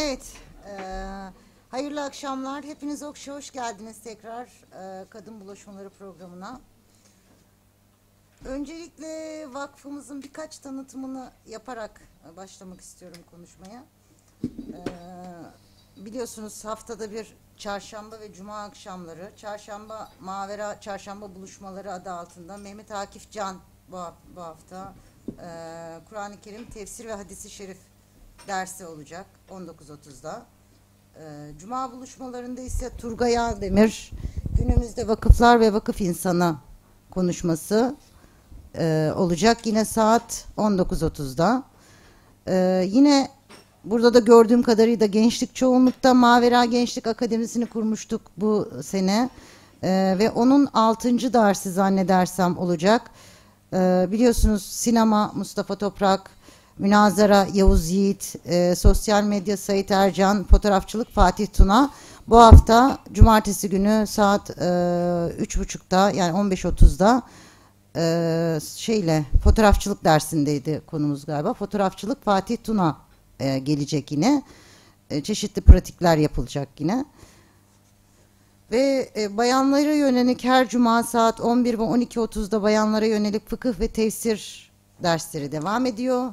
Evet, 0.00 0.32
e, 0.66 0.72
hayırlı 1.70 2.04
akşamlar. 2.04 2.64
Hepiniz 2.64 3.02
Okşa 3.02 3.34
hoş 3.34 3.50
geldiniz 3.50 3.98
tekrar 4.00 4.46
e, 4.46 5.04
Kadın 5.10 5.40
Buluşmaları 5.40 5.90
programına. 5.90 6.60
Öncelikle 8.44 9.44
vakfımızın 9.54 10.22
birkaç 10.22 10.58
tanıtımını 10.58 11.32
yaparak 11.46 12.00
başlamak 12.36 12.80
istiyorum 12.80 13.18
konuşmaya. 13.30 13.84
E, 14.44 16.04
biliyorsunuz 16.04 16.64
haftada 16.64 17.10
bir 17.10 17.36
çarşamba 17.56 18.20
ve 18.20 18.32
cuma 18.32 18.62
akşamları, 18.62 19.32
çarşamba 19.36 20.12
Mavera 20.20 20.80
Çarşamba 20.80 21.34
Buluşmaları 21.34 21.92
adı 21.92 22.10
altında 22.10 22.56
Mehmet 22.56 22.90
Akif 22.90 23.30
Can 23.30 23.56
bu, 23.88 23.98
bu 24.36 24.40
hafta 24.40 24.94
e, 25.28 26.00
Kur'an-ı 26.08 26.40
Kerim 26.40 26.70
tefsir 26.70 27.04
ve 27.04 27.12
hadisi 27.12 27.50
şerif 27.50 27.87
dersi 28.46 28.86
olacak 28.86 29.26
19.30'da. 29.50 30.42
Ee, 31.16 31.50
Cuma 31.58 31.92
buluşmalarında 31.92 32.60
ise 32.60 32.90
Turgay 32.98 33.38
Aldemir 33.38 34.10
günümüzde 34.58 35.08
vakıflar 35.08 35.60
ve 35.60 35.72
vakıf 35.72 36.00
insanı 36.00 36.56
konuşması 37.10 37.96
e, 38.78 39.12
olacak 39.16 39.66
yine 39.66 39.84
saat 39.84 40.44
19.30'da. 40.56 41.62
Ee, 42.48 42.84
yine 42.88 43.28
burada 43.84 44.14
da 44.14 44.18
gördüğüm 44.18 44.62
kadarıyla 44.62 45.06
gençlik 45.06 45.54
çoğunlukta 45.54 46.14
Mavera 46.14 46.64
Gençlik 46.64 47.06
Akademisi'ni 47.06 47.66
kurmuştuk 47.66 48.20
bu 48.36 48.70
sene. 48.82 49.30
Ee, 49.82 50.16
ve 50.18 50.30
onun 50.30 50.68
6. 50.72 51.32
dersi 51.32 51.72
zannedersem 51.72 52.58
olacak. 52.58 53.10
Biliyorsunuz 54.12 54.62
sinema 54.66 55.32
Mustafa 55.34 55.76
Toprak, 55.76 56.30
Münazara 56.78 57.46
Yavuz 57.54 57.90
Yiğit, 57.90 58.36
e, 58.46 58.74
sosyal 58.74 59.24
medya 59.24 59.56
Sait 59.56 59.90
Ercan, 59.90 60.44
fotoğrafçılık 60.44 61.10
Fatih 61.10 61.46
Tuna. 61.46 61.90
Bu 62.28 62.38
hafta 62.38 62.98
cumartesi 63.12 63.70
günü 63.70 64.06
saat 64.06 64.50
e, 64.50 65.32
üç 65.38 65.58
buçukta 65.58 66.10
yani 66.10 66.38
15.30'da 66.38 67.22
e, 67.96 68.60
şeyle 68.76 69.24
fotoğrafçılık 69.44 70.04
dersindeydi 70.04 70.82
konumuz 70.86 71.26
galiba. 71.26 71.54
Fotoğrafçılık 71.54 72.24
Fatih 72.24 72.56
Tuna 72.64 72.96
e, 73.40 73.58
gelecek 73.58 74.12
yine. 74.12 74.42
E, 75.10 75.22
çeşitli 75.22 75.62
pratikler 75.62 76.16
yapılacak 76.16 76.68
yine. 76.78 77.04
Ve 78.70 79.10
e, 79.16 79.36
bayanlara 79.36 79.92
yönelik 79.92 80.44
her 80.44 80.68
cuma 80.68 81.02
saat 81.02 81.40
11 81.40 81.78
ve 81.78 81.82
12.30'da 81.82 82.62
bayanlara 82.62 83.06
yönelik 83.06 83.48
fıkıh 83.50 83.80
ve 83.80 83.88
tefsir 83.88 84.70
dersleri 85.02 85.52
devam 85.52 85.86
ediyor. 85.86 86.32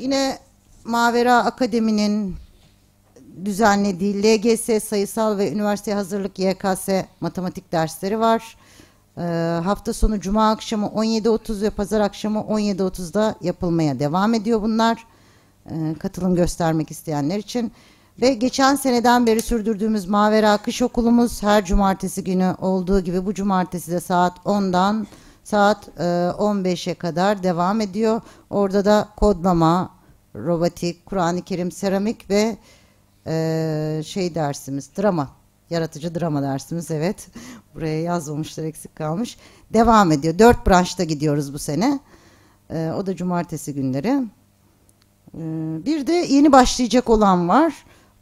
Yine 0.00 0.38
Mavera 0.84 1.36
Akademi'nin 1.44 2.36
düzenlediği 3.44 4.22
LGS 4.22 4.84
sayısal 4.84 5.38
ve 5.38 5.52
üniversite 5.52 5.94
hazırlık 5.94 6.38
YKS 6.38 6.88
matematik 7.20 7.72
dersleri 7.72 8.20
var. 8.20 8.56
Ee, 9.18 9.22
hafta 9.64 9.92
sonu 9.92 10.20
cuma 10.20 10.50
akşamı 10.50 10.86
17.30 10.86 11.62
ve 11.62 11.70
pazar 11.70 12.00
akşamı 12.00 12.38
17.30'da 12.38 13.34
yapılmaya 13.40 13.98
devam 13.98 14.34
ediyor 14.34 14.62
bunlar. 14.62 15.06
Ee, 15.70 15.94
katılım 15.98 16.34
göstermek 16.34 16.90
isteyenler 16.90 17.38
için. 17.38 17.72
Ve 18.20 18.34
geçen 18.34 18.76
seneden 18.76 19.26
beri 19.26 19.42
sürdürdüğümüz 19.42 20.06
Mavera 20.06 20.56
Kış 20.56 20.82
Okulumuz 20.82 21.42
her 21.42 21.64
cumartesi 21.64 22.24
günü 22.24 22.54
olduğu 22.60 23.00
gibi 23.00 23.26
bu 23.26 23.34
cumartesi 23.34 23.92
de 23.92 24.00
saat 24.00 24.38
10'dan 24.38 25.06
saat 25.50 25.88
e, 25.98 26.02
15'e 26.38 26.94
kadar 26.94 27.42
devam 27.42 27.80
ediyor. 27.80 28.20
Orada 28.50 28.84
da 28.84 29.08
kodlama, 29.16 29.90
robotik, 30.34 31.06
Kur'an-ı 31.06 31.42
Kerim, 31.42 31.72
seramik 31.72 32.30
ve 32.30 32.56
e, 33.26 34.02
şey 34.04 34.34
dersimiz, 34.34 34.90
drama, 34.98 35.28
yaratıcı 35.70 36.14
drama 36.14 36.42
dersimiz 36.42 36.90
evet. 36.90 37.28
Buraya 37.74 38.00
yazmamışlar 38.02 38.64
eksik 38.64 38.96
kalmış. 38.96 39.36
Devam 39.72 40.12
ediyor. 40.12 40.38
Dört 40.38 40.66
branşta 40.66 41.04
gidiyoruz 41.04 41.54
bu 41.54 41.58
sene. 41.58 42.00
E, 42.70 42.92
o 42.98 43.06
da 43.06 43.16
cumartesi 43.16 43.74
günleri. 43.74 44.22
E, 45.34 45.40
bir 45.86 46.06
de 46.06 46.12
yeni 46.12 46.52
başlayacak 46.52 47.10
olan 47.10 47.48
var. 47.48 47.74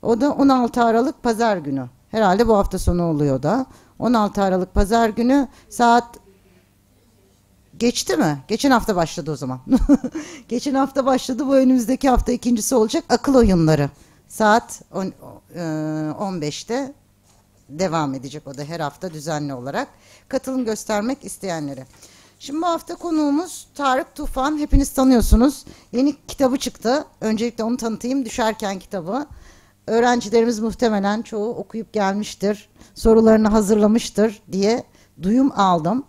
O 0.02 0.20
da 0.20 0.32
16 0.32 0.84
Aralık 0.84 1.22
Pazar 1.22 1.56
günü. 1.56 1.88
Herhalde 2.10 2.48
bu 2.48 2.56
hafta 2.56 2.78
sonu 2.78 3.04
oluyor 3.04 3.42
da. 3.42 3.66
16 3.98 4.42
Aralık 4.42 4.74
Pazar 4.74 5.08
günü 5.08 5.48
saat 5.68 6.27
Geçti 7.78 8.16
mi? 8.16 8.38
Geçen 8.48 8.70
hafta 8.70 8.96
başladı 8.96 9.32
o 9.32 9.36
zaman. 9.36 9.60
Geçen 10.48 10.74
hafta 10.74 11.06
başladı. 11.06 11.46
Bu 11.46 11.56
önümüzdeki 11.56 12.08
hafta 12.08 12.32
ikincisi 12.32 12.74
olacak. 12.74 13.04
Akıl 13.08 13.34
oyunları. 13.34 13.90
Saat 14.28 14.82
10, 14.94 15.12
15'te 15.56 16.92
devam 17.68 18.14
edecek 18.14 18.46
o 18.46 18.58
da 18.58 18.64
her 18.64 18.80
hafta 18.80 19.12
düzenli 19.12 19.54
olarak. 19.54 19.88
Katılım 20.28 20.64
göstermek 20.64 21.24
isteyenlere. 21.24 21.86
Şimdi 22.38 22.62
bu 22.62 22.66
hafta 22.66 22.94
konuğumuz 22.94 23.66
Tarık 23.74 24.14
Tufan. 24.14 24.58
Hepiniz 24.58 24.90
tanıyorsunuz. 24.90 25.64
Yeni 25.92 26.16
kitabı 26.28 26.58
çıktı. 26.58 27.04
Öncelikle 27.20 27.64
onu 27.64 27.76
tanıtayım. 27.76 28.24
Düşerken 28.24 28.78
kitabı. 28.78 29.26
Öğrencilerimiz 29.86 30.60
muhtemelen 30.60 31.22
çoğu 31.22 31.54
okuyup 31.54 31.92
gelmiştir. 31.92 32.68
Sorularını 32.94 33.48
hazırlamıştır 33.48 34.42
diye 34.52 34.84
duyum 35.22 35.52
aldım. 35.56 36.04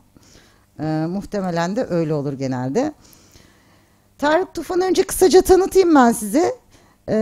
E, 0.79 1.05
muhtemelen 1.09 1.75
de 1.75 1.87
öyle 1.89 2.13
olur 2.13 2.33
genelde. 2.33 2.93
Tarık 4.17 4.53
Tufan 4.53 4.81
önce 4.81 5.03
kısaca 5.03 5.41
tanıtayım 5.41 5.95
ben 5.95 6.11
size. 6.11 6.55
E, 7.09 7.15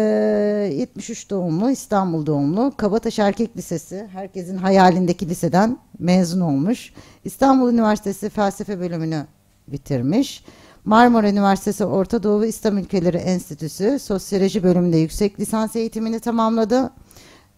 ee, 0.72 0.74
73 0.76 1.30
doğumlu, 1.30 1.72
İstanbul 1.72 2.26
doğumlu, 2.26 2.74
Kabataş 2.78 3.20
Erkek 3.20 3.58
Lisesi, 3.58 4.08
herkesin 4.14 4.58
hayalindeki 4.58 5.30
liseden 5.30 5.78
mezun 6.00 6.42
olmuş. 6.42 6.94
İstanbul 7.24 7.74
Üniversitesi 7.74 8.30
Felsefe 8.30 8.80
bölümünü 8.80 9.26
bitirmiş. 9.68 10.44
Marmara 10.86 11.30
Üniversitesi 11.30 11.86
Orta 11.86 12.24
Doğu 12.24 12.42
ve 12.42 12.48
İslam 12.48 12.78
Ülkeleri 12.78 13.18
Enstitüsü 13.18 14.00
Sosyoloji 14.00 14.64
bölümünde 14.64 14.98
yüksek 14.98 15.40
lisans 15.40 15.76
eğitimini 15.76 16.20
tamamladı. 16.20 16.92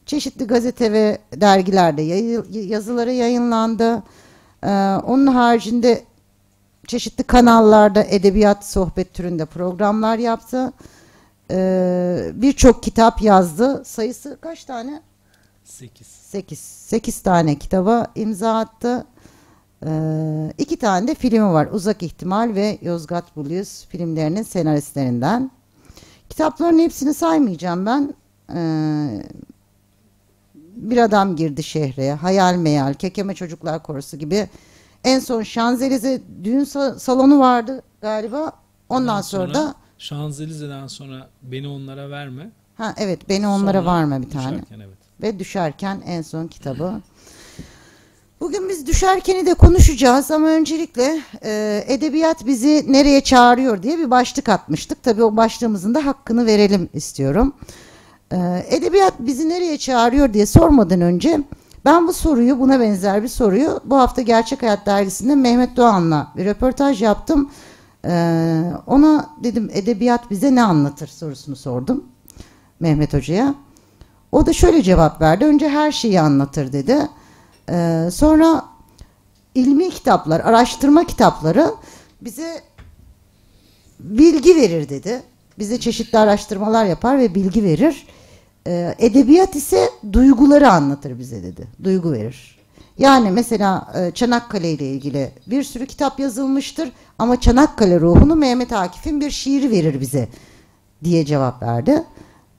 Çeşitli 0.06 0.46
gazete 0.46 0.92
ve 0.92 1.18
dergilerde 1.36 2.02
yazıları 2.52 3.12
yayınlandı. 3.12 4.04
Ee, 4.64 4.70
onun 5.08 5.28
haricinde 5.28 6.04
çeşitli 6.88 7.24
kanallarda 7.24 8.04
edebiyat 8.04 8.66
sohbet 8.66 9.14
türünde 9.14 9.46
programlar 9.46 10.18
yaptı. 10.18 10.74
Ee, 11.52 12.32
Birçok 12.34 12.84
kitap 12.84 13.22
yazdı. 13.22 13.82
Sayısı 13.86 14.38
kaç 14.42 14.66
tane? 14.66 15.02
Sekiz. 15.64 16.08
Sekiz. 16.08 16.60
Sekiz 16.60 17.22
tane 17.22 17.56
kitaba 17.56 18.08
imza 18.16 18.58
attı. 18.58 19.06
Ee, 19.86 20.54
iki 20.58 20.78
tane 20.78 21.08
de 21.08 21.16
filmi 21.16 21.54
var. 21.54 21.68
Uzak 21.72 22.04
İhtimal 22.04 22.56
ve 22.56 22.78
Yozgat 22.82 23.38
Blues 23.38 23.86
filmlerinin 23.86 24.44
senaristlerinden. 24.44 25.52
Kitapların 26.30 26.80
hepsini 26.80 27.14
saymayacağım 27.14 27.86
ben. 27.86 28.14
Ee, 28.56 29.24
bir 30.80 30.98
adam 30.98 31.36
girdi 31.36 31.64
şehre, 31.64 32.14
hayal 32.14 32.56
meyal, 32.56 32.94
kekeme 32.94 33.36
çocuklar 33.36 33.84
korosu 33.84 34.18
gibi. 34.18 34.50
En 35.04 35.20
son 35.20 35.44
Şanzelize 35.44 36.22
düğün 36.44 36.64
salonu 36.98 37.40
vardı 37.40 37.82
galiba. 38.02 38.38
Ondan, 38.38 38.52
Ondan 38.90 39.22
sonra, 39.22 39.54
sonra 39.54 39.76
Şanzelize'den 39.98 40.88
sonra 40.88 41.30
beni 41.42 41.68
onlara 41.68 42.10
verme. 42.10 42.50
Ha 42.78 42.94
evet 42.98 43.30
beni 43.30 43.48
onlara 43.48 43.82
sonra 43.82 43.96
verme 43.96 44.22
bir 44.22 44.30
tane. 44.30 44.56
Düşerken, 44.56 44.80
evet. 44.80 44.98
Ve 45.22 45.40
düşerken 45.40 46.02
en 46.06 46.22
son 46.22 46.48
kitabı. 46.48 47.02
Bugün 48.40 48.70
biz 48.70 48.88
düşerkeni 48.88 49.46
de 49.46 49.54
konuşacağız 49.54 50.32
ama 50.32 50.48
öncelikle 50.48 51.22
e, 51.44 51.84
edebiyat 51.88 52.46
bizi 52.46 52.86
nereye 52.88 53.22
çağırıyor 53.22 53.84
diye 53.84 53.98
bir 53.98 54.12
başlık 54.12 54.50
atmıştık. 54.50 55.04
Tabii 55.04 55.24
o 55.24 55.38
başlığımızın 55.38 55.96
da 55.96 56.06
hakkını 56.06 56.46
verelim 56.46 56.90
istiyorum. 56.94 57.54
Ee, 58.34 58.66
edebiyat 58.70 59.14
bizi 59.20 59.50
nereye 59.50 59.78
çağırıyor 59.78 60.34
diye 60.34 60.46
sormadan 60.46 61.02
önce 61.02 61.42
ben 61.86 62.08
bu 62.08 62.14
soruyu 62.14 62.60
buna 62.60 62.80
benzer 62.80 63.24
bir 63.24 63.28
soruyu 63.28 63.80
bu 63.86 63.98
hafta 63.98 64.22
Gerçek 64.22 64.62
Hayat 64.62 64.86
Dergisi'nde 64.86 65.36
Mehmet 65.36 65.78
Doğan'la 65.78 66.28
bir 66.38 66.46
röportaj 66.46 67.02
yaptım. 67.02 67.52
Ee, 68.06 68.64
ona 68.88 69.30
dedim 69.44 69.70
edebiyat 69.74 70.30
bize 70.32 70.56
ne 70.56 70.64
anlatır 70.64 71.08
sorusunu 71.08 71.56
sordum 71.56 72.04
Mehmet 72.80 73.14
Hoca'ya. 73.14 73.56
O 74.32 74.46
da 74.46 74.54
şöyle 74.54 74.84
cevap 74.84 75.22
verdi. 75.22 75.46
Önce 75.46 75.70
her 75.70 75.92
şeyi 75.92 76.22
anlatır 76.22 76.74
dedi. 76.74 77.08
Ee, 77.70 78.10
sonra 78.12 78.66
ilmi 79.56 79.90
kitaplar, 79.90 80.40
araştırma 80.40 81.04
kitapları 81.04 81.72
bize 82.22 82.62
bilgi 84.00 84.56
verir 84.56 84.90
dedi. 84.90 85.24
Bize 85.60 85.80
çeşitli 85.80 86.18
araştırmalar 86.18 86.86
yapar 86.86 87.20
ve 87.20 87.36
bilgi 87.36 87.64
verir. 87.64 88.08
E, 88.68 88.96
edebiyat 89.00 89.56
ise 89.56 89.90
duyguları 90.14 90.72
anlatır 90.72 91.20
bize 91.20 91.44
dedi. 91.44 91.68
Duygu 91.84 92.12
verir. 92.12 92.60
Yani 92.98 93.32
mesela 93.32 93.94
e, 93.96 94.12
Çanakkale 94.12 94.72
ile 94.72 94.86
ilgili 94.92 95.32
bir 95.48 95.64
sürü 95.64 95.86
kitap 95.86 96.20
yazılmıştır 96.20 96.92
ama 97.20 97.40
Çanakkale 97.42 98.00
ruhunu 98.00 98.36
Mehmet 98.36 98.74
Akif'in 98.74 99.22
bir 99.22 99.32
şiiri 99.32 99.72
verir 99.72 100.02
bize 100.02 100.28
diye 101.04 101.26
cevap 101.26 101.64
verdi. 101.64 102.04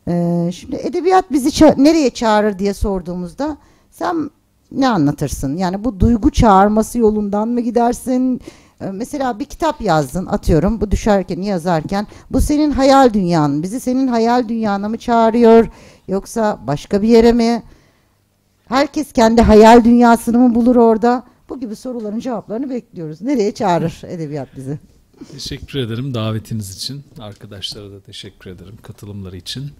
Ee, 0.08 0.50
şimdi 0.54 0.76
edebiyat 0.76 1.32
bizi 1.32 1.48
ça- 1.48 1.84
nereye 1.84 2.10
çağırır 2.10 2.58
diye 2.58 2.74
sorduğumuzda 2.74 3.56
sen 3.90 4.30
ne 4.72 4.88
anlatırsın? 4.88 5.56
Yani 5.56 5.84
bu 5.84 6.00
duygu 6.00 6.30
çağırması 6.30 6.98
yolundan 6.98 7.48
mı 7.48 7.60
gidersin? 7.60 8.40
Ee, 8.80 8.90
Mesela 8.90 9.38
bir 9.38 9.44
kitap 9.44 9.80
yazdın 9.80 10.26
atıyorum 10.26 10.80
bu 10.80 10.90
düşerken 10.90 11.42
yazarken 11.42 12.06
bu 12.30 12.40
senin 12.40 12.70
hayal 12.70 13.14
dünyan 13.14 13.62
bizi 13.62 13.80
senin 13.80 14.06
hayal 14.08 14.48
dünyana 14.48 14.88
mı 14.88 14.98
çağırıyor 14.98 15.68
yoksa 16.08 16.60
başka 16.66 17.02
bir 17.02 17.08
yere 17.08 17.32
mi? 17.32 17.62
Herkes 18.68 19.12
kendi 19.12 19.42
hayal 19.42 19.84
dünyasını 19.84 20.38
mı 20.38 20.54
bulur 20.54 20.76
orada? 20.76 21.24
Bu 21.48 21.60
gibi 21.60 21.76
soruların 21.76 22.18
cevaplarını 22.20 22.70
bekliyoruz. 22.70 23.22
Nereye 23.22 23.54
çağırır 23.54 24.00
edebiyat 24.08 24.48
bizi? 24.56 24.78
Teşekkür 25.32 25.78
ederim 25.78 26.14
davetiniz 26.14 26.76
için. 26.76 27.04
Arkadaşlara 27.18 27.90
da 27.90 28.00
teşekkür 28.00 28.50
ederim 28.50 28.78
katılımları 28.82 29.36
için. 29.36 29.70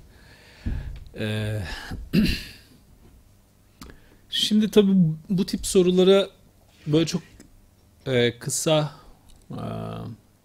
Ee, 1.19 1.61
şimdi 4.31 4.71
tabii 4.71 4.93
bu 5.31 5.47
tip 5.47 5.67
sorulara 5.67 6.27
böyle 6.87 7.07
çok 7.07 7.23
e, 8.07 8.39
kısa 8.39 8.93
e, 9.51 9.63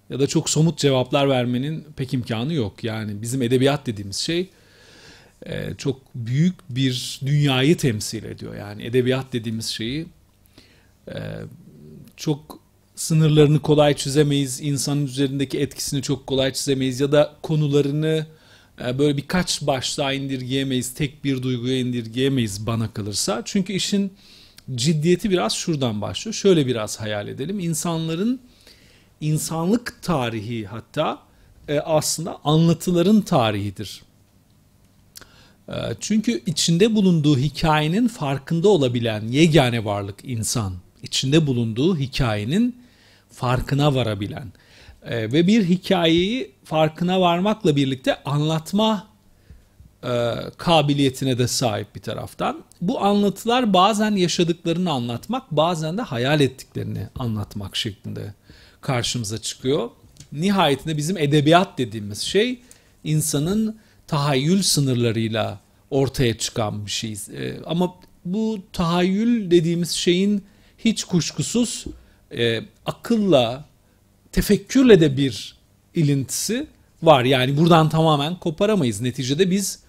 ya 0.09 0.19
da 0.19 0.27
çok 0.27 0.49
somut 0.49 0.77
cevaplar 0.77 1.29
vermenin 1.29 1.85
pek 1.95 2.13
imkanı 2.13 2.53
yok. 2.53 2.83
Yani 2.83 3.21
bizim 3.21 3.41
edebiyat 3.41 3.87
dediğimiz 3.87 4.17
şey 4.17 4.49
e, 5.45 5.75
çok 5.77 6.01
büyük 6.15 6.55
bir 6.69 7.19
dünyayı 7.25 7.77
temsil 7.77 8.23
ediyor. 8.23 8.55
Yani 8.55 8.83
edebiyat 8.83 9.33
dediğimiz 9.33 9.65
şeyi 9.65 10.05
e, 11.07 11.15
çok 12.17 12.59
sınırlarını 12.95 13.61
kolay 13.61 13.95
çizemeyiz, 13.95 14.61
insanın 14.61 15.05
üzerindeki 15.05 15.59
etkisini 15.59 16.01
çok 16.01 16.27
kolay 16.27 16.53
çizemeyiz 16.53 16.99
ya 16.99 17.11
da 17.11 17.35
konularını 17.43 18.25
e, 18.85 18.99
böyle 18.99 19.17
birkaç 19.17 19.61
başlığa 19.61 20.13
indirgeyemeyiz, 20.13 20.93
tek 20.93 21.23
bir 21.23 21.41
duyguya 21.43 21.79
indirgeyemeyiz 21.79 22.67
bana 22.67 22.93
kalırsa. 22.93 23.41
Çünkü 23.45 23.73
işin 23.73 24.13
ciddiyeti 24.75 25.29
biraz 25.29 25.53
şuradan 25.53 26.01
başlıyor. 26.01 26.33
Şöyle 26.33 26.67
biraz 26.67 27.01
hayal 27.01 27.27
edelim. 27.27 27.59
İnsanların 27.59 28.39
insanlık 29.21 30.01
tarihi 30.01 30.65
hatta 30.65 31.19
e, 31.67 31.79
aslında 31.79 32.37
anlatıların 32.43 33.21
tarihidir. 33.21 34.01
E, 35.69 35.73
Çünkü 35.99 36.43
içinde 36.45 36.95
bulunduğu 36.95 37.37
hikayenin 37.37 38.07
farkında 38.07 38.69
olabilen 38.69 39.27
yegane 39.27 39.85
varlık 39.85 40.15
insan. 40.23 40.73
İçinde 41.03 41.47
bulunduğu 41.47 41.97
hikayenin 41.97 42.75
farkına 43.31 43.95
varabilen 43.95 44.51
E, 45.03 45.31
ve 45.31 45.47
bir 45.47 45.65
hikayeyi 45.65 46.51
farkına 46.63 47.21
varmakla 47.21 47.75
birlikte 47.75 48.23
anlatma 48.23 49.07
e, 50.05 50.35
kabiliyetine 50.57 51.37
de 51.37 51.47
sahip 51.47 51.95
bir 51.95 52.01
taraftan. 52.01 52.63
Bu 52.81 53.03
anlatılar 53.03 53.73
bazen 53.73 54.11
yaşadıklarını 54.11 54.91
anlatmak, 54.91 55.51
bazen 55.51 55.97
de 55.97 56.01
hayal 56.01 56.41
ettiklerini 56.41 57.07
anlatmak 57.19 57.75
şeklinde 57.75 58.33
karşımıza 58.81 59.37
çıkıyor. 59.37 59.89
Nihayetinde 60.31 60.97
bizim 60.97 61.17
edebiyat 61.17 61.77
dediğimiz 61.77 62.21
şey 62.21 62.59
insanın 63.03 63.77
tahayyül 64.07 64.61
sınırlarıyla 64.61 65.59
ortaya 65.89 66.37
çıkan 66.37 66.85
bir 66.85 66.91
şey. 66.91 67.11
E, 67.11 67.63
ama 67.65 67.95
bu 68.25 68.59
tahayyül 68.73 69.51
dediğimiz 69.51 69.91
şeyin 69.91 70.43
hiç 70.77 71.03
kuşkusuz 71.03 71.85
e, 72.37 72.61
akılla, 72.85 73.65
tefekkürle 74.31 75.01
de 75.01 75.17
bir 75.17 75.55
ilintisi 75.95 76.67
var. 77.03 77.23
Yani 77.23 77.57
buradan 77.57 77.89
tamamen 77.89 78.35
koparamayız. 78.39 79.01
Neticede 79.01 79.51
biz 79.51 79.84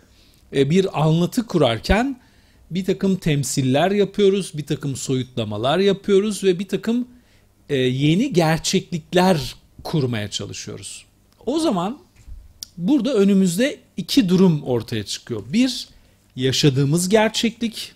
bir 0.53 1.03
anlatı 1.03 1.47
kurarken 1.47 2.21
bir 2.71 2.85
takım 2.85 3.17
temsiller 3.17 3.91
yapıyoruz, 3.91 4.53
bir 4.55 4.67
takım 4.67 4.97
soyutlamalar 4.97 5.79
yapıyoruz 5.79 6.45
ve 6.45 6.59
bir 6.59 6.69
takım 6.69 7.09
e, 7.69 7.77
yeni 7.77 8.33
gerçeklikler 8.33 9.55
kurmaya 9.85 10.31
çalışıyoruz. 10.31 11.05
O 11.47 11.59
zaman 11.59 11.99
burada 12.77 13.15
önümüzde 13.15 13.79
iki 13.97 14.29
durum 14.29 14.63
ortaya 14.63 15.05
çıkıyor. 15.05 15.43
Bir, 15.53 15.89
yaşadığımız 16.37 17.09
gerçeklik, 17.09 17.93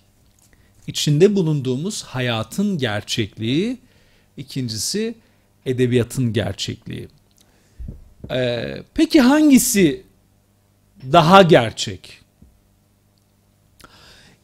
içinde 0.87 1.35
bulunduğumuz 1.35 2.03
hayatın 2.03 2.79
gerçekliği. 2.79 3.79
İkincisi, 4.37 5.15
edebiyatın 5.67 6.33
gerçekliği. 6.33 7.09
Ee, 8.31 8.83
peki 8.95 9.21
hangisi 9.21 10.03
daha 11.13 11.43
gerçek? 11.43 12.20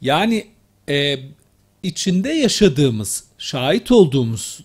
Yani 0.00 0.46
e, 0.88 1.18
içinde 1.82 2.28
yaşadığımız, 2.28 3.24
şahit 3.38 3.90
olduğumuz 3.90 4.60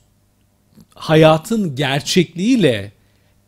hayatın 0.95 1.75
gerçekliğiyle 1.75 2.91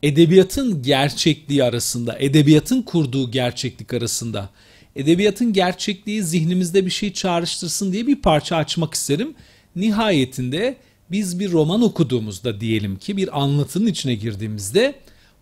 edebiyatın 0.04 0.82
gerçekliği 0.82 1.64
arasında, 1.64 2.18
edebiyatın 2.20 2.82
kurduğu 2.82 3.32
gerçeklik 3.32 3.94
arasında, 3.94 4.50
edebiyatın 4.96 5.54
gerçekliği 5.54 6.24
zihnimizde 6.24 6.86
bir 6.86 6.92
şey 6.92 7.14
çağrıştırsın 7.14 7.94
diye 7.94 8.08
bir 8.08 8.22
parça 8.22 8.56
açmak 8.56 8.94
isterim. 8.94 9.36
Nihayetinde 9.76 10.78
biz 11.12 11.40
bir 11.40 11.52
roman 11.52 11.82
okuduğumuzda 11.82 12.62
diyelim 12.62 12.96
ki 12.96 13.18
bir 13.18 13.42
anlatının 13.42 13.88
içine 13.88 14.16
girdiğimizde 14.16 14.96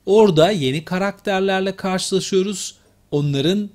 orada 0.06 0.52
yeni 0.52 0.86
karakterlerle 0.86 1.76
karşılaşıyoruz. 1.76 2.76
Onların 3.12 3.70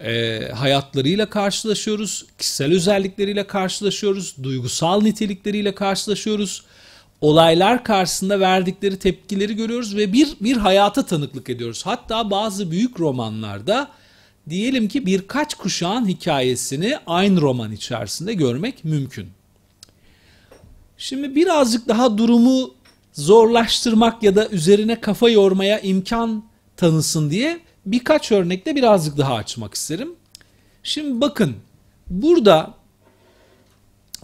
e, 0.00 0.40
hayatlarıyla 0.54 1.30
karşılaşıyoruz, 1.30 2.26
kişisel 2.38 2.72
özellikleriyle 2.72 3.46
karşılaşıyoruz, 3.46 4.34
duygusal 4.42 5.02
nitelikleriyle 5.02 5.74
karşılaşıyoruz. 5.74 6.62
Olaylar 7.20 7.84
karşısında 7.84 8.40
verdikleri 8.40 8.98
tepkileri 8.98 9.56
görüyoruz 9.56 9.96
ve 9.96 10.12
bir 10.12 10.28
bir 10.40 10.56
hayata 10.56 11.06
tanıklık 11.06 11.50
ediyoruz. 11.50 11.86
Hatta 11.86 12.30
bazı 12.30 12.70
büyük 12.70 13.00
romanlarda 13.00 13.88
diyelim 14.48 14.88
ki 14.88 15.06
birkaç 15.06 15.54
kuşağın 15.54 16.08
hikayesini 16.08 16.98
aynı 17.06 17.40
roman 17.40 17.72
içerisinde 17.72 18.34
görmek 18.34 18.84
mümkün. 18.84 19.28
Şimdi 20.98 21.34
birazcık 21.34 21.88
daha 21.88 22.18
durumu 22.18 22.74
zorlaştırmak 23.12 24.22
ya 24.22 24.36
da 24.36 24.48
üzerine 24.48 25.00
kafa 25.00 25.30
yormaya 25.30 25.80
imkan 25.80 26.44
tanısın 26.76 27.30
diye 27.30 27.60
birkaç 27.86 28.32
örnekle 28.32 28.76
birazcık 28.76 29.18
daha 29.18 29.34
açmak 29.34 29.74
isterim. 29.74 30.14
Şimdi 30.82 31.20
bakın 31.20 31.56
burada 32.10 32.74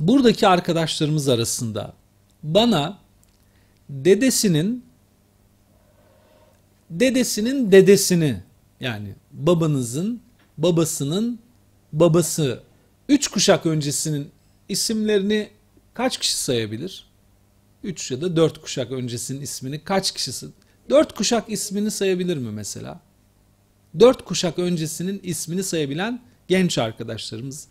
buradaki 0.00 0.48
arkadaşlarımız 0.48 1.28
arasında 1.28 1.94
bana 2.42 2.98
dedesinin 3.88 4.84
dedesinin 6.90 7.72
dedesini 7.72 8.42
yani 8.80 9.14
babanızın 9.32 10.20
babasının 10.58 11.38
babası 11.92 12.62
üç 13.08 13.28
kuşak 13.28 13.66
öncesinin 13.66 14.30
isimlerini 14.68 15.50
kaç 15.94 16.18
kişi 16.18 16.36
sayabilir? 16.36 17.06
Üç 17.84 18.10
ya 18.10 18.20
da 18.20 18.36
dört 18.36 18.60
kuşak 18.60 18.92
öncesinin 18.92 19.40
ismini 19.40 19.84
kaç 19.84 20.12
kişisi? 20.12 20.46
Dört 20.90 21.14
kuşak 21.14 21.50
ismini 21.50 21.90
sayabilir 21.90 22.36
mi 22.36 22.50
mesela? 22.50 23.00
Dört 24.00 24.24
kuşak 24.24 24.58
öncesinin 24.58 25.20
ismini 25.24 25.62
sayabilen 25.62 26.20
genç 26.48 26.78
arkadaşlarımız 26.78 27.68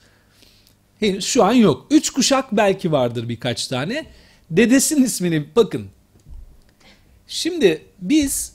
henüz 1.00 1.26
şu 1.26 1.44
an 1.44 1.54
yok. 1.54 1.88
Üç 1.92 2.10
kuşak 2.10 2.52
belki 2.52 2.92
vardır 2.92 3.30
birkaç 3.30 3.68
tane. 3.68 4.06
Dedesinin 4.52 5.04
ismini 5.04 5.46
bakın. 5.56 5.88
Şimdi 7.28 7.86
biz 8.02 8.54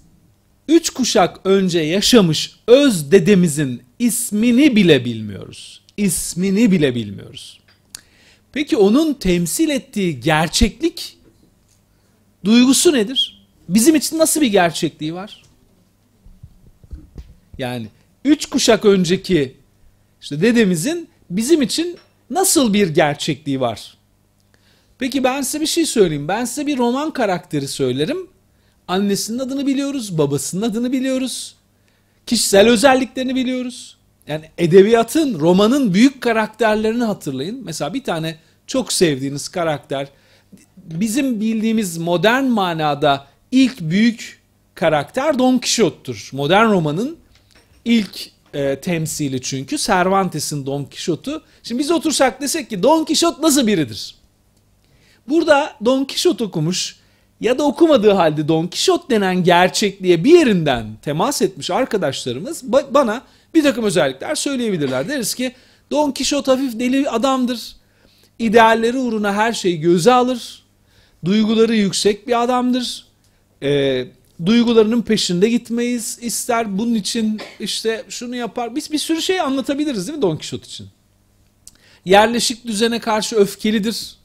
üç 0.68 0.90
kuşak 0.90 1.40
önce 1.44 1.78
yaşamış 1.78 2.56
öz 2.66 3.11
dedemizin 3.11 3.82
ismini 3.99 4.76
bile 4.76 5.04
bilmiyoruz. 5.04 5.82
İsmini 5.96 6.73
bile 6.73 6.94
bilmiyoruz. 6.94 7.61
Peki 8.52 8.76
onun 8.76 9.14
temsil 9.14 9.68
ettiği 9.68 10.20
gerçeklik 10.20 11.18
duygusu 12.44 12.92
nedir? 12.92 13.46
Bizim 13.68 13.94
için 13.94 14.18
nasıl 14.18 14.40
bir 14.40 14.46
gerçekliği 14.46 15.14
var? 15.14 15.45
Yani 17.58 17.86
üç 18.25 18.46
kuşak 18.46 18.84
önceki 18.84 19.56
işte 20.20 20.40
dedemizin 20.40 21.08
bizim 21.30 21.62
için 21.62 21.98
nasıl 22.30 22.72
bir 22.72 22.88
gerçekliği 22.88 23.60
var? 23.60 23.96
Peki 24.98 25.25
ben 25.25 25.42
size 25.42 25.60
bir 25.60 25.66
şey 25.66 25.86
söyleyeyim. 25.86 26.28
Ben 26.28 26.44
size 26.44 26.66
bir 26.66 26.78
roman 26.78 27.10
karakteri 27.10 27.68
söylerim. 27.68 28.28
Annesinin 28.88 29.38
adını 29.38 29.66
biliyoruz, 29.66 30.18
babasının 30.18 30.62
adını 30.62 30.92
biliyoruz. 30.92 31.54
Kişisel 32.26 32.68
özelliklerini 32.68 33.34
biliyoruz. 33.34 33.96
Yani 34.28 34.50
edebiyatın, 34.58 35.40
romanın 35.40 35.94
büyük 35.94 36.20
karakterlerini 36.20 37.04
hatırlayın. 37.04 37.62
Mesela 37.64 37.94
bir 37.94 38.04
tane 38.04 38.36
çok 38.66 38.92
sevdiğiniz 38.92 39.48
karakter 39.48 40.08
bizim 40.76 41.40
bildiğimiz 41.40 41.98
modern 41.98 42.44
manada 42.44 43.26
ilk 43.50 43.80
büyük 43.80 44.42
karakter 44.75 45.38
Don 45.38 45.58
Quixote'tur. 45.58 46.30
Modern 46.32 46.70
romanın 46.70 47.16
ilk 47.87 48.31
e, 48.55 48.81
temsili 48.81 49.40
çünkü. 49.40 49.78
Cervantes'in 49.78 50.66
Don 50.66 50.85
Quixote'u. 50.85 51.43
Şimdi 51.62 51.78
biz 51.78 51.90
otursak 51.90 52.40
desek 52.40 52.71
ki 52.71 52.83
Don 52.83 53.05
Quixote 53.05 53.43
nasıl 53.43 53.66
biridir? 53.66 54.14
Burada 55.28 55.76
Don 55.85 56.05
Quixote 56.05 56.45
okumuş 56.45 56.97
ya 57.40 57.59
da 57.59 57.62
okumadığı 57.62 58.11
halde 58.11 58.49
Don 58.49 58.66
Quixote 58.66 59.14
denen 59.14 59.45
gerçekliğe 59.45 60.25
bir 60.25 60.38
yerinden 60.38 60.87
temas 61.02 61.43
etmiş 61.43 61.71
arkadaşlarımız 61.71 62.62
ba- 62.62 62.95
bana 62.95 63.23
bir 63.55 63.62
takım 63.62 63.85
özellikler 63.85 64.35
söyleyebilirler. 64.35 65.09
Deriz 65.09 65.35
ki 65.35 65.52
Don 65.90 66.12
Quixote 66.12 66.50
hafif 66.50 66.78
deli 66.78 67.11
adamdır. 67.11 67.76
İdealleri 68.38 68.99
uğruna 68.99 69.35
her 69.35 69.52
şeyi 69.52 69.81
göze 69.81 70.12
alır. 70.12 70.62
Duyguları 71.25 71.76
yüksek 71.76 72.28
bir 72.28 72.43
adamdır. 72.43 73.07
Ee, 73.62 74.07
duygularının 74.47 75.02
peşinde 75.02 75.49
gitmeyiz. 75.49 76.19
İster 76.21 76.78
bunun 76.78 76.95
için 76.95 77.40
işte 77.61 78.05
şunu 78.09 78.37
yapar. 78.37 78.76
Biz 78.76 78.93
bir 78.93 78.99
sürü 78.99 79.23
şey 79.23 79.40
anlatabiliriz 79.40 80.07
değil 80.07 80.19
mi 80.19 80.23
Don 80.23 80.37
Quixote 80.37 80.64
için? 80.64 80.88
Yerleşik 82.05 82.66
düzene 82.66 82.99
karşı 82.99 83.37
öfkelidir. 83.37 84.16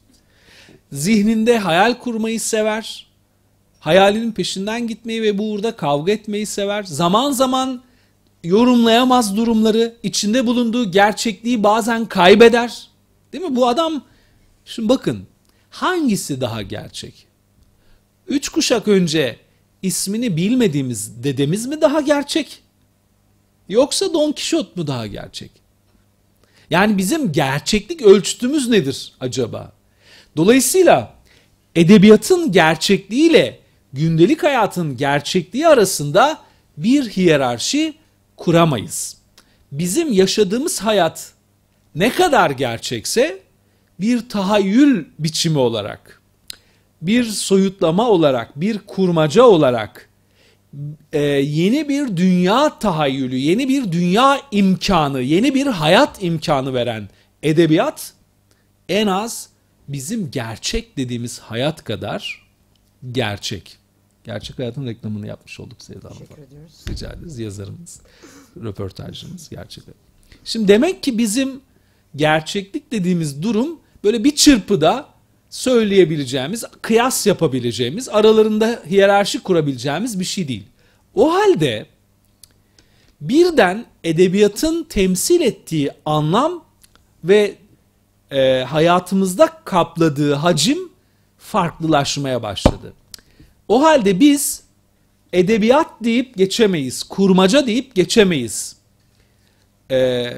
Zihninde 0.91 1.57
hayal 1.57 1.93
kurmayı 1.93 2.39
sever. 2.39 3.07
Hayalinin 3.79 4.31
peşinden 4.31 4.87
gitmeyi 4.87 5.21
ve 5.21 5.37
bu 5.37 5.51
uğurda 5.51 5.75
kavga 5.75 6.11
etmeyi 6.11 6.45
sever. 6.45 6.83
Zaman 6.83 7.31
zaman 7.31 7.81
yorumlayamaz 8.43 9.37
durumları, 9.37 9.95
içinde 10.03 10.47
bulunduğu 10.47 10.91
gerçekliği 10.91 11.63
bazen 11.63 12.05
kaybeder. 12.05 12.89
Değil 13.33 13.43
mi? 13.43 13.55
Bu 13.55 13.67
adam, 13.67 14.03
şimdi 14.65 14.89
bakın 14.89 15.27
hangisi 15.69 16.41
daha 16.41 16.61
gerçek? 16.61 17.27
Üç 18.27 18.49
kuşak 18.49 18.87
önce 18.87 19.39
ismini 19.83 20.37
bilmediğimiz 20.37 21.23
dedemiz 21.23 21.65
mi 21.65 21.81
daha 21.81 22.01
gerçek? 22.01 22.59
Yoksa 23.69 24.13
Don 24.13 24.31
Quixote 24.31 24.69
mu 24.75 24.87
daha 24.87 25.07
gerçek? 25.07 25.51
Yani 26.69 26.97
bizim 26.97 27.31
gerçeklik 27.31 28.01
ölçütümüz 28.01 28.69
nedir 28.69 29.13
acaba? 29.19 29.71
Dolayısıyla 30.37 31.13
edebiyatın 31.75 32.51
gerçekliğiyle 32.51 33.59
gündelik 33.93 34.43
hayatın 34.43 34.97
gerçekliği 34.97 35.67
arasında 35.67 36.41
bir 36.77 37.09
hiyerarşi 37.09 37.93
kuramayız. 38.37 39.17
Bizim 39.71 40.13
yaşadığımız 40.13 40.79
hayat 40.79 41.33
ne 41.95 42.13
kadar 42.13 42.49
gerçekse 42.49 43.39
bir 43.99 44.29
tahayyül 44.29 45.05
biçimi 45.19 45.57
olarak, 45.57 46.20
bir 47.01 47.23
soyutlama 47.23 48.09
olarak, 48.09 48.61
bir 48.61 48.79
kurmaca 48.79 49.43
olarak 49.43 50.09
e, 51.13 51.19
yeni 51.21 51.89
bir 51.89 52.17
dünya 52.17 52.79
tahayyülü, 52.79 53.35
yeni 53.35 53.69
bir 53.69 53.91
dünya 53.91 54.41
imkanı, 54.51 55.21
yeni 55.21 55.55
bir 55.55 55.67
hayat 55.67 56.23
imkanı 56.23 56.73
veren 56.73 57.09
edebiyat 57.43 58.13
en 58.89 59.07
az 59.07 59.49
bizim 59.87 60.31
gerçek 60.31 60.97
dediğimiz 60.97 61.39
hayat 61.39 61.83
kadar 61.83 62.47
gerçek. 63.11 63.77
Gerçek 64.23 64.59
hayatın 64.59 64.85
reklamını 64.85 65.27
yapmış 65.27 65.59
olduk 65.59 65.81
Sevda 65.81 66.09
Hanım. 66.09 66.19
Teşekkür 66.19 66.41
ediyoruz. 66.41 66.73
Rica 66.89 67.09
ederiz. 67.09 67.39
Yazarımız, 67.39 68.01
röportajcımız 68.63 69.49
gerçekten. 69.49 69.95
Şimdi 70.43 70.67
demek 70.67 71.03
ki 71.03 71.17
bizim 71.17 71.61
gerçeklik 72.15 72.91
dediğimiz 72.91 73.43
durum 73.43 73.79
böyle 74.03 74.23
bir 74.23 74.35
çırpıda 74.35 75.09
söyleyebileceğimiz, 75.51 76.63
kıyas 76.81 77.27
yapabileceğimiz, 77.27 78.09
aralarında 78.09 78.83
hiyerarşi 78.89 79.43
kurabileceğimiz 79.43 80.19
bir 80.19 80.25
şey 80.25 80.47
değil. 80.47 80.63
O 81.15 81.33
halde 81.33 81.85
birden 83.21 83.85
edebiyatın 84.03 84.83
temsil 84.83 85.41
ettiği 85.41 85.91
anlam 86.05 86.65
ve 87.23 87.55
e, 88.31 88.63
hayatımızda 88.63 89.49
kapladığı 89.65 90.33
hacim 90.33 90.77
farklılaşmaya 91.37 92.43
başladı. 92.43 92.93
O 93.67 93.83
halde 93.83 94.19
biz 94.19 94.63
edebiyat 95.33 95.87
deyip 96.03 96.37
geçemeyiz, 96.37 97.03
kurmaca 97.03 97.67
deyip 97.67 97.95
geçemeyiz. 97.95 98.75
Ee, 99.91 100.33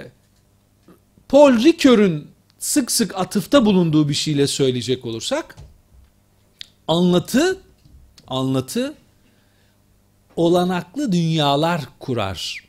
Paul 1.27 1.63
Ricoeur'ün 1.63 2.27
sık 2.63 2.91
sık 2.91 3.17
atıfta 3.17 3.65
bulunduğu 3.65 4.09
bir 4.09 4.13
şeyle 4.13 4.47
söyleyecek 4.47 5.05
olursak, 5.05 5.55
anlatı, 6.87 7.61
anlatı 8.27 8.93
olanaklı 10.35 11.11
dünyalar 11.11 11.81
kurar. 11.99 12.63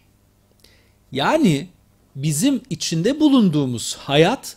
Yani 1.12 1.68
bizim 2.16 2.62
içinde 2.70 3.20
bulunduğumuz 3.20 3.94
hayat 3.94 4.56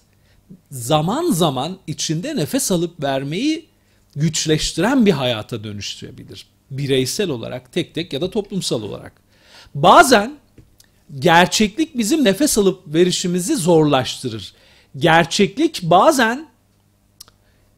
zaman 0.72 1.32
zaman 1.32 1.78
içinde 1.88 2.36
nefes 2.36 2.72
alıp 2.72 3.04
vermeyi 3.04 3.66
güçleştiren 4.16 5.06
bir 5.06 5.12
hayata 5.12 5.64
dönüştürebilir. 5.64 6.48
Bireysel 6.72 7.30
olarak, 7.30 7.74
tek 7.74 7.96
tek 7.96 8.14
ya 8.14 8.22
da 8.22 8.30
toplumsal 8.30 8.82
olarak. 8.82 9.14
Bazen 9.76 10.38
gerçeklik 11.20 11.98
bizim 11.98 12.24
nefes 12.24 12.58
alıp 12.58 12.94
verişimizi 12.94 13.56
zorlaştırır. 13.56 14.54
Gerçeklik 14.98 15.84
bazen 15.84 16.48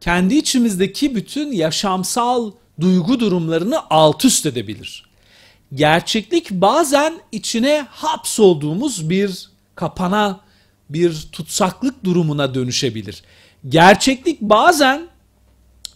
kendi 0.00 0.34
içimizdeki 0.34 1.14
bütün 1.14 1.52
yaşamsal 1.52 2.52
duygu 2.80 3.20
durumlarını 3.20 3.78
alt 3.90 4.24
üst 4.24 4.46
edebilir. 4.46 5.10
Gerçeklik 5.74 6.50
bazen 6.50 7.14
içine 7.32 7.86
hapsolduğumuz 7.90 9.10
bir 9.10 9.50
kapana, 9.74 10.40
bir 10.90 11.28
tutsaklık 11.32 12.04
durumuna 12.04 12.54
dönüşebilir. 12.54 13.22
Gerçeklik 13.68 14.40
bazen 14.40 15.08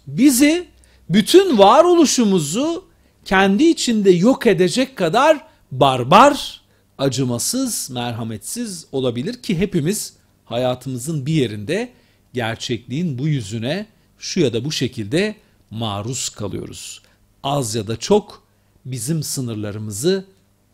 bizi 0.06 0.68
bütün 1.10 1.58
varoluşumuzu 1.58 2.84
kendi 3.24 3.64
içinde 3.64 4.10
yok 4.10 4.46
edecek 4.46 4.96
kadar 4.96 5.46
barbar, 5.72 6.60
acımasız, 6.98 7.90
merhametsiz 7.90 8.86
olabilir 8.92 9.42
ki 9.42 9.58
hepimiz 9.58 10.12
hayatımızın 10.44 11.26
bir 11.26 11.32
yerinde 11.32 11.92
gerçekliğin 12.32 13.18
bu 13.18 13.28
yüzüne 13.28 13.86
şu 14.18 14.40
ya 14.40 14.52
da 14.52 14.64
bu 14.64 14.72
şekilde 14.72 15.36
maruz 15.70 16.28
kalıyoruz. 16.28 17.02
Az 17.42 17.74
ya 17.74 17.86
da 17.86 17.96
çok 17.96 18.42
bizim 18.84 19.22
sınırlarımızı 19.22 20.24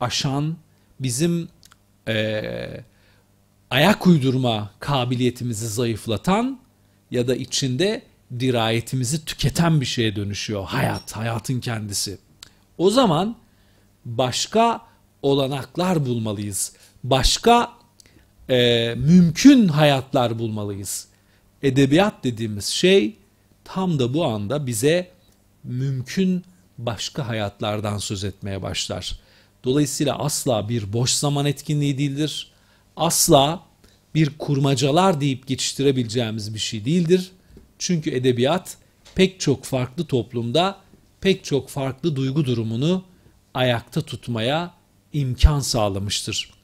aşan, 0.01 0.57
bizim 1.01 1.49
ee, 2.09 2.85
ayak 3.71 4.07
uydurma 4.07 4.71
kabiliyetimizi 4.81 5.69
zayıflatan 5.69 6.61
ya 7.11 7.29
da 7.29 7.37
içinde 7.37 8.03
dirayetimizi 8.39 9.25
tüketen 9.25 9.81
bir 9.81 9.87
şeye 9.87 10.17
dönüşüyor 10.17 10.65
hayat, 10.65 11.17
hayatın 11.17 11.61
kendisi. 11.61 12.19
O 12.79 12.91
zaman 12.91 13.37
başka 14.05 14.81
olanaklar 15.23 16.07
bulmalıyız. 16.07 16.73
Başka 17.05 17.73
e, 18.49 18.95
mümkün 18.99 19.69
hayatlar 19.69 20.39
bulmalıyız. 20.39 21.09
Edebiyat 21.63 22.25
dediğimiz 22.25 22.65
şey 22.65 23.17
tam 23.65 23.99
da 23.99 24.15
bu 24.15 24.25
anda 24.25 24.67
bize 24.67 25.11
mümkün 25.65 26.45
başka 26.79 27.29
hayatlardan 27.29 27.99
söz 27.99 28.25
etmeye 28.25 28.63
başlar. 28.63 29.21
Dolayısıyla 29.65 30.19
asla 30.19 30.69
bir 30.69 30.93
boş 30.93 31.11
zaman 31.11 31.47
etkinliği 31.47 31.99
değildir. 31.99 32.53
Asla 32.97 33.63
bir 34.15 34.39
kurmacalar 34.39 35.21
deyip 35.21 35.47
geçiştirebileceğimiz 35.47 36.55
bir 36.55 36.59
şey 36.59 36.85
değildir. 36.85 37.31
Çünkü 37.79 38.11
edebiyat 38.11 38.77
pek 39.15 39.41
çok 39.41 39.65
farklı 39.65 40.05
toplumda 40.05 40.79
pek 41.21 41.45
çok 41.45 41.69
farklı 41.69 42.17
duygu 42.17 42.45
durumunu 42.45 43.05
ayakta 43.55 44.01
tutmaya 44.01 44.75
imkan 45.13 45.61
sağlamıştır. 45.61 46.60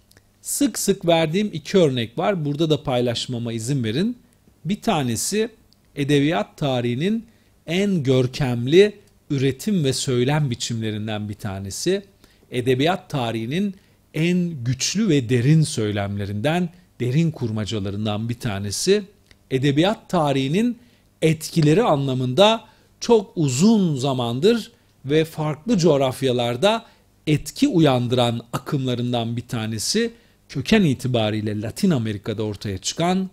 Sık 0.47 0.79
sık 0.79 1.07
verdiğim 1.07 1.51
iki 1.53 1.79
örnek 1.79 2.19
var. 2.19 2.45
Burada 2.45 2.71
da 2.71 2.83
paylaşmama 2.83 3.53
izin 3.53 3.85
verin. 3.85 4.19
Bir 4.65 4.81
tanesi 4.81 5.49
edebiyat 5.97 6.57
tarihinin 6.57 7.27
en 7.67 8.03
görkemli 8.03 8.99
üretim 9.31 9.85
ve 9.85 9.93
söylem 9.93 10.51
biçimlerinden 10.51 11.29
bir 11.29 11.35
tanesi. 11.35 12.03
Edebiyat 12.51 13.11
tarihinin 13.11 13.75
en 14.15 14.65
güçlü 14.65 15.09
ve 15.09 15.29
derin 15.29 15.63
söylemlerinden, 15.63 16.69
derin 17.01 17.31
kurmacalarından 17.31 18.29
bir 18.29 18.41
tanesi. 18.41 19.03
Edebiyat 19.51 20.09
tarihinin 20.09 20.79
etkileri 21.23 21.83
anlamında 21.83 22.65
çok 23.01 23.33
uzun 23.37 23.97
zamandır 23.97 24.73
ve 25.05 25.25
farklı 25.25 25.79
coğrafyalarda 25.79 26.85
etki 27.27 27.69
uyandıran 27.69 28.41
akımlarından 28.53 29.37
bir 29.37 29.49
tanesi 29.49 30.13
köken 30.49 30.83
itibariyle 30.83 31.61
Latin 31.61 31.91
Amerika'da 31.91 32.43
ortaya 32.43 32.79
çıkan 32.79 33.31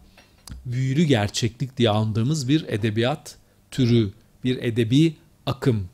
büyülü 0.65 1.03
gerçeklik 1.03 1.77
diye 1.77 1.89
andığımız 1.89 2.48
bir 2.48 2.65
edebiyat 2.67 3.38
türü, 3.72 4.12
bir 4.43 4.63
edebi 4.63 5.13
akım. 5.46 5.89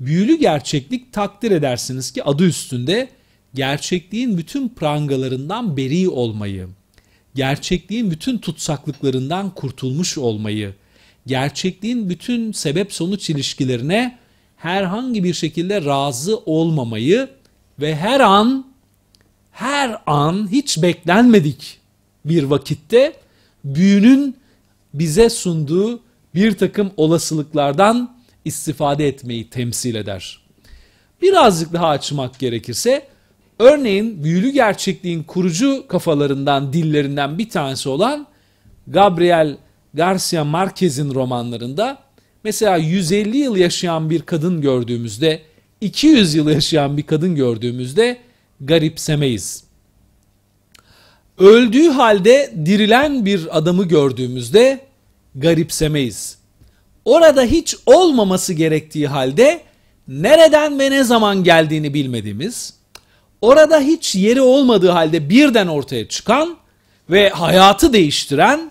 Büyülü 0.00 0.38
gerçeklik 0.38 1.12
takdir 1.12 1.50
edersiniz 1.50 2.10
ki 2.10 2.24
adı 2.24 2.46
üstünde 2.46 3.08
gerçekliğin 3.54 4.38
bütün 4.38 4.68
prangalarından 4.68 5.76
beri 5.76 6.08
olmayı, 6.08 6.68
gerçekliğin 7.34 8.10
bütün 8.10 8.38
tutsaklıklarından 8.38 9.54
kurtulmuş 9.54 10.18
olmayı, 10.18 10.74
gerçekliğin 11.26 12.08
bütün 12.08 12.52
sebep 12.52 12.92
sonuç 12.92 13.30
ilişkilerine 13.30 14.18
herhangi 14.56 15.24
bir 15.24 15.34
şekilde 15.34 15.84
razı 15.84 16.36
olmamayı 16.36 17.28
ve 17.80 17.96
her 17.96 18.20
an 18.20 18.73
her 19.54 19.96
an 20.06 20.48
hiç 20.52 20.82
beklenmedik 20.82 21.78
bir 22.24 22.42
vakitte 22.42 23.12
büyünün 23.64 24.36
bize 24.94 25.30
sunduğu 25.30 26.00
bir 26.34 26.58
takım 26.58 26.90
olasılıklardan 26.96 28.16
istifade 28.44 29.08
etmeyi 29.08 29.50
temsil 29.50 29.94
eder. 29.94 30.40
Birazcık 31.22 31.72
daha 31.72 31.88
açmak 31.88 32.38
gerekirse 32.38 33.06
örneğin 33.58 34.24
büyülü 34.24 34.50
gerçekliğin 34.50 35.22
kurucu 35.22 35.84
kafalarından 35.88 36.72
dillerinden 36.72 37.38
bir 37.38 37.48
tanesi 37.48 37.88
olan 37.88 38.26
Gabriel 38.86 39.56
Garcia 39.94 40.44
Marquez'in 40.44 41.14
romanlarında 41.14 41.98
mesela 42.44 42.76
150 42.76 43.36
yıl 43.36 43.56
yaşayan 43.56 44.10
bir 44.10 44.22
kadın 44.22 44.60
gördüğümüzde 44.60 45.42
200 45.80 46.34
yıl 46.34 46.48
yaşayan 46.48 46.96
bir 46.96 47.02
kadın 47.02 47.34
gördüğümüzde 47.34 48.18
garipsemeyiz. 48.64 49.64
Öldüğü 51.38 51.88
halde 51.88 52.54
dirilen 52.64 53.26
bir 53.26 53.58
adamı 53.58 53.84
gördüğümüzde 53.84 54.80
garipsemeyiz. 55.34 56.38
Orada 57.04 57.42
hiç 57.42 57.76
olmaması 57.86 58.52
gerektiği 58.52 59.08
halde 59.08 59.60
nereden 60.08 60.78
ve 60.78 60.90
ne 60.90 61.04
zaman 61.04 61.44
geldiğini 61.44 61.94
bilmediğimiz, 61.94 62.74
orada 63.40 63.80
hiç 63.80 64.14
yeri 64.14 64.40
olmadığı 64.40 64.90
halde 64.90 65.28
birden 65.28 65.66
ortaya 65.66 66.08
çıkan 66.08 66.56
ve 67.10 67.28
hayatı 67.28 67.92
değiştiren, 67.92 68.70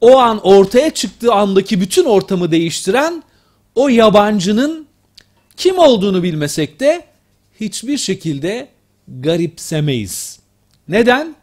o 0.00 0.18
an 0.18 0.46
ortaya 0.46 0.90
çıktığı 0.90 1.32
andaki 1.32 1.80
bütün 1.80 2.04
ortamı 2.04 2.50
değiştiren 2.50 3.22
o 3.74 3.88
yabancının 3.88 4.86
kim 5.56 5.78
olduğunu 5.78 6.22
bilmesek 6.22 6.80
de 6.80 7.04
hiçbir 7.60 7.98
şekilde 7.98 8.68
garipsemeyiz. 9.08 10.40
Neden? 10.88 11.36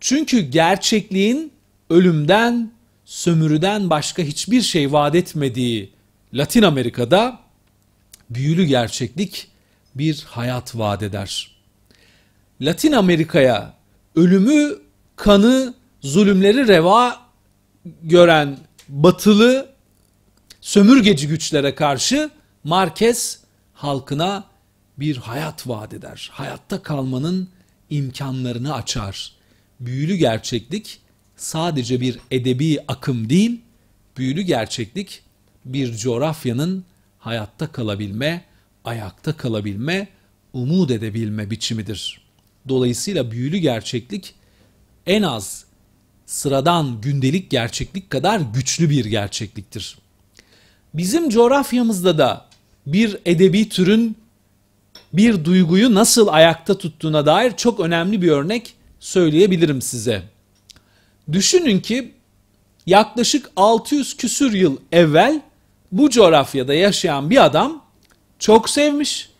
Çünkü 0.00 0.40
gerçekliğin 0.40 1.52
ölümden, 1.90 2.72
sömürüden 3.04 3.90
başka 3.90 4.22
hiçbir 4.22 4.62
şey 4.62 4.92
vaat 4.92 5.14
etmediği 5.14 5.92
Latin 6.34 6.62
Amerika'da 6.62 7.40
büyülü 8.30 8.64
gerçeklik 8.64 9.48
bir 9.94 10.24
hayat 10.28 10.78
vaat 10.78 11.02
eder. 11.02 11.56
Latin 12.60 12.92
Amerika'ya 12.92 13.74
ölümü, 14.14 14.78
kanı, 15.16 15.74
zulümleri 16.00 16.68
reva 16.68 17.20
gören 18.02 18.58
batılı 18.88 19.68
sömürgeci 20.60 21.28
güçlere 21.28 21.74
karşı 21.74 22.30
Marquez 22.64 23.40
halkına 23.72 24.44
bir 24.98 25.16
hayat 25.16 25.68
vaat 25.68 25.94
eder. 25.94 26.30
Hayatta 26.32 26.82
kalmanın 26.82 27.48
imkanlarını 27.90 28.74
açar. 28.74 29.32
Büyülü 29.80 30.16
gerçeklik 30.16 31.00
sadece 31.36 32.00
bir 32.00 32.18
edebi 32.30 32.78
akım 32.88 33.30
değil, 33.30 33.60
büyülü 34.16 34.42
gerçeklik 34.42 35.22
bir 35.64 35.96
coğrafyanın 35.96 36.84
hayatta 37.18 37.72
kalabilme, 37.72 38.44
ayakta 38.84 39.36
kalabilme, 39.36 40.08
umut 40.52 40.90
edebilme 40.90 41.50
biçimidir. 41.50 42.20
Dolayısıyla 42.68 43.30
büyülü 43.30 43.56
gerçeklik 43.56 44.34
en 45.06 45.22
az 45.22 45.64
sıradan 46.26 47.00
gündelik 47.00 47.50
gerçeklik 47.50 48.10
kadar 48.10 48.40
güçlü 48.40 48.90
bir 48.90 49.04
gerçekliktir. 49.04 49.98
Bizim 50.94 51.30
coğrafyamızda 51.30 52.18
da 52.18 52.46
bir 52.86 53.16
edebi 53.26 53.68
türün 53.68 54.16
bir 55.12 55.44
duyguyu 55.44 55.94
nasıl 55.94 56.28
ayakta 56.28 56.78
tuttuğuna 56.78 57.26
dair 57.26 57.56
çok 57.56 57.80
önemli 57.80 58.22
bir 58.22 58.30
örnek 58.30 58.74
söyleyebilirim 59.00 59.82
size. 59.82 60.22
Düşünün 61.32 61.80
ki 61.80 62.12
yaklaşık 62.86 63.50
600 63.56 64.16
küsür 64.16 64.52
yıl 64.52 64.76
evvel 64.92 65.40
bu 65.92 66.10
coğrafyada 66.10 66.74
yaşayan 66.74 67.30
bir 67.30 67.44
adam 67.44 67.84
çok 68.38 68.70
sevmiş, 68.70 69.30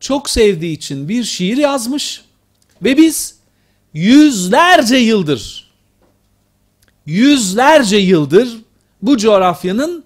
çok 0.00 0.30
sevdiği 0.30 0.76
için 0.76 1.08
bir 1.08 1.24
şiir 1.24 1.56
yazmış 1.56 2.22
ve 2.82 2.96
biz 2.96 3.36
yüzlerce 3.94 4.96
yıldır 4.96 5.64
yüzlerce 7.06 7.96
yıldır 7.96 8.48
bu 9.02 9.16
coğrafyanın 9.16 10.04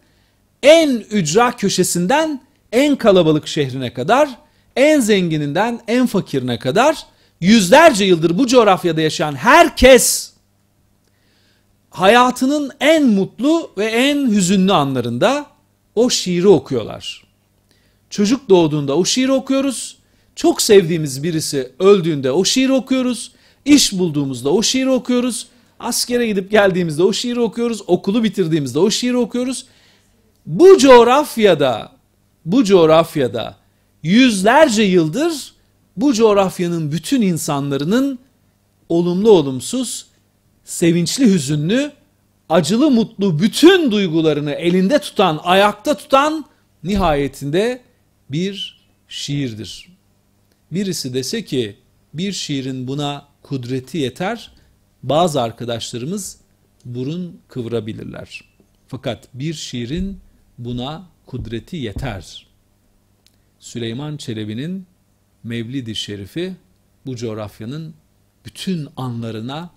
en 0.62 0.90
ücra 0.90 1.57
köşesinden 1.57 2.42
en 2.72 2.96
kalabalık 2.96 3.48
şehrine 3.48 3.94
kadar, 3.94 4.29
en 4.78 5.00
zengininden 5.00 5.80
en 5.88 6.06
fakirine 6.06 6.58
kadar 6.58 7.06
yüzlerce 7.40 8.04
yıldır 8.04 8.38
bu 8.38 8.46
coğrafyada 8.46 9.00
yaşayan 9.00 9.34
herkes 9.34 10.32
hayatının 11.90 12.70
en 12.80 13.06
mutlu 13.06 13.70
ve 13.78 13.84
en 13.84 14.30
hüzünlü 14.30 14.72
anlarında 14.72 15.46
o 15.94 16.10
şiiri 16.10 16.48
okuyorlar. 16.48 17.24
Çocuk 18.10 18.48
doğduğunda 18.48 18.96
o 18.96 19.04
şiiri 19.04 19.32
okuyoruz. 19.32 19.98
Çok 20.36 20.62
sevdiğimiz 20.62 21.22
birisi 21.22 21.72
öldüğünde 21.78 22.32
o 22.32 22.44
şiiri 22.44 22.72
okuyoruz. 22.72 23.32
İş 23.64 23.92
bulduğumuzda 23.92 24.50
o 24.50 24.62
şiiri 24.62 24.90
okuyoruz. 24.90 25.46
Askere 25.80 26.26
gidip 26.26 26.50
geldiğimizde 26.50 27.02
o 27.02 27.12
şiiri 27.12 27.40
okuyoruz. 27.40 27.82
Okulu 27.86 28.24
bitirdiğimizde 28.24 28.78
o 28.78 28.90
şiiri 28.90 29.16
okuyoruz. 29.16 29.66
Bu 30.46 30.78
coğrafyada, 30.78 31.92
bu 32.44 32.64
coğrafyada 32.64 33.56
yüzlerce 34.02 34.82
yıldır 34.82 35.52
bu 35.96 36.12
coğrafyanın 36.12 36.92
bütün 36.92 37.22
insanların 37.22 38.18
olumlu 38.88 39.30
olumsuz, 39.30 40.06
sevinçli 40.64 41.32
hüzünlü, 41.32 41.92
acılı 42.48 42.90
mutlu 42.90 43.40
bütün 43.40 43.90
duygularını 43.90 44.52
elinde 44.52 44.98
tutan, 44.98 45.40
ayakta 45.42 45.96
tutan 45.96 46.44
nihayetinde 46.84 47.82
bir 48.30 48.80
şiirdir. 49.08 49.88
Birisi 50.72 51.14
dese 51.14 51.44
ki 51.44 51.76
bir 52.14 52.32
şiirin 52.32 52.88
buna 52.88 53.28
kudreti 53.42 53.98
yeter, 53.98 54.52
bazı 55.02 55.42
arkadaşlarımız 55.42 56.38
burun 56.84 57.40
kıvırabilirler. 57.48 58.40
Fakat 58.88 59.28
bir 59.34 59.54
şiirin 59.54 60.20
buna 60.58 61.06
kudreti 61.26 61.76
yeter. 61.76 62.47
Süleyman 63.60 64.16
Çelebi'nin 64.16 64.86
Mevlid-i 65.44 65.94
Şerifi 65.94 66.54
bu 67.06 67.16
coğrafyanın 67.16 67.94
bütün 68.44 68.88
anlarına, 68.96 69.70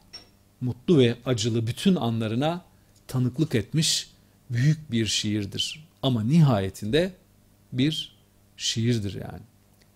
mutlu 0.61 0.97
ve 0.97 1.15
acılı 1.25 1.67
bütün 1.67 1.95
anlarına 1.95 2.61
tanıklık 3.07 3.55
etmiş 3.55 4.09
büyük 4.49 4.91
bir 4.91 5.05
şiirdir. 5.05 5.87
Ama 6.01 6.23
nihayetinde 6.23 7.11
bir 7.73 8.15
şiirdir 8.57 9.13
yani. 9.13 9.41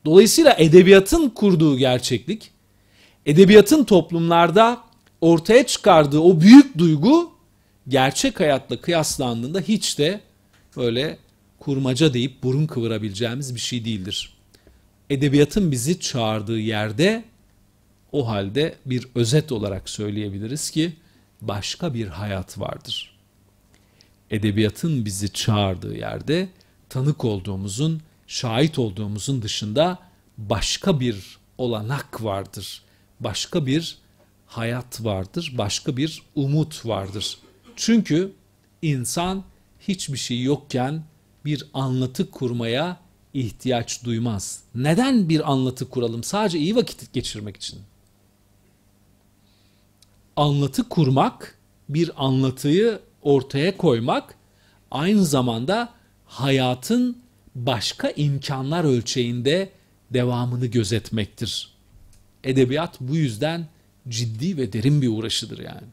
Dolayısıyla 0.06 0.56
edebiyatın 0.58 1.30
kurduğu 1.30 1.78
gerçeklik, 1.78 2.52
edebiyatın 3.26 3.84
toplumlarda 3.84 4.84
ortaya 5.22 5.68
çıkardığı 5.68 6.20
o 6.20 6.42
büyük 6.42 6.78
duygu 6.78 7.32
gerçek 7.88 8.40
hayatla 8.40 8.82
kıyaslandığında 8.82 9.60
hiç 9.60 10.00
de 10.00 10.22
böyle 10.78 11.18
kurmaca 11.66 12.14
deyip 12.14 12.44
burun 12.44 12.68
kıvırabileceğimiz 12.68 13.56
bir 13.56 13.60
şey 13.60 13.86
değildir. 13.86 14.34
Edebiyatın 15.10 15.72
bizi 15.72 16.00
çağırdığı 16.00 16.60
yerde 16.60 17.26
o 18.12 18.28
halde 18.28 18.76
bir 18.86 19.08
özet 19.16 19.52
olarak 19.52 19.90
söyleyebiliriz 19.90 20.70
ki 20.72 20.94
başka 21.42 21.94
bir 21.94 22.08
hayat 22.08 22.60
vardır. 22.60 23.18
Edebiyatın 24.32 25.06
bizi 25.06 25.34
çağırdığı 25.34 25.98
yerde 25.98 26.50
tanık 26.90 27.26
olduğumuzun, 27.26 28.02
şahit 28.28 28.80
olduğumuzun 28.80 29.42
dışında 29.42 30.00
başka 30.38 31.00
bir 31.00 31.38
olanak 31.58 32.24
vardır. 32.24 32.82
Başka 33.20 33.66
bir 33.66 33.98
hayat 34.46 35.04
vardır, 35.04 35.54
başka 35.58 35.98
bir 35.98 36.22
umut 36.36 36.86
vardır. 36.86 37.38
Çünkü 37.76 38.32
insan 38.82 39.44
hiçbir 39.80 40.18
şey 40.18 40.44
yokken 40.44 41.04
bir 41.46 41.64
anlatı 41.74 42.32
kurmaya 42.32 42.98
ihtiyaç 43.34 44.04
duymaz. 44.04 44.64
Neden 44.76 45.30
bir 45.30 45.52
anlatı 45.52 45.90
kuralım? 45.90 46.24
Sadece 46.24 46.60
iyi 46.60 46.76
vakit 46.76 47.14
geçirmek 47.14 47.58
için. 47.58 47.80
Anlatı 50.36 50.90
kurmak, 50.90 51.58
bir 51.90 52.26
anlatıyı 52.26 53.00
ortaya 53.22 53.78
koymak 53.78 54.36
aynı 54.92 55.26
zamanda 55.26 55.90
hayatın 56.26 57.18
başka 57.56 58.10
imkanlar 58.10 58.84
ölçeğinde 58.84 59.70
devamını 60.12 60.66
gözetmektir. 60.66 61.76
Edebiyat 62.44 63.02
bu 63.02 63.16
yüzden 63.16 63.68
ciddi 64.10 64.58
ve 64.58 64.74
derin 64.74 65.02
bir 65.02 65.08
uğraşıdır 65.08 65.60
yani. 65.60 65.88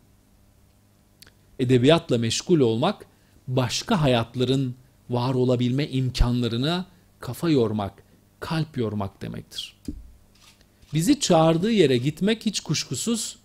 Edebiyatla 1.59 2.19
meşgul 2.19 2.61
olmak 2.61 3.07
başka 3.49 4.01
hayatların 4.01 4.75
var 5.11 5.35
olabilme 5.35 5.89
imkanlarına 5.89 6.87
kafa 7.21 7.51
yormak, 7.51 8.03
kalp 8.41 8.79
yormak 8.79 9.23
demektir. 9.23 9.77
Bizi 10.95 11.21
çağırdığı 11.21 11.71
yere 11.71 11.97
gitmek 11.97 12.47
hiç 12.47 12.61
kuşkusuz 12.61 13.37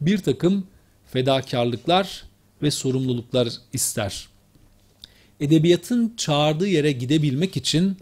bir 0.00 0.18
takım 0.18 0.66
fedakarlıklar 1.06 2.24
ve 2.62 2.70
sorumluluklar 2.70 3.48
ister. 3.72 4.28
Edebiyatın 5.40 6.14
çağırdığı 6.16 6.68
yere 6.68 6.92
gidebilmek 6.92 7.56
için 7.56 7.96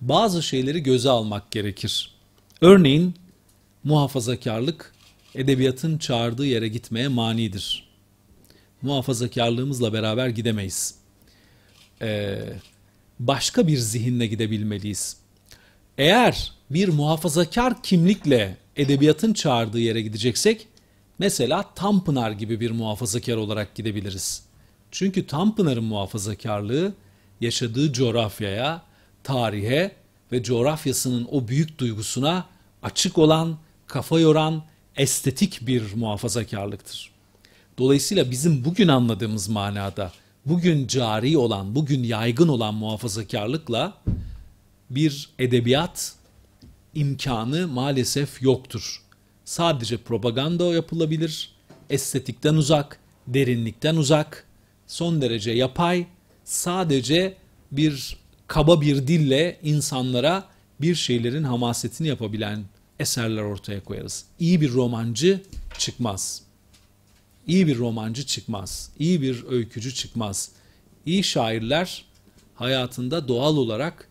bazı 0.00 0.42
şeyleri 0.42 0.82
göze 0.82 1.10
almak 1.10 1.50
gerekir. 1.50 2.14
Örneğin 2.60 3.14
muhafazakarlık 3.84 4.94
edebiyatın 5.34 5.98
çağırdığı 5.98 6.46
yere 6.46 6.68
gitmeye 6.68 7.08
manidir. 7.08 7.88
Muhafazakarlığımızla 8.82 9.92
beraber 9.92 10.28
gidemeyiz. 10.28 10.94
Ee, 12.02 12.38
başka 13.18 13.66
bir 13.66 13.76
zihinle 13.76 14.26
gidebilmeliyiz. 14.26 15.16
Eğer 15.98 16.52
bir 16.70 16.88
muhafazakar 16.88 17.82
kimlikle 17.82 18.56
edebiyatın 18.76 19.32
çağırdığı 19.32 19.80
yere 19.80 20.02
gideceksek, 20.02 20.68
mesela 21.18 21.74
Tanpınar 21.74 22.30
gibi 22.30 22.60
bir 22.60 22.70
muhafazakar 22.70 23.36
olarak 23.36 23.74
gidebiliriz. 23.74 24.42
Çünkü 24.90 25.26
Tanpınar'ın 25.26 25.84
muhafazakarlığı 25.84 26.94
yaşadığı 27.40 27.92
coğrafyaya, 27.92 28.82
tarihe 29.24 29.92
ve 30.32 30.42
coğrafyasının 30.42 31.28
o 31.30 31.48
büyük 31.48 31.78
duygusuna 31.78 32.46
açık 32.82 33.18
olan, 33.18 33.58
kafa 33.86 34.20
yoran, 34.20 34.64
estetik 34.96 35.66
bir 35.66 35.94
muhafazakarlıktır. 35.94 37.10
Dolayısıyla 37.78 38.30
bizim 38.30 38.64
bugün 38.64 38.88
anladığımız 38.88 39.48
manada, 39.48 40.12
bugün 40.48 40.86
cari 40.86 41.38
olan, 41.38 41.74
bugün 41.74 42.02
yaygın 42.02 42.48
olan 42.48 42.74
muhafazakarlıkla 42.74 43.98
bir 44.90 45.30
edebiyat 45.38 46.14
imkanı 46.94 47.68
maalesef 47.68 48.42
yoktur. 48.42 49.02
Sadece 49.44 49.96
propaganda 49.96 50.64
yapılabilir, 50.64 51.52
estetikten 51.90 52.54
uzak, 52.54 52.98
derinlikten 53.26 53.96
uzak, 53.96 54.46
son 54.86 55.20
derece 55.20 55.50
yapay, 55.50 56.06
sadece 56.44 57.34
bir 57.72 58.16
kaba 58.46 58.80
bir 58.80 59.06
dille 59.06 59.58
insanlara 59.62 60.44
bir 60.80 60.94
şeylerin 60.94 61.44
hamasetini 61.44 62.08
yapabilen 62.08 62.64
eserler 62.98 63.42
ortaya 63.42 63.84
koyarız. 63.84 64.24
İyi 64.40 64.60
bir 64.60 64.72
romancı 64.72 65.42
çıkmaz. 65.78 66.47
İyi 67.48 67.66
bir 67.66 67.78
romancı 67.78 68.26
çıkmaz. 68.26 68.90
İyi 68.98 69.22
bir 69.22 69.44
öykücü 69.48 69.94
çıkmaz. 69.94 70.52
İyi 71.06 71.24
şairler 71.24 72.04
hayatında 72.54 73.28
doğal 73.28 73.56
olarak 73.56 74.08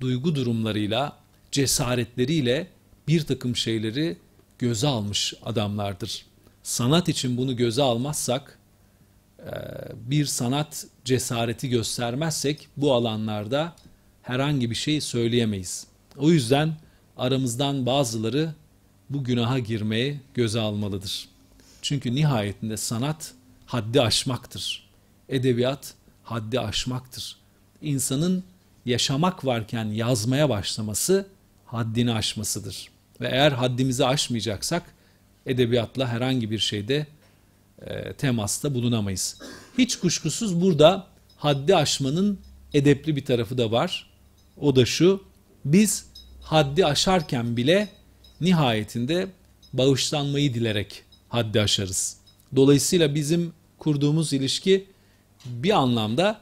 duygu 0.00 0.34
durumlarıyla, 0.34 1.16
cesaretleriyle 1.52 2.66
bir 3.08 3.20
takım 3.20 3.56
şeyleri 3.56 4.16
göze 4.58 4.86
almış 4.86 5.34
adamlardır. 5.44 6.26
Sanat 6.62 7.08
için 7.08 7.36
bunu 7.36 7.56
göze 7.56 7.82
almazsak, 7.82 8.58
bir 9.94 10.26
sanat 10.26 10.86
cesareti 11.04 11.68
göstermezsek 11.68 12.68
bu 12.76 12.94
alanlarda 12.94 13.76
herhangi 14.22 14.70
bir 14.70 14.74
şey 14.74 15.00
söyleyemeyiz. 15.00 15.86
O 16.16 16.30
yüzden 16.30 16.76
aramızdan 17.16 17.86
bazıları 17.86 18.54
bu 19.10 19.24
günaha 19.24 19.58
girmeye 19.58 20.20
göze 20.34 20.60
almalıdır. 20.60 21.28
Çünkü 21.82 22.14
nihayetinde 22.14 22.76
sanat 22.76 23.34
haddi 23.66 24.00
aşmaktır. 24.00 24.88
Edebiyat 25.28 25.94
haddi 26.22 26.60
aşmaktır. 26.60 27.36
İnsanın 27.82 28.44
yaşamak 28.86 29.44
varken 29.44 29.84
yazmaya 29.84 30.48
başlaması 30.48 31.26
haddini 31.66 32.12
aşmasıdır. 32.12 32.88
Ve 33.20 33.28
eğer 33.28 33.52
haddimizi 33.52 34.06
aşmayacaksak 34.06 34.82
edebiyatla 35.46 36.08
herhangi 36.08 36.50
bir 36.50 36.58
şeyde 36.58 37.06
e, 37.82 38.12
temasta 38.12 38.74
bulunamayız. 38.74 39.38
Hiç 39.78 39.96
kuşkusuz 39.96 40.60
burada 40.60 41.06
haddi 41.36 41.76
aşmanın 41.76 42.38
edepli 42.74 43.16
bir 43.16 43.24
tarafı 43.24 43.58
da 43.58 43.70
var. 43.70 44.10
O 44.56 44.76
da 44.76 44.86
şu, 44.86 45.22
biz 45.64 46.06
haddi 46.42 46.86
aşarken 46.86 47.56
bile 47.56 47.88
nihayetinde 48.40 49.28
bağışlanmayı 49.72 50.54
dilerek 50.54 51.04
haddi 51.28 51.60
aşarız. 51.60 52.16
Dolayısıyla 52.56 53.14
bizim 53.14 53.52
kurduğumuz 53.78 54.32
ilişki 54.32 54.86
bir 55.46 55.70
anlamda 55.70 56.40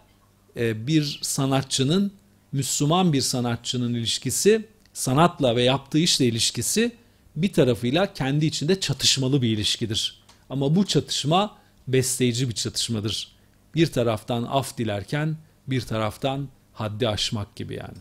e, 0.57 0.87
bir 0.87 1.19
sanatçının, 1.23 2.13
Müslüman 2.53 3.13
bir 3.13 3.21
sanatçının 3.21 3.95
ilişkisi, 3.95 4.67
sanatla 4.93 5.57
ve 5.57 5.63
yaptığı 5.63 5.99
işle 5.99 6.27
ilişkisi 6.27 6.93
bir 7.37 7.53
tarafıyla 7.53 8.13
kendi 8.13 8.47
içinde 8.47 8.81
çatışmalı 8.81 9.43
bir 9.43 9.49
ilişkidir. 9.49 10.23
Ama 10.51 10.77
bu 10.77 10.87
çatışma 10.87 11.57
besleyici 11.89 12.49
bir 12.49 12.55
çatışmadır. 12.55 13.37
Bir 13.75 13.87
taraftan 13.87 14.43
af 14.43 14.79
dilerken 14.79 15.37
bir 15.67 15.81
taraftan 15.81 16.49
haddi 16.73 17.09
aşmak 17.09 17.57
gibi 17.57 17.75
yani. 17.75 17.99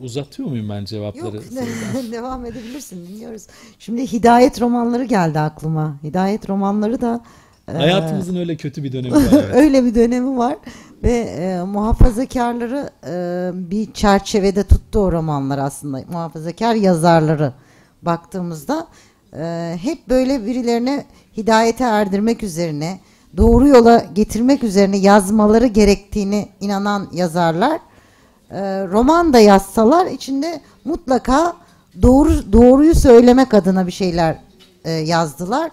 Uzatıyor 0.00 0.48
muyum 0.48 0.68
ben 0.68 0.84
cevapları? 0.84 1.36
Yok 1.36 1.44
devam 2.12 2.46
edebilirsin 2.46 3.06
dinliyoruz. 3.06 3.46
Şimdi 3.78 4.12
hidayet 4.12 4.60
romanları 4.60 5.04
geldi 5.04 5.40
aklıma. 5.40 5.96
Hidayet 6.02 6.50
romanları 6.50 7.00
da 7.00 7.20
Hayatımızın 7.72 8.36
e, 8.36 8.38
öyle 8.38 8.56
kötü 8.56 8.84
bir 8.84 8.92
dönemi 8.92 9.14
var. 9.14 9.22
Evet. 9.32 9.54
öyle 9.54 9.84
bir 9.84 9.94
dönemi 9.94 10.38
var 10.38 10.56
ve 11.02 11.12
e, 11.12 11.62
muhafazakarları 11.62 12.90
e, 13.06 13.50
bir 13.70 13.92
çerçevede 13.92 14.64
tuttu 14.64 14.98
o 14.98 15.12
romanlar 15.12 15.58
aslında. 15.58 16.02
Muhafazakar 16.12 16.74
yazarları 16.74 17.52
baktığımızda 18.02 18.86
e, 19.38 19.76
hep 19.82 20.08
böyle 20.08 20.46
birilerine 20.46 21.04
hidayete 21.36 21.84
erdirmek 21.84 22.42
üzerine, 22.42 23.00
doğru 23.36 23.68
yola 23.68 24.04
getirmek 24.14 24.64
üzerine 24.64 24.96
yazmaları 24.96 25.66
gerektiğini 25.66 26.48
inanan 26.60 27.08
yazarlar 27.12 27.80
e, 28.50 28.86
roman 28.86 29.32
da 29.32 29.38
yazsalar 29.38 30.06
içinde 30.06 30.60
mutlaka 30.84 31.56
doğru 32.02 32.52
doğruyu 32.52 32.94
söylemek 32.94 33.54
adına 33.54 33.86
bir 33.86 33.92
şeyler 33.92 34.38
e, 34.84 34.90
yazdılar 34.90 35.70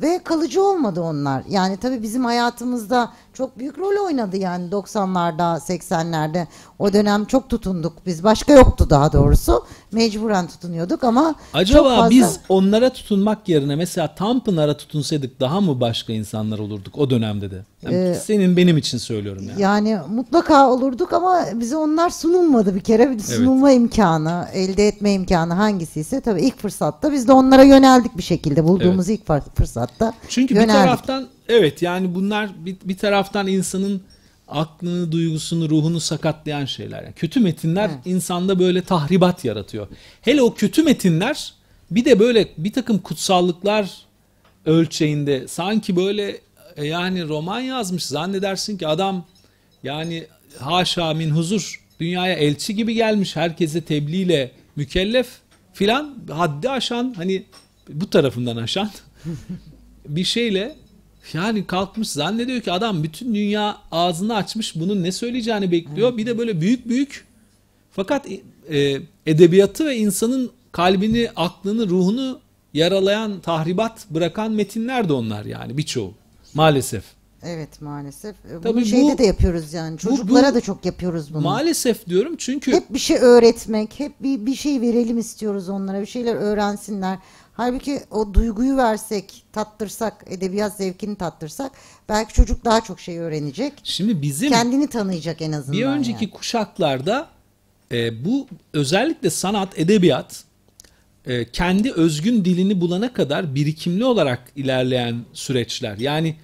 ve 0.00 0.20
kalıcı 0.24 0.62
olmadı 0.62 1.02
onlar. 1.02 1.42
Yani 1.48 1.76
tabii 1.76 2.02
bizim 2.02 2.24
hayatımızda 2.24 3.12
çok 3.34 3.58
büyük 3.58 3.78
rol 3.78 4.06
oynadı 4.06 4.36
yani 4.36 4.70
90'larda, 4.70 5.58
80'lerde. 5.58 6.46
O 6.78 6.92
dönem 6.92 7.24
çok 7.24 7.50
tutunduk 7.50 7.92
biz. 8.06 8.24
Başka 8.24 8.52
yoktu 8.52 8.86
daha 8.90 9.12
doğrusu. 9.12 9.66
Mecburen 9.92 10.46
tutunuyorduk 10.46 11.04
ama 11.04 11.34
Acaba 11.54 11.78
çok 11.78 11.88
fazla... 11.88 12.10
biz 12.10 12.40
onlara 12.48 12.92
tutunmak 12.92 13.48
yerine 13.48 13.76
mesela 13.76 14.14
Tanpınar'a 14.14 14.76
tutunsaydık 14.76 15.40
daha 15.40 15.60
mı 15.60 15.80
başka 15.80 16.12
insanlar 16.12 16.58
olurduk 16.58 16.98
o 16.98 17.10
dönemde 17.10 17.50
de? 17.50 17.64
Yani 17.82 17.94
ee, 17.94 18.14
senin 18.14 18.56
benim 18.56 18.76
için 18.78 18.98
söylüyorum 18.98 19.44
yani. 19.48 19.62
Yani 19.62 19.98
mutlaka 20.10 20.70
olurduk 20.70 21.12
ama 21.12 21.44
bize 21.54 21.76
onlar 21.76 22.10
sunulmadı 22.10 22.74
bir 22.74 22.80
kere. 22.80 23.10
Bir 23.10 23.18
sunulma 23.18 23.70
evet. 23.70 23.80
imkanı, 23.80 24.48
elde 24.52 24.88
etme 24.88 25.12
imkanı 25.12 25.54
hangisiyse 25.54 26.20
tabii 26.20 26.40
ilk 26.40 26.58
fırsatta 26.58 27.12
biz 27.12 27.28
de 27.28 27.32
onlara 27.32 27.62
yöneldik 27.62 28.16
bir 28.16 28.22
şekilde 28.22 28.64
bulduğumuz 28.64 29.10
evet. 29.10 29.20
ilk 29.20 29.56
fırsatta. 29.56 30.12
Çünkü 30.28 30.54
yöneldik. 30.54 30.74
bir 30.74 30.78
taraftan 30.78 31.33
Evet 31.48 31.82
yani 31.82 32.14
bunlar 32.14 32.50
bir, 32.64 32.76
bir 32.84 32.96
taraftan 32.96 33.46
insanın 33.46 34.02
aklını, 34.48 35.12
duygusunu, 35.12 35.70
ruhunu 35.70 36.00
sakatlayan 36.00 36.64
şeyler. 36.64 37.02
Yani 37.02 37.12
kötü 37.12 37.40
metinler 37.40 37.88
evet. 37.88 38.06
insanda 38.06 38.58
böyle 38.58 38.82
tahribat 38.82 39.44
yaratıyor. 39.44 39.88
Hele 40.20 40.42
o 40.42 40.54
kötü 40.54 40.82
metinler 40.82 41.54
bir 41.90 42.04
de 42.04 42.18
böyle 42.18 42.48
bir 42.58 42.72
takım 42.72 42.98
kutsallıklar 42.98 43.90
ölçeğinde 44.66 45.48
sanki 45.48 45.96
böyle 45.96 46.40
e, 46.76 46.86
yani 46.86 47.28
roman 47.28 47.60
yazmış 47.60 48.06
zannedersin 48.06 48.78
ki 48.78 48.86
adam 48.86 49.26
yani 49.82 50.26
haşa 50.58 51.14
min 51.14 51.30
huzur 51.30 51.84
dünyaya 52.00 52.34
elçi 52.34 52.74
gibi 52.74 52.94
gelmiş 52.94 53.36
herkese 53.36 53.80
tebliğle 53.80 54.50
mükellef 54.76 55.28
filan 55.72 56.16
haddi 56.30 56.70
aşan 56.70 57.14
hani 57.16 57.44
bu 57.88 58.10
tarafından 58.10 58.56
aşan 58.56 58.90
bir 60.08 60.24
şeyle 60.24 60.76
yani 61.32 61.66
kalkmış 61.66 62.08
zannediyor 62.08 62.60
ki 62.60 62.72
adam 62.72 63.02
bütün 63.02 63.34
dünya 63.34 63.78
ağzını 63.92 64.36
açmış 64.36 64.74
bunun 64.74 65.02
ne 65.02 65.12
söyleyeceğini 65.12 65.70
bekliyor. 65.70 66.16
Bir 66.16 66.26
de 66.26 66.38
böyle 66.38 66.60
büyük 66.60 66.88
büyük 66.88 67.24
fakat 67.92 68.26
e, 68.70 69.00
edebiyatı 69.26 69.86
ve 69.86 69.96
insanın 69.96 70.50
kalbini, 70.72 71.30
aklını, 71.36 71.88
ruhunu 71.88 72.40
yaralayan, 72.74 73.40
tahribat 73.40 74.06
bırakan 74.10 74.52
metinler 74.52 75.08
de 75.08 75.12
onlar 75.12 75.44
yani 75.44 75.78
birçoğu 75.78 76.14
maalesef. 76.54 77.04
Evet 77.46 77.80
maalesef. 77.80 78.36
E, 78.50 78.54
bunu 78.54 78.62
Tabii 78.62 78.84
şeyde 78.84 79.12
bu, 79.12 79.18
de 79.18 79.24
yapıyoruz 79.26 79.72
yani. 79.72 79.98
Çocuklara 79.98 80.46
bu, 80.46 80.50
bu, 80.50 80.54
da 80.54 80.60
çok 80.60 80.84
yapıyoruz 80.84 81.34
bunu. 81.34 81.42
Maalesef 81.42 82.06
diyorum 82.06 82.34
çünkü 82.38 82.72
hep 82.72 82.94
bir 82.94 82.98
şey 82.98 83.16
öğretmek, 83.16 84.00
hep 84.00 84.22
bir 84.22 84.46
bir 84.46 84.54
şey 84.54 84.80
verelim 84.80 85.18
istiyoruz 85.18 85.68
onlara. 85.68 86.00
Bir 86.00 86.06
şeyler 86.06 86.34
öğrensinler. 86.34 87.18
Halbuki 87.56 88.00
o 88.10 88.34
duyguyu 88.34 88.76
versek, 88.76 89.42
tattırsak, 89.52 90.24
edebiyat 90.26 90.76
zevkini 90.76 91.16
tattırsak 91.16 91.72
belki 92.08 92.34
çocuk 92.34 92.64
daha 92.64 92.80
çok 92.80 93.00
şey 93.00 93.18
öğrenecek. 93.18 93.72
Şimdi 93.84 94.22
bizim 94.22 94.50
Kendini 94.50 94.86
tanıyacak 94.86 95.42
en 95.42 95.52
azından. 95.52 95.80
bir 95.80 95.86
önceki 95.86 96.24
yani. 96.24 96.30
kuşaklarda 96.30 97.28
e, 97.92 98.24
bu 98.24 98.46
özellikle 98.72 99.30
sanat, 99.30 99.78
edebiyat 99.78 100.44
e, 101.26 101.50
kendi 101.50 101.92
özgün 101.92 102.44
dilini 102.44 102.80
bulana 102.80 103.12
kadar 103.12 103.54
birikimli 103.54 104.04
olarak 104.04 104.52
ilerleyen 104.56 105.16
süreçler. 105.32 105.98
Yani 105.98 106.36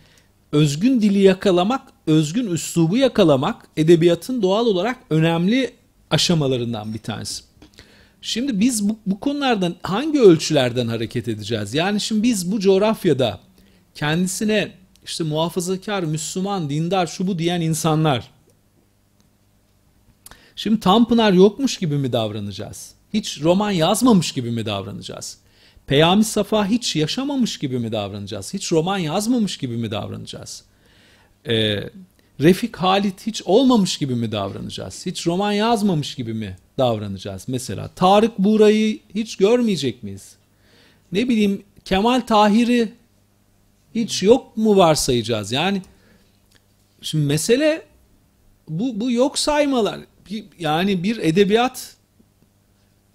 özgün 0.52 1.02
dili 1.02 1.18
yakalamak, 1.18 1.82
özgün 2.06 2.46
üslubu 2.46 2.96
yakalamak 2.96 3.66
edebiyatın 3.76 4.42
doğal 4.42 4.66
olarak 4.66 4.96
önemli 5.10 5.74
aşamalarından 6.10 6.94
bir 6.94 6.98
tanesi. 6.98 7.49
Şimdi 8.22 8.60
biz 8.60 8.88
bu, 8.88 8.96
bu 9.06 9.20
konulardan 9.20 9.74
hangi 9.82 10.20
ölçülerden 10.20 10.88
hareket 10.88 11.28
edeceğiz? 11.28 11.74
Yani 11.74 12.00
şimdi 12.00 12.22
biz 12.22 12.52
bu 12.52 12.60
coğrafyada 12.60 13.40
kendisine 13.94 14.72
işte 15.04 15.24
muhafazakar, 15.24 16.02
Müslüman, 16.02 16.70
dindar, 16.70 17.06
şu 17.06 17.26
bu 17.26 17.38
diyen 17.38 17.60
insanlar 17.60 18.30
Şimdi 20.60 20.80
Tanpınar 20.80 21.32
yokmuş 21.32 21.76
gibi 21.76 21.98
mi 21.98 22.12
davranacağız? 22.12 22.94
Hiç 23.14 23.40
roman 23.42 23.70
yazmamış 23.70 24.32
gibi 24.32 24.50
mi 24.50 24.66
davranacağız? 24.66 25.38
Peyami 25.86 26.24
Safa 26.24 26.66
hiç 26.66 26.96
yaşamamış 26.96 27.58
gibi 27.58 27.78
mi 27.78 27.92
davranacağız? 27.92 28.54
Hiç 28.54 28.72
roman 28.72 28.98
yazmamış 28.98 29.56
gibi 29.56 29.76
mi 29.76 29.90
davranacağız? 29.90 30.64
Ee, 31.48 31.80
Refik 32.40 32.76
Halit 32.76 33.26
hiç 33.26 33.42
olmamış 33.44 33.98
gibi 33.98 34.14
mi 34.14 34.32
davranacağız? 34.32 35.06
Hiç 35.06 35.26
roman 35.26 35.52
yazmamış 35.52 36.14
gibi 36.14 36.34
mi 36.34 36.56
davranacağız? 36.80 37.44
Mesela 37.48 37.88
Tarık 37.88 38.38
Buğra'yı 38.38 38.98
hiç 39.14 39.36
görmeyecek 39.36 40.02
miyiz? 40.02 40.36
Ne 41.12 41.28
bileyim 41.28 41.62
Kemal 41.84 42.20
Tahir'i 42.20 42.92
hiç 43.94 44.22
yok 44.22 44.56
mu 44.56 44.76
varsayacağız? 44.76 45.52
Yani 45.52 45.82
şimdi 47.02 47.26
mesele 47.26 47.82
bu, 48.68 49.00
bu 49.00 49.10
yok 49.10 49.38
saymalar. 49.38 50.00
Yani 50.58 51.02
bir 51.02 51.18
edebiyat 51.18 51.96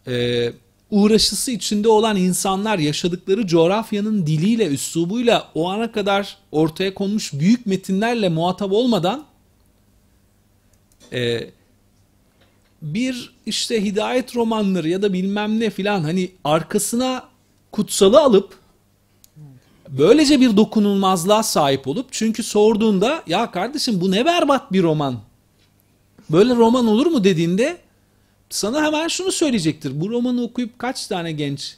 e, 0.07 0.51
uğraşısı 0.91 1.51
içinde 1.51 1.89
olan 1.89 2.15
insanlar 2.15 2.79
yaşadıkları 2.79 3.47
coğrafyanın 3.47 4.27
diliyle, 4.27 4.67
üslubuyla 4.67 5.51
o 5.55 5.69
ana 5.69 5.91
kadar 5.91 6.37
ortaya 6.51 6.93
konmuş 6.93 7.33
büyük 7.33 7.65
metinlerle 7.65 8.29
muhatap 8.29 8.71
olmadan 8.71 9.25
e, 11.13 11.49
bir 12.93 13.33
işte 13.45 13.83
hidayet 13.83 14.35
romanları 14.35 14.89
ya 14.89 15.01
da 15.01 15.13
bilmem 15.13 15.59
ne 15.59 15.69
filan 15.69 16.01
hani 16.03 16.31
arkasına 16.43 17.23
kutsalı 17.71 18.19
alıp 18.19 18.57
böylece 19.89 20.41
bir 20.41 20.57
dokunulmazlığa 20.57 21.43
sahip 21.43 21.87
olup 21.87 22.07
çünkü 22.11 22.43
sorduğunda 22.43 23.23
ya 23.27 23.51
kardeşim 23.51 24.01
bu 24.01 24.11
ne 24.11 24.25
berbat 24.25 24.71
bir 24.71 24.83
roman 24.83 25.19
böyle 26.29 26.55
roman 26.55 26.87
olur 26.87 27.05
mu 27.05 27.23
dediğinde 27.23 27.77
sana 28.49 28.83
hemen 28.83 29.07
şunu 29.07 29.31
söyleyecektir. 29.31 30.01
Bu 30.01 30.09
romanı 30.09 30.43
okuyup 30.43 30.79
kaç 30.79 31.07
tane 31.07 31.31
genç 31.31 31.77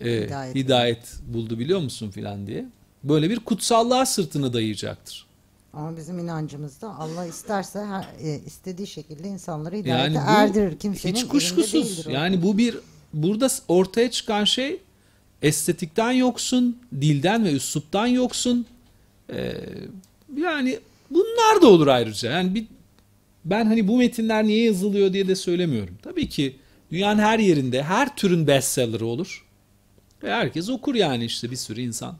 e, 0.00 0.24
Hidayet. 0.26 0.54
hidayet. 0.54 1.14
buldu 1.26 1.58
biliyor 1.58 1.80
musun 1.80 2.10
filan 2.10 2.46
diye. 2.46 2.66
Böyle 3.04 3.30
bir 3.30 3.38
kutsallığa 3.38 4.06
sırtını 4.06 4.52
dayayacaktır. 4.52 5.25
Ama 5.76 5.96
bizim 5.96 6.18
inancımızda 6.18 6.96
Allah 6.98 7.26
isterse 7.26 7.78
her, 7.78 8.06
e, 8.20 8.40
istediği 8.46 8.86
şekilde 8.86 9.28
insanları 9.28 9.76
hidayete 9.76 10.14
Yani 10.14 10.14
bu 10.14 10.30
erdirir. 10.30 10.78
Kimsenin 10.78 11.14
hiç 11.14 11.26
kuşkusuz. 11.26 12.06
Yani 12.06 12.42
bu 12.42 12.58
bir 12.58 12.78
burada 13.12 13.48
ortaya 13.68 14.10
çıkan 14.10 14.44
şey 14.44 14.80
estetikten 15.42 16.12
yoksun, 16.12 16.78
dilden 17.00 17.44
ve 17.44 17.52
üsluptan 17.52 18.06
yoksun. 18.06 18.66
Ee, 19.30 19.52
yani 20.36 20.78
bunlar 21.10 21.62
da 21.62 21.66
olur 21.66 21.86
ayrıca. 21.86 22.30
Yani 22.30 22.54
bir 22.54 22.66
ben 23.44 23.66
hani 23.66 23.88
bu 23.88 23.96
metinler 23.96 24.44
niye 24.44 24.64
yazılıyor 24.64 25.12
diye 25.12 25.28
de 25.28 25.34
söylemiyorum. 25.34 25.98
Tabii 26.02 26.28
ki 26.28 26.56
dünyanın 26.92 27.22
her 27.22 27.38
yerinde 27.38 27.82
her 27.82 28.16
türün 28.16 28.46
bestseller'ı 28.46 29.06
olur. 29.06 29.46
Ve 30.22 30.32
herkes 30.32 30.68
okur 30.68 30.94
yani 30.94 31.24
işte 31.24 31.50
bir 31.50 31.56
sürü 31.56 31.80
insan. 31.80 32.16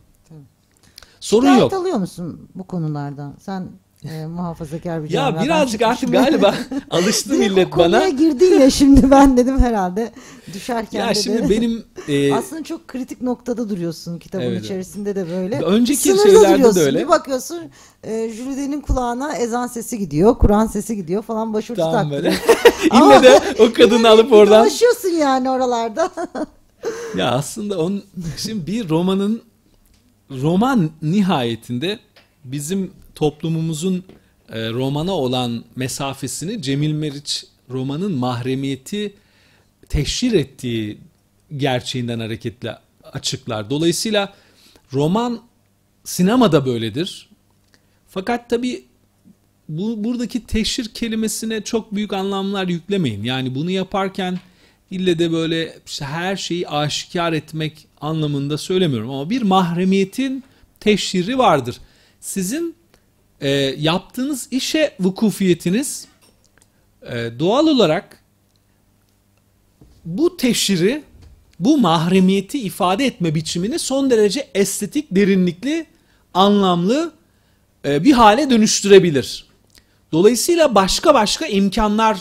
Sorun 1.20 1.42
Şikayet 1.46 1.60
yok. 1.62 1.72
alıyor 1.72 1.96
musun 1.98 2.48
bu 2.54 2.64
konulardan? 2.66 3.34
Sen 3.40 3.68
e, 4.04 4.26
muhafazakar 4.26 5.04
bir 5.04 5.10
Ya 5.10 5.42
birazcık 5.44 5.82
artık 5.82 6.12
galiba 6.12 6.54
alıştı 6.90 7.34
millet 7.34 7.66
o 7.66 7.70
konuya 7.70 7.92
bana. 8.00 8.08
girdin 8.08 8.60
ya 8.60 8.70
şimdi 8.70 9.10
ben 9.10 9.36
dedim 9.36 9.58
herhalde 9.58 10.12
düşerken 10.54 11.00
Ya 11.00 11.08
de 11.08 11.14
şimdi 11.14 11.50
benim 11.50 11.84
e, 12.08 12.34
Aslında 12.34 12.64
çok 12.64 12.88
kritik 12.88 13.22
noktada 13.22 13.68
duruyorsun 13.68 14.18
kitabın 14.18 14.44
Evet, 14.44 14.64
içerisinde 14.64 15.16
de 15.16 15.30
böyle. 15.30 15.60
Önceki 15.60 16.00
Sınırda 16.00 16.22
şeylerde 16.22 16.48
de 16.54 16.58
duruyorsun. 16.58 16.80
öyle. 16.80 16.98
Bir 17.04 17.08
bakıyorsun 17.08 17.60
e, 18.02 18.28
Jülide'nin 18.28 18.80
kulağına 18.80 19.36
ezan 19.36 19.66
sesi 19.66 19.98
gidiyor, 19.98 20.38
Kur'an 20.38 20.66
sesi 20.66 20.96
gidiyor 20.96 21.22
falan 21.22 21.54
başucu 21.54 21.74
Tamam 21.82 21.92
taktırıyor. 22.10 22.22
böyle. 22.24 22.36
Ama- 22.90 23.22
de 23.22 23.40
o 23.58 23.72
kadını 23.72 24.08
alıp 24.08 24.32
oradan. 24.32 24.60
Dolaşıyorsun 24.64 25.08
yani 25.08 25.50
oralarda. 25.50 26.10
Ya 27.16 27.30
aslında 27.30 27.78
onun 27.78 28.02
şimdi 28.36 28.66
bir 28.66 28.88
romanın 28.88 29.42
roman 30.30 30.90
nihayetinde 31.02 31.98
bizim 32.44 32.92
toplumumuzun 33.14 34.04
e, 34.48 34.70
romana 34.70 35.12
olan 35.12 35.64
mesafesini 35.76 36.62
Cemil 36.62 36.92
Meriç 36.92 37.44
romanın 37.70 38.12
mahremiyeti 38.12 39.14
teşhir 39.88 40.32
ettiği 40.32 40.98
gerçeğinden 41.56 42.20
hareketle 42.20 42.78
açıklar. 43.12 43.70
Dolayısıyla 43.70 44.34
roman 44.92 45.40
sinemada 46.04 46.66
böyledir. 46.66 47.28
Fakat 48.08 48.50
tabii 48.50 48.84
bu 49.68 50.04
buradaki 50.04 50.46
teşhir 50.46 50.88
kelimesine 50.88 51.64
çok 51.64 51.94
büyük 51.94 52.12
anlamlar 52.12 52.68
yüklemeyin. 52.68 53.24
Yani 53.24 53.54
bunu 53.54 53.70
yaparken 53.70 54.38
ille 54.90 55.18
de 55.18 55.32
böyle 55.32 55.78
işte 55.86 56.04
her 56.04 56.36
şeyi 56.36 56.68
aşikar 56.68 57.32
etmek 57.32 57.85
anlamında 58.00 58.58
söylemiyorum 58.58 59.10
ama 59.10 59.30
bir 59.30 59.42
mahremiyetin 59.42 60.44
teşhiri 60.80 61.38
vardır. 61.38 61.76
Sizin 62.20 62.76
e, 63.40 63.48
yaptığınız 63.78 64.48
işe 64.50 64.94
vukufiyetiniz 65.00 66.06
e, 67.02 67.30
doğal 67.38 67.66
olarak 67.66 68.22
bu 70.04 70.36
teşhiri, 70.36 71.02
bu 71.60 71.78
mahremiyeti 71.78 72.58
ifade 72.58 73.06
etme 73.06 73.34
biçimini 73.34 73.78
son 73.78 74.10
derece 74.10 74.48
estetik, 74.54 75.06
derinlikli, 75.10 75.86
anlamlı 76.34 77.12
e, 77.84 78.04
bir 78.04 78.12
hale 78.12 78.50
dönüştürebilir. 78.50 79.46
Dolayısıyla 80.12 80.74
başka 80.74 81.14
başka 81.14 81.46
imkanlar 81.46 82.18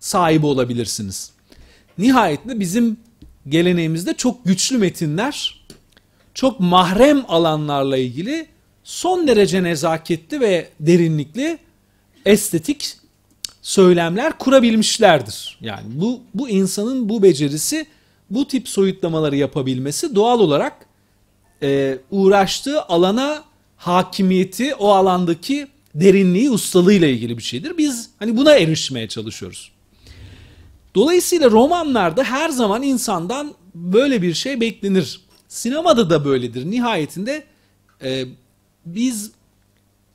sahibi 0.00 0.46
olabilirsiniz. 0.46 1.32
Nihayetinde 1.98 2.60
bizim 2.60 2.96
geleneğimizde 3.48 4.14
çok 4.14 4.44
güçlü 4.44 4.78
metinler, 4.78 5.64
çok 6.34 6.60
mahrem 6.60 7.24
alanlarla 7.28 7.96
ilgili 7.96 8.46
son 8.84 9.28
derece 9.28 9.62
nezaketli 9.62 10.40
ve 10.40 10.68
derinlikli 10.80 11.58
estetik 12.26 12.96
söylemler 13.62 14.38
kurabilmişlerdir. 14.38 15.58
Yani 15.60 15.84
bu 15.86 16.20
bu 16.34 16.48
insanın 16.48 17.08
bu 17.08 17.22
becerisi, 17.22 17.86
bu 18.30 18.48
tip 18.48 18.68
soyutlamaları 18.68 19.36
yapabilmesi 19.36 20.14
doğal 20.14 20.40
olarak 20.40 20.86
e, 21.62 21.98
uğraştığı 22.10 22.82
alana 22.82 23.44
hakimiyeti, 23.76 24.74
o 24.74 24.90
alandaki 24.90 25.68
derinliği, 25.94 26.50
ustalığıyla 26.50 27.08
ilgili 27.08 27.38
bir 27.38 27.42
şeydir. 27.42 27.78
Biz 27.78 28.10
hani 28.18 28.36
buna 28.36 28.54
erişmeye 28.54 29.08
çalışıyoruz. 29.08 29.72
Dolayısıyla 30.94 31.50
romanlarda 31.50 32.24
her 32.24 32.48
zaman 32.48 32.82
insandan 32.82 33.54
böyle 33.74 34.22
bir 34.22 34.34
şey 34.34 34.60
beklenir. 34.60 35.20
Sinemada 35.48 36.10
da 36.10 36.24
böyledir. 36.24 36.70
Nihayetinde 36.70 37.44
e, 38.04 38.24
biz 38.86 39.32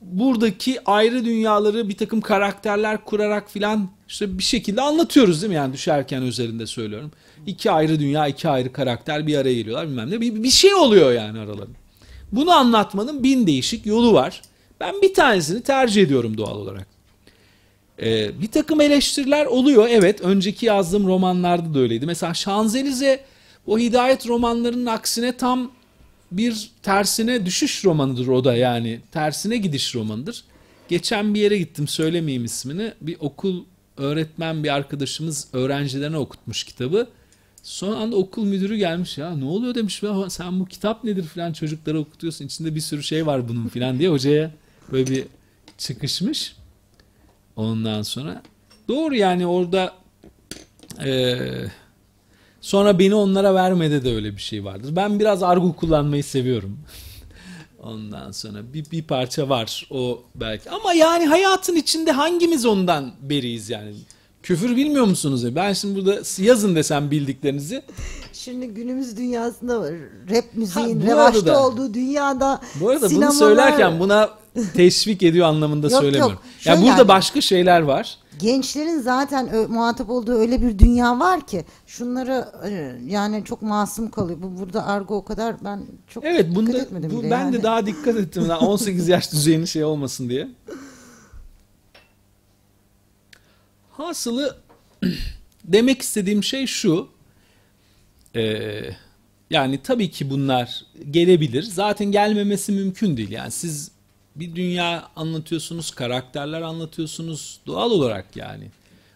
buradaki 0.02 0.80
ayrı 0.86 1.26
dünyaları 1.26 1.90
bir 1.90 1.98
takım 1.98 2.22
karakterler 2.22 3.06
kurarak 3.06 3.52
filan 3.52 3.90
işte 4.08 4.38
bir 4.38 4.44
şekilde 4.44 4.82
anlatıyoruz 4.82 5.42
değil 5.42 5.50
mi? 5.50 5.56
Yani 5.56 5.74
düşerken 5.74 6.24
özelinde 6.24 6.66
söylüyorum. 6.66 7.12
İki 7.48 7.72
ayrı 7.72 8.00
dünya, 8.00 8.28
iki 8.28 8.50
ayrı 8.50 8.74
karakter 8.74 9.28
bir 9.28 9.38
araya 9.38 9.54
geliyorlar 9.54 9.88
bilmem 9.88 10.12
ne. 10.12 10.22
Bir, 10.22 10.44
bir 10.44 10.50
şey 10.50 10.74
oluyor 10.74 11.12
yani 11.12 11.40
aralarında. 11.40 11.78
Bunu 12.32 12.52
anlatmanın 12.52 13.24
bin 13.24 13.48
değişik 13.48 13.86
yolu 13.86 14.14
var. 14.14 14.42
Ben 14.80 15.02
bir 15.02 15.14
tanesini 15.14 15.64
tercih 15.64 16.04
ediyorum 16.04 16.38
doğal 16.38 16.56
olarak. 16.56 16.97
Ee, 18.02 18.42
bir 18.42 18.48
takım 18.48 18.82
eleştiriler 18.82 19.46
oluyor. 19.46 19.88
Evet 19.90 20.22
önceki 20.22 20.66
yazdığım 20.66 21.08
romanlarda 21.08 21.74
da 21.74 21.80
öyleydi. 21.80 22.06
Mesela 22.06 22.34
Şanzelize 22.34 23.24
o 23.68 23.80
hidayet 23.80 24.28
romanlarının 24.28 24.86
aksine 24.86 25.38
tam 25.38 25.72
bir 26.32 26.72
tersine 26.84 27.46
düşüş 27.46 27.86
romanıdır 27.86 28.28
o 28.28 28.44
da 28.44 28.56
yani. 28.56 29.00
Tersine 29.12 29.58
gidiş 29.58 29.96
romanıdır. 29.96 30.44
Geçen 30.90 31.34
bir 31.34 31.42
yere 31.42 31.58
gittim 31.58 31.88
söylemeyeyim 31.88 32.46
ismini. 32.46 32.94
Bir 33.02 33.18
okul 33.20 33.64
öğretmen 33.98 34.64
bir 34.64 34.76
arkadaşımız 34.76 35.48
öğrencilerine 35.54 36.18
okutmuş 36.18 36.64
kitabı. 36.64 37.08
Son 37.64 37.94
anda 37.94 38.16
okul 38.16 38.46
müdürü 38.46 38.78
gelmiş 38.78 39.18
ya 39.18 39.36
ne 39.36 39.46
oluyor 39.46 39.76
demiş 39.76 40.04
ya 40.04 40.30
sen 40.30 40.60
bu 40.60 40.66
kitap 40.66 41.04
nedir 41.04 41.24
falan 41.24 41.54
çocuklara 41.54 41.98
okutuyorsun 42.00 42.46
içinde 42.46 42.76
bir 42.76 42.82
sürü 42.82 43.04
şey 43.04 43.26
var 43.26 43.50
bunun 43.50 43.68
falan 43.68 44.00
diye 44.00 44.10
hocaya 44.10 44.52
böyle 44.92 45.12
bir 45.12 45.24
çıkışmış. 45.78 46.56
Ondan 47.58 48.02
sonra 48.02 48.42
doğru 48.88 49.16
yani 49.16 49.48
orada 49.48 49.94
eee, 51.06 51.72
sonra 52.62 53.00
beni 53.00 53.16
onlara 53.16 53.56
vermede 53.56 54.04
de 54.04 54.16
öyle 54.16 54.36
bir 54.36 54.42
şey 54.42 54.66
vardır. 54.66 54.96
Ben 54.96 55.20
biraz 55.20 55.44
argo 55.44 55.74
kullanmayı 55.76 56.24
seviyorum. 56.24 56.80
Ondan 57.84 58.32
sonra 58.32 58.60
bir, 58.74 58.92
bir 58.92 59.04
parça 59.04 59.50
var 59.50 59.88
o 59.92 60.22
belki. 60.36 60.70
Ama 60.70 60.94
yani 60.94 61.26
hayatın 61.26 61.76
içinde 61.76 62.12
hangimiz 62.12 62.66
ondan 62.66 63.12
beriyiz 63.22 63.70
yani? 63.70 63.94
Küfür 64.44 64.76
bilmiyor 64.76 65.06
musunuz? 65.06 65.56
Ben 65.56 65.74
şimdi 65.74 65.96
burada 66.06 66.22
yazın 66.38 66.76
desem 66.76 67.12
bildiklerinizi. 67.12 67.82
Şimdi 68.34 68.68
günümüz 68.68 69.18
dünyasında 69.18 69.92
rap 70.30 70.46
müziğin 70.54 71.02
bu 71.02 71.06
revaçta 71.06 71.40
arada- 71.40 71.66
olduğu 71.68 71.94
dünyada 71.94 72.62
Bu 72.82 72.90
arada 72.90 73.10
bunu 73.10 73.14
sinemalar- 73.20 73.32
söylerken 73.40 74.00
buna 74.00 74.30
teşvik 74.74 75.24
ediyor 75.24 75.48
anlamında 75.48 75.88
Yok, 75.90 76.02
söylemiyorum. 76.02 76.34
yok. 76.34 76.44
Ya 76.66 76.76
Şey 76.76 76.84
burada 76.84 76.98
yani- 76.98 77.08
başka 77.08 77.42
şeyler 77.42 77.82
var. 77.82 78.18
gençlerin 78.40 79.00
zaten 79.02 79.50
ö- 79.54 79.68
muhatap 79.68 80.10
olduğu 80.10 80.34
öyle 80.34 80.62
bir 80.62 80.80
dünya 80.80 81.20
var 81.20 81.48
ki 81.48 81.66
şunları 81.88 82.48
e, 82.70 82.96
yani 83.06 83.44
çok 83.46 83.62
masum 83.62 84.12
kalıyor. 84.12 84.40
Bu 84.42 84.60
burada 84.60 84.86
argo 84.86 85.16
o 85.16 85.26
kadar 85.26 85.56
ben 85.64 85.82
çok 86.08 86.26
Evet 86.26 86.40
dikkat 86.44 86.56
bunda 86.56 86.78
etmedim 86.78 87.12
bu, 87.14 87.20
bile 87.22 87.32
ben 87.32 87.40
yani. 87.40 87.54
de 87.54 87.64
daha 87.64 87.86
dikkat 87.86 88.16
ettim. 88.16 88.46
Daha 88.50 88.60
18 88.68 89.08
yaş 89.08 89.32
düzeyinin 89.32 89.66
şey 89.66 89.84
olmasın 89.84 90.30
diye. 90.30 90.48
Hasılı 93.92 94.58
demek 95.64 96.02
istediğim 96.02 96.44
şey 96.44 96.66
şu. 96.68 97.08
Ee, 98.36 98.82
yani 99.50 99.80
tabii 99.84 100.12
ki 100.12 100.30
bunlar 100.30 100.86
gelebilir. 101.12 101.64
Zaten 101.64 102.12
gelmemesi 102.12 102.72
mümkün 102.72 103.18
değil. 103.18 103.32
Yani 103.32 103.52
siz 103.52 103.92
bir 104.40 104.56
dünya 104.56 105.10
anlatıyorsunuz, 105.16 105.92
karakterler 105.92 106.62
anlatıyorsunuz 106.62 107.60
doğal 107.68 107.92
olarak 107.92 108.36
yani. 108.36 108.68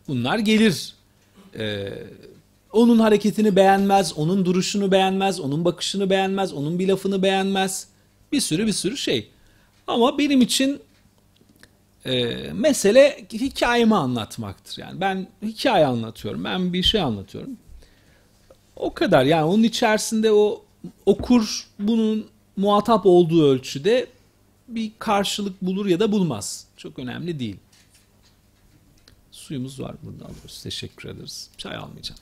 Bunlar 0.08 0.40
gelir. 0.40 0.94
Ee, 1.58 1.94
onun 2.72 3.00
hareketini 3.00 3.56
beğenmez, 3.56 4.18
onun 4.18 4.46
duruşunu 4.46 4.92
beğenmez, 4.92 5.40
onun 5.40 5.66
bakışını 5.66 6.10
beğenmez, 6.10 6.54
onun 6.54 6.80
bir 6.80 6.88
lafını 6.88 7.24
beğenmez. 7.24 7.88
Bir 8.32 8.42
sürü 8.42 8.68
bir 8.68 8.74
sürü 8.74 8.98
şey. 8.98 9.30
Ama 9.88 10.18
benim 10.18 10.42
için 10.42 10.82
e, 12.06 12.36
mesele 12.54 13.26
hikayemi 13.34 13.96
anlatmaktır. 13.96 14.82
Yani 14.82 15.02
ben 15.02 15.28
hikaye 15.44 15.86
anlatıyorum, 15.86 16.44
ben 16.44 16.74
bir 16.74 16.84
şey 16.84 17.02
anlatıyorum. 17.02 17.58
O 18.76 18.94
kadar 18.94 19.26
yani 19.26 19.44
onun 19.44 19.64
içerisinde 19.64 20.32
o 20.32 20.64
okur 21.06 21.68
bunun 21.80 22.28
muhatap 22.58 23.06
olduğu 23.06 23.50
ölçüde 23.50 24.08
bir 24.76 24.92
karşılık 25.00 25.62
bulur 25.62 25.86
ya 25.86 26.00
da 26.00 26.12
bulmaz. 26.12 26.66
Çok 26.78 27.00
önemli 27.00 27.40
değil. 27.40 27.58
Suyumuz 29.32 29.80
var 29.82 29.96
burada 30.04 30.26
alıyoruz. 30.26 30.64
Teşekkür 30.64 31.10
ederiz. 31.10 31.50
Çay 31.58 31.76
almayacağım. 31.76 32.22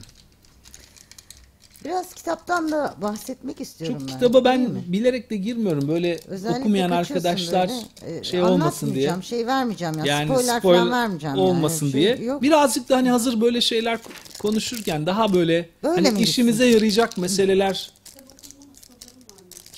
Biraz 1.85 2.13
kitaptan 2.13 2.71
da 2.71 2.95
bahsetmek 3.01 3.61
istiyorum 3.61 3.99
Çok 3.99 4.07
ben. 4.07 4.13
kitaba 4.13 4.43
ben 4.43 4.69
bilerek 4.87 5.29
de 5.29 5.35
girmiyorum. 5.35 5.87
Böyle 5.87 6.19
Özellikle 6.27 6.59
okumayan 6.59 6.91
arkadaşlar 6.91 7.69
böyle. 8.03 8.19
Ee, 8.19 8.23
şey 8.23 8.43
olmasın 8.43 8.95
diye. 8.95 9.15
şey 9.21 9.47
vermeyeceğim 9.47 9.97
ya. 9.97 10.05
Yani 10.05 10.25
spoiler, 10.25 10.59
spoiler 10.59 10.79
falan 10.79 10.91
vermeyeceğim 10.91 11.37
olmasın 11.37 11.85
yani. 11.85 11.91
Şey 11.91 12.17
diye. 12.17 12.27
yok. 12.27 12.41
Birazcık 12.41 12.89
da 12.89 12.97
hani 12.97 13.09
hazır 13.09 13.41
böyle 13.41 13.61
şeyler 13.61 13.99
konuşurken 14.39 15.05
daha 15.05 15.33
böyle, 15.33 15.69
Böyle 15.83 15.95
hani 15.95 16.11
mi 16.11 16.21
işimize 16.21 16.65
yarayacak 16.65 17.17
meseleler 17.17 17.91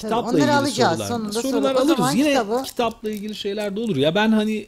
kitapla 0.02 0.30
onları 0.30 0.38
ilgili 0.38 0.52
alacağız 0.52 0.92
sorular. 0.98 1.08
sonunda. 1.08 1.42
Sorular 1.42 1.76
soru. 1.76 1.84
Alırız. 1.84 2.16
Yine 2.16 2.28
kitabı 2.30 2.64
kitapla 2.64 3.12
ilgili 3.12 3.36
şeyler 3.36 3.76
de 3.76 3.80
olur. 3.80 3.96
Ya 3.96 4.16
ben 4.16 4.32
hani 4.32 4.68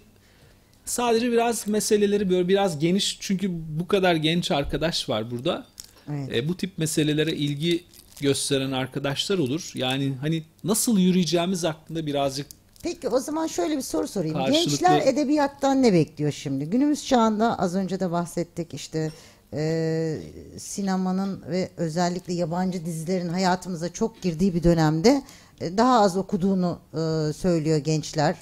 sadece 0.86 1.32
biraz 1.32 1.68
meseleleri 1.68 2.30
böyle 2.30 2.48
biraz 2.48 2.80
geniş 2.80 3.18
çünkü 3.20 3.52
bu 3.80 3.88
kadar 3.88 4.16
genç 4.16 4.52
arkadaş 4.52 5.10
var 5.10 5.32
burada. 5.32 5.66
Evet. 6.10 6.30
E, 6.36 6.50
bu 6.50 6.58
tip 6.58 6.78
meselelere 6.78 7.32
ilgi 7.32 7.84
gösteren 8.20 8.72
arkadaşlar 8.72 9.38
olur. 9.38 9.72
Yani 9.76 10.14
hani 10.22 10.44
nasıl 10.64 11.00
yürüyeceğimiz 11.00 11.64
hakkında 11.64 12.06
birazcık 12.06 12.48
Peki 12.84 13.10
o 13.10 13.20
zaman 13.20 13.48
şöyle 13.48 13.78
bir 13.78 13.82
soru 13.82 14.08
sorayım. 14.08 14.36
Karşılıklı- 14.36 14.70
Gençler 14.70 15.02
edebiyattan 15.08 15.84
ne 15.84 15.94
bekliyor 15.94 16.32
şimdi? 16.32 16.66
Günümüz 16.66 17.08
çağında 17.08 17.60
az 17.60 17.76
önce 17.76 18.00
de 18.00 18.12
bahsettik 18.12 18.74
işte 18.74 19.12
e, 19.56 20.18
sinemanın 20.58 21.42
ve 21.50 21.70
özellikle 21.78 22.34
yabancı 22.34 22.86
dizilerin 22.86 23.30
hayatımıza 23.30 23.94
çok 23.94 24.22
girdiği 24.22 24.54
bir 24.56 24.64
dönemde 24.64 25.24
e, 25.62 25.78
daha 25.78 26.00
az 26.00 26.18
okuduğunu 26.18 26.80
e, 26.94 27.34
söylüyor 27.34 27.78
gençler. 27.78 28.36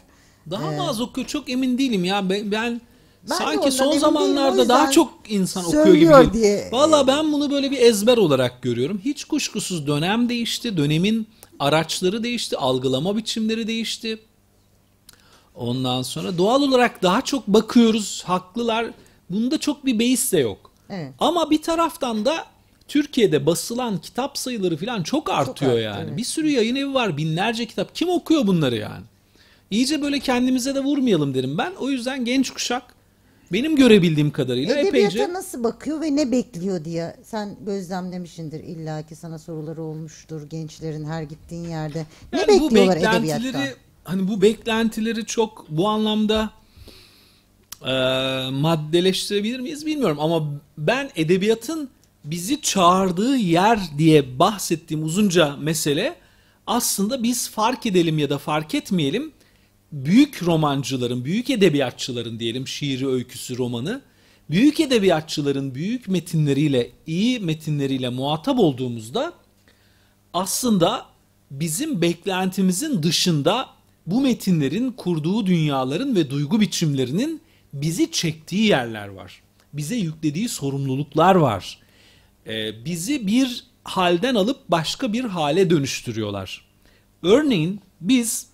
Daha 0.50 0.72
mı 0.72 0.90
az 0.90 1.02
okuyor 1.02 1.28
çok 1.28 1.50
emin 1.50 1.78
değilim 1.78 2.04
ya 2.06 2.30
ben, 2.30 2.52
ben, 2.52 2.82
Ben 3.30 3.36
sanki 3.36 3.72
son 3.72 3.88
değilim, 3.88 4.00
zamanlarda 4.00 4.70
daha 4.70 4.92
çok 4.92 5.14
insan 5.30 5.66
okuyor 5.66 5.86
gibi 5.86 6.00
geliyor. 6.00 6.34
diye. 6.34 6.70
Valla 6.72 7.08
ben 7.08 7.34
bunu 7.34 7.52
böyle 7.52 7.72
bir 7.72 7.82
ezber 7.82 8.18
olarak 8.18 8.62
görüyorum. 8.62 9.02
Hiç 9.06 9.26
kuşkusuz 9.26 9.88
dönem 9.88 10.30
değişti, 10.30 10.78
dönemin 10.78 11.28
araçları 11.60 12.24
değişti, 12.24 12.58
algılama 12.58 13.18
biçimleri 13.18 13.68
değişti. 13.68 14.20
Ondan 15.56 16.02
sonra 16.02 16.38
doğal 16.38 16.62
olarak 16.62 17.04
daha 17.04 17.22
çok 17.22 17.48
bakıyoruz, 17.48 18.24
haklılar. 18.26 18.92
Bunda 19.30 19.58
çok 19.58 19.86
bir 19.86 20.00
beis 20.00 20.32
de 20.32 20.40
yok. 20.40 20.71
Evet. 20.92 21.14
Ama 21.20 21.50
bir 21.52 21.62
taraftan 21.62 22.26
da 22.26 22.46
Türkiye'de 22.88 23.46
basılan 23.46 23.98
kitap 23.98 24.38
sayıları 24.38 24.78
falan 24.78 25.04
çok 25.04 25.30
artıyor 25.30 25.72
arttı, 25.72 25.82
yani. 25.82 26.04
evet. 26.08 26.18
Bir 26.18 26.24
sürü 26.24 26.50
yayın 26.50 26.76
evi 26.76 26.94
var, 26.94 27.18
binlerce 27.18 27.66
kitap. 27.66 27.96
Kim 27.96 28.10
okuyor 28.10 28.48
bunları 28.48 28.76
yani? 28.76 29.04
İyice 29.72 30.02
böyle 30.02 30.20
kendimize 30.20 30.76
de 30.76 30.80
vurmayalım 30.80 31.34
derim 31.34 31.58
ben. 31.58 31.72
O 31.80 31.90
yüzden 31.90 32.26
genç 32.26 32.50
kuşak 32.50 32.84
benim 33.54 33.76
görebildiğim 33.76 34.32
kadarıyla 34.32 34.74
Edebiyata 34.74 34.98
epeyce 34.98 35.34
nasıl 35.34 35.64
bakıyor 35.64 36.02
ve 36.02 36.16
ne 36.16 36.32
bekliyor 36.32 36.86
diye 36.86 37.16
sen 37.24 37.56
gözlemlemişsindir 37.66 38.60
illa 38.60 39.02
ki 39.02 39.16
sana 39.16 39.40
soruları 39.40 39.84
olmuştur 39.84 40.50
gençlerin 40.50 41.06
her 41.06 41.24
gittiğin 41.24 41.70
yerde. 41.70 42.06
Ne 42.34 42.40
yani 42.40 42.60
bu 42.60 42.66
bekliyorlar 42.66 42.96
beklentileri 42.96 43.48
edebiyattan? 43.48 43.78
hani 44.04 44.28
bu 44.28 44.42
beklentileri 44.42 45.26
çok 45.26 45.66
bu 45.70 45.88
anlamda 45.90 46.50
e, 47.86 47.92
maddeleştirebilir 48.52 49.60
miyiz 49.60 49.86
bilmiyorum 49.86 50.20
ama 50.20 50.62
ben 50.78 51.10
edebiyatın 51.16 51.90
bizi 52.26 52.62
çağırdığı 52.62 53.38
yer 53.38 53.80
diye 53.98 54.40
bahsettiğim 54.40 55.04
uzunca 55.04 55.56
mesele 55.56 56.16
aslında 56.68 57.24
biz 57.24 57.50
fark 57.50 57.86
edelim 57.86 58.20
ya 58.20 58.30
da 58.30 58.38
fark 58.38 58.76
etmeyelim 58.76 59.32
büyük 59.92 60.44
romancıların, 60.44 61.26
büyük 61.26 61.50
edebiyatçıların 61.50 62.40
diyelim 62.40 62.68
şiiri, 62.68 63.08
öyküsü, 63.08 63.58
romanı 63.58 64.02
büyük 64.50 64.80
edebiyatçıların 64.80 65.76
büyük 65.76 66.08
metinleriyle, 66.08 66.92
iyi 67.08 67.40
metinleriyle 67.40 68.10
muhatap 68.10 68.60
olduğumuzda 68.60 69.34
aslında 70.34 71.06
bizim 71.52 72.02
beklentimizin 72.02 73.04
dışında 73.04 73.70
bu 74.08 74.22
metinlerin 74.22 74.92
kurduğu 74.92 75.46
dünyaların 75.46 76.16
ve 76.16 76.30
duygu 76.30 76.62
biçimlerinin 76.62 77.42
bizi 77.74 78.12
çektiği 78.12 78.68
yerler 78.68 79.08
var. 79.08 79.42
Bize 79.74 79.96
yüklediği 79.96 80.50
sorumluluklar 80.50 81.36
var. 81.36 81.80
Ee, 82.48 82.86
bizi 82.86 83.28
bir 83.28 83.66
halden 83.84 84.36
alıp 84.36 84.60
başka 84.70 85.14
bir 85.14 85.24
hale 85.24 85.70
dönüştürüyorlar. 85.70 86.66
Örneğin 87.24 87.82
biz 88.02 88.48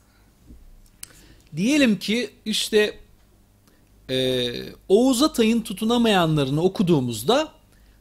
diyelim 1.55 1.99
ki 1.99 2.29
işte 2.45 2.99
e, 4.09 4.49
Oğuz 4.87 5.23
Atay'ın 5.23 5.61
tutunamayanlarını 5.61 6.61
okuduğumuzda 6.61 7.51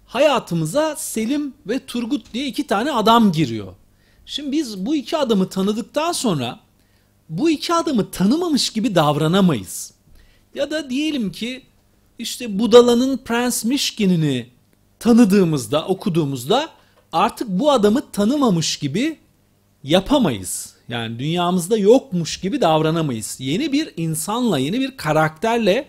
hayatımıza 0.07 0.97
Selim 0.97 1.55
ve 1.67 1.87
Turgut 1.87 2.35
diye 2.35 2.47
iki 2.47 2.67
tane 2.67 2.93
adam 2.93 3.33
giriyor. 3.33 3.75
Şimdi 4.27 4.53
biz 4.53 4.87
bu 4.87 4.97
iki 4.97 5.17
adamı 5.17 5.49
tanıdıktan 5.49 6.13
sonra 6.13 6.61
bu 7.29 7.51
iki 7.51 7.75
adamı 7.75 8.11
tanımamış 8.11 8.71
gibi 8.71 8.95
davranamayız. 8.95 9.96
Ya 10.57 10.71
da 10.71 10.91
diyelim 10.91 11.33
ki 11.33 11.63
işte 12.19 12.59
Budala'nın 12.59 13.17
Prens 13.17 13.65
Mişkin'ini 13.65 14.47
tanıdığımızda, 14.99 15.87
okuduğumuzda 15.87 16.69
artık 17.13 17.49
bu 17.49 17.71
adamı 17.71 18.11
tanımamış 18.13 18.77
gibi 18.77 19.19
yapamayız. 19.85 20.75
Yani 20.89 21.19
dünyamızda 21.19 21.77
yokmuş 21.77 22.41
gibi 22.41 22.61
davranamayız. 22.61 23.37
Yeni 23.41 23.73
bir 23.73 23.93
insanla, 23.97 24.59
yeni 24.59 24.81
bir 24.81 24.97
karakterle, 24.97 25.89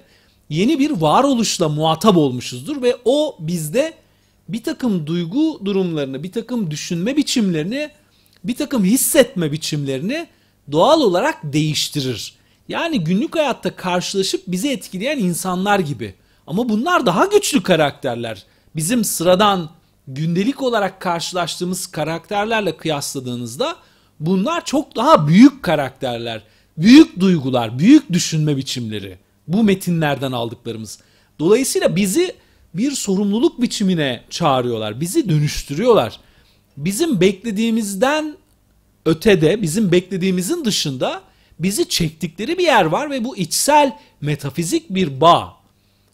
yeni 0.49 0.79
bir 0.79 0.91
varoluşla 0.91 1.69
muhatap 1.69 2.17
olmuşuzdur 2.17 2.81
ve 2.81 2.97
o 3.05 3.37
bizde 3.39 3.93
bir 4.49 4.63
takım 4.63 5.07
duygu 5.07 5.61
durumlarını, 5.65 6.23
bir 6.23 6.31
takım 6.31 6.71
düşünme 6.71 7.17
biçimlerini, 7.17 7.89
bir 8.43 8.55
takım 8.55 8.83
hissetme 8.83 9.51
biçimlerini 9.51 10.27
doğal 10.71 11.01
olarak 11.01 11.39
değiştirir. 11.43 12.36
Yani 12.69 13.03
günlük 13.03 13.35
hayatta 13.35 13.75
karşılaşıp 13.75 14.43
bizi 14.47 14.69
etkileyen 14.69 15.17
insanlar 15.17 15.79
gibi. 15.79 16.15
Ama 16.47 16.69
bunlar 16.69 17.05
daha 17.05 17.25
güçlü 17.25 17.63
karakterler. 17.63 18.45
Bizim 18.75 19.03
sıradan 19.03 19.69
gündelik 20.07 20.61
olarak 20.61 21.01
karşılaştığımız 21.01 21.87
karakterlerle 21.87 22.77
kıyasladığınızda 22.77 23.75
bunlar 24.19 24.65
çok 24.65 24.95
daha 24.95 25.27
büyük 25.27 25.63
karakterler, 25.63 26.43
büyük 26.77 27.19
duygular, 27.19 27.79
büyük 27.79 28.13
düşünme 28.13 28.57
biçimleri. 28.57 29.17
Bu 29.47 29.63
metinlerden 29.63 30.31
aldıklarımız. 30.31 30.99
Dolayısıyla 31.39 31.95
bizi 31.95 32.35
bir 32.73 32.91
sorumluluk 32.91 33.61
biçimine 33.61 34.23
çağırıyorlar. 34.29 35.01
Bizi 35.01 35.29
dönüştürüyorlar. 35.29 36.19
Bizim 36.77 37.21
beklediğimizden 37.21 38.37
ötede, 39.05 39.61
bizim 39.61 39.91
beklediğimizin 39.91 40.65
dışında 40.65 41.21
bizi 41.59 41.89
çektikleri 41.89 42.57
bir 42.57 42.63
yer 42.63 42.85
var 42.85 43.11
ve 43.11 43.23
bu 43.23 43.37
içsel 43.37 43.97
metafizik 44.21 44.89
bir 44.89 45.21
bağ. 45.21 45.57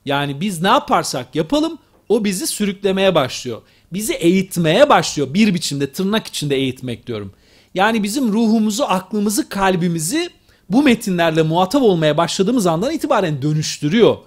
Yani 0.06 0.42
biz 0.42 0.62
ne 0.62 0.68
yaparsak 0.68 1.36
yapalım 1.36 1.78
o 2.10 2.24
bizi 2.24 2.48
sürüklemeye 2.48 3.16
başlıyor. 3.16 3.62
Bizi 3.94 4.14
eğitmeye 4.14 4.90
başlıyor. 4.90 5.34
Bir 5.34 5.54
biçimde 5.54 5.92
tırnak 5.92 6.28
içinde 6.28 6.56
eğitmek 6.56 7.08
diyorum. 7.08 7.34
Yani 7.74 8.04
bizim 8.04 8.34
ruhumuzu, 8.34 8.84
aklımızı, 8.84 9.50
kalbimizi 9.50 10.30
bu 10.70 10.84
metinlerle 10.84 11.42
muhatap 11.42 11.82
olmaya 11.82 12.18
başladığımız 12.18 12.68
andan 12.68 12.92
itibaren 12.94 13.42
dönüştürüyor. 13.42 14.18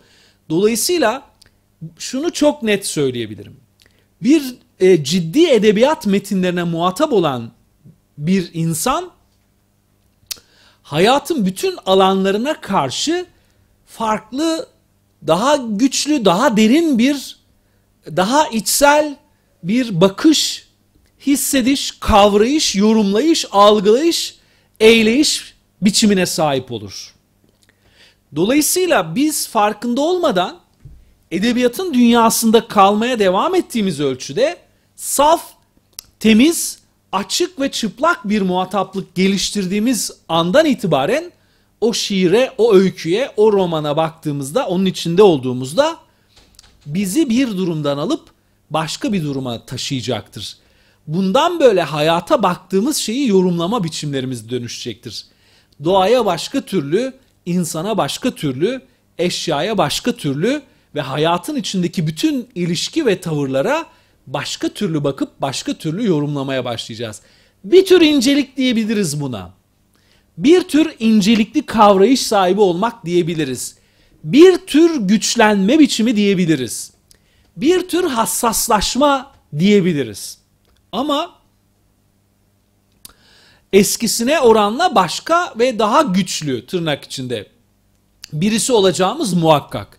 Dolayısıyla 0.50 1.22
şunu 1.98 2.32
çok 2.32 2.62
net 2.62 2.86
söyleyebilirim. 2.86 3.56
Bir 4.22 4.54
e, 4.80 5.04
ciddi 5.04 5.46
edebiyat 5.46 6.06
metinlerine 6.06 6.62
muhatap 6.62 7.12
olan 7.12 7.50
bir 8.18 8.50
insan 8.54 9.10
hayatın 10.86 11.46
bütün 11.46 11.78
alanlarına 11.86 12.60
karşı 12.60 13.26
farklı, 13.86 14.68
daha 15.26 15.56
güçlü, 15.56 16.24
daha 16.24 16.56
derin 16.56 16.98
bir, 16.98 17.36
daha 18.16 18.48
içsel 18.48 19.16
bir 19.62 20.00
bakış, 20.00 20.68
hissediş, 21.26 21.90
kavrayış, 22.00 22.76
yorumlayış, 22.76 23.46
algılayış, 23.52 24.36
eyleyiş 24.80 25.54
biçimine 25.82 26.26
sahip 26.26 26.72
olur. 26.72 27.14
Dolayısıyla 28.36 29.14
biz 29.14 29.48
farkında 29.48 30.00
olmadan 30.00 30.58
edebiyatın 31.30 31.94
dünyasında 31.94 32.68
kalmaya 32.68 33.18
devam 33.18 33.54
ettiğimiz 33.54 34.00
ölçüde 34.00 34.56
saf, 34.96 35.42
temiz, 36.20 36.78
açık 37.12 37.60
ve 37.60 37.70
çıplak 37.70 38.28
bir 38.28 38.42
muhataplık 38.42 39.14
geliştirdiğimiz 39.14 40.10
andan 40.28 40.66
itibaren 40.66 41.32
o 41.80 41.92
şiire, 41.92 42.52
o 42.58 42.74
öyküye, 42.74 43.32
o 43.36 43.52
romana 43.52 43.96
baktığımızda, 43.96 44.66
onun 44.66 44.86
içinde 44.86 45.22
olduğumuzda 45.22 45.96
bizi 46.86 47.30
bir 47.30 47.48
durumdan 47.48 47.98
alıp 47.98 48.30
başka 48.70 49.12
bir 49.12 49.24
duruma 49.24 49.66
taşıyacaktır. 49.66 50.56
Bundan 51.06 51.60
böyle 51.60 51.82
hayata 51.82 52.42
baktığımız 52.42 52.96
şeyi 52.96 53.28
yorumlama 53.28 53.84
biçimlerimiz 53.84 54.50
dönüşecektir. 54.50 55.26
Doğaya 55.84 56.26
başka 56.26 56.60
türlü, 56.60 57.12
insana 57.46 57.98
başka 57.98 58.30
türlü, 58.30 58.82
eşyaya 59.18 59.78
başka 59.78 60.12
türlü 60.12 60.62
ve 60.94 61.00
hayatın 61.00 61.56
içindeki 61.56 62.06
bütün 62.06 62.48
ilişki 62.54 63.06
ve 63.06 63.20
tavırlara 63.20 63.86
başka 64.26 64.68
türlü 64.68 65.04
bakıp 65.04 65.40
başka 65.40 65.74
türlü 65.74 66.06
yorumlamaya 66.06 66.64
başlayacağız. 66.64 67.22
Bir 67.64 67.86
tür 67.86 68.00
incelik 68.00 68.56
diyebiliriz 68.56 69.20
buna. 69.20 69.50
Bir 70.38 70.60
tür 70.60 70.94
incelikli 70.98 71.66
kavrayış 71.66 72.22
sahibi 72.22 72.60
olmak 72.60 73.04
diyebiliriz. 73.04 73.76
Bir 74.24 74.58
tür 74.58 75.00
güçlenme 75.00 75.78
biçimi 75.78 76.16
diyebiliriz. 76.16 76.92
Bir 77.56 77.88
tür 77.88 78.04
hassaslaşma 78.04 79.32
diyebiliriz. 79.58 80.38
Ama 80.92 81.30
eskisine 83.72 84.40
oranla 84.40 84.94
başka 84.94 85.54
ve 85.58 85.78
daha 85.78 86.02
güçlü 86.02 86.66
tırnak 86.66 87.04
içinde 87.04 87.46
birisi 88.32 88.72
olacağımız 88.72 89.32
muhakkak. 89.32 89.98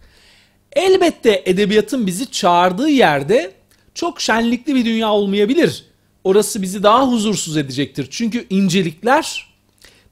Elbette 0.72 1.44
edebiyatın 1.46 2.08
bizi 2.08 2.32
çağırdığı 2.32 2.90
yerde 2.90 3.57
çok 3.98 4.22
şenlikli 4.22 4.76
bir 4.76 4.86
dünya 4.86 5.12
olmayabilir. 5.12 5.86
Orası 6.24 6.62
bizi 6.62 6.84
daha 6.84 7.08
huzursuz 7.08 7.58
edecektir. 7.58 8.08
Çünkü 8.12 8.48
incelikler 8.50 9.48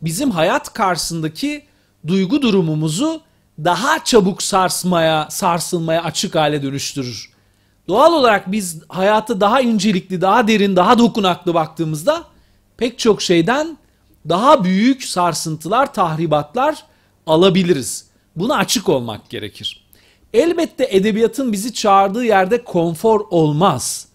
bizim 0.02 0.32
hayat 0.32 0.74
karşısındaki 0.74 1.64
duygu 2.08 2.42
durumumuzu 2.42 3.22
daha 3.60 4.04
çabuk 4.04 4.44
sarsmaya, 4.44 5.28
sarsılmaya 5.30 6.04
açık 6.04 6.36
hale 6.36 6.64
dönüştürür. 6.64 7.32
Doğal 7.88 8.14
olarak 8.14 8.52
biz 8.52 8.82
hayatı 8.88 9.42
daha 9.42 9.62
incelikli, 9.62 10.22
daha 10.22 10.48
derin, 10.48 10.76
daha 10.76 11.00
dokunaklı 11.00 11.54
baktığımızda 11.54 12.24
pek 12.78 13.00
çok 13.00 13.22
şeyden 13.22 13.78
daha 14.30 14.64
büyük 14.64 15.04
sarsıntılar, 15.04 15.94
tahribatlar 15.94 16.84
alabiliriz. 17.28 18.06
Buna 18.36 18.56
açık 18.56 18.90
olmak 18.90 19.30
gerekir. 19.30 19.85
Elbette 20.36 20.88
edebiyatın 20.92 21.52
bizi 21.52 21.74
çağırdığı 21.74 22.26
yerde 22.26 22.64
konfor 22.64 23.22
olmaz. 23.30 24.08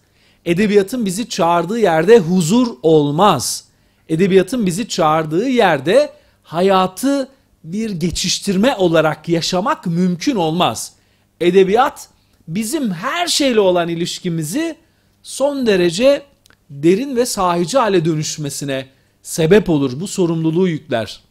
Edebiyatın 0.45 1.05
bizi 1.05 1.29
çağırdığı 1.29 1.79
yerde 1.79 2.19
huzur 2.19 2.67
olmaz. 2.81 3.65
Edebiyatın 4.09 4.65
bizi 4.65 4.87
çağırdığı 4.87 5.49
yerde 5.49 6.13
hayatı 6.43 7.27
bir 7.63 7.89
geçiştirme 7.89 8.75
olarak 8.75 9.29
yaşamak 9.29 9.85
mümkün 9.87 10.35
olmaz. 10.35 10.93
Edebiyat 11.39 12.09
bizim 12.47 12.91
her 12.91 13.27
şeyle 13.27 13.59
olan 13.59 13.89
ilişkimizi 13.89 14.75
son 15.23 15.65
derece 15.65 16.23
derin 16.69 17.15
ve 17.15 17.25
sahici 17.25 17.77
hale 17.77 18.05
dönüşmesine 18.05 18.87
sebep 19.21 19.69
olur. 19.69 19.99
Bu 19.99 20.07
sorumluluğu 20.07 20.67
yükler. 20.67 21.23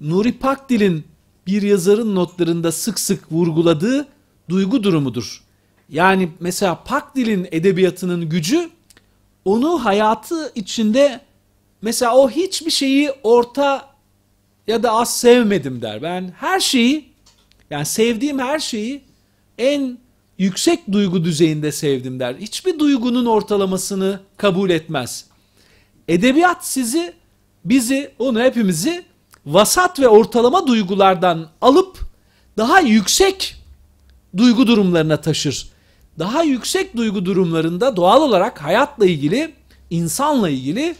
Nuri 0.00 0.32
Pakdil'in 0.32 1.04
bir 1.46 1.62
yazarın 1.62 2.14
notlarında 2.14 2.72
sık 2.72 3.00
sık 3.00 3.32
vurguladığı 3.32 4.08
duygu 4.48 4.82
durumudur. 4.82 5.42
Yani 5.88 6.28
mesela 6.40 6.84
Pakdil'in 6.84 7.48
edebiyatının 7.52 8.28
gücü 8.28 8.70
onu 9.44 9.84
hayatı 9.84 10.52
içinde 10.54 11.20
mesela 11.82 12.16
o 12.16 12.30
hiçbir 12.30 12.70
şeyi 12.70 13.12
orta 13.22 13.92
ya 14.66 14.82
da 14.82 14.92
az 14.92 15.20
sevmedim 15.20 15.82
der. 15.82 16.02
Ben 16.02 16.32
her 16.36 16.60
şeyi 16.60 17.12
yani 17.70 17.86
sevdiğim 17.86 18.38
her 18.38 18.58
şeyi 18.58 19.02
en 19.58 19.98
yüksek 20.38 20.92
duygu 20.92 21.24
düzeyinde 21.24 21.72
sevdim 21.72 22.20
der. 22.20 22.34
Hiçbir 22.34 22.78
duygunun 22.78 23.26
ortalamasını 23.26 24.20
kabul 24.36 24.70
etmez. 24.70 25.26
Edebiyat 26.08 26.66
sizi, 26.66 27.12
bizi, 27.64 28.10
onu 28.18 28.40
hepimizi 28.40 29.04
vasat 29.46 30.00
ve 30.00 30.08
ortalama 30.08 30.66
duygulardan 30.66 31.48
alıp 31.60 31.98
daha 32.56 32.80
yüksek 32.80 33.61
duygu 34.36 34.66
durumlarına 34.66 35.20
taşır. 35.20 35.68
Daha 36.18 36.42
yüksek 36.42 36.96
duygu 36.96 37.24
durumlarında 37.24 37.96
doğal 37.96 38.22
olarak 38.22 38.62
hayatla 38.62 39.06
ilgili, 39.06 39.54
insanla 39.90 40.48
ilgili, 40.48 40.96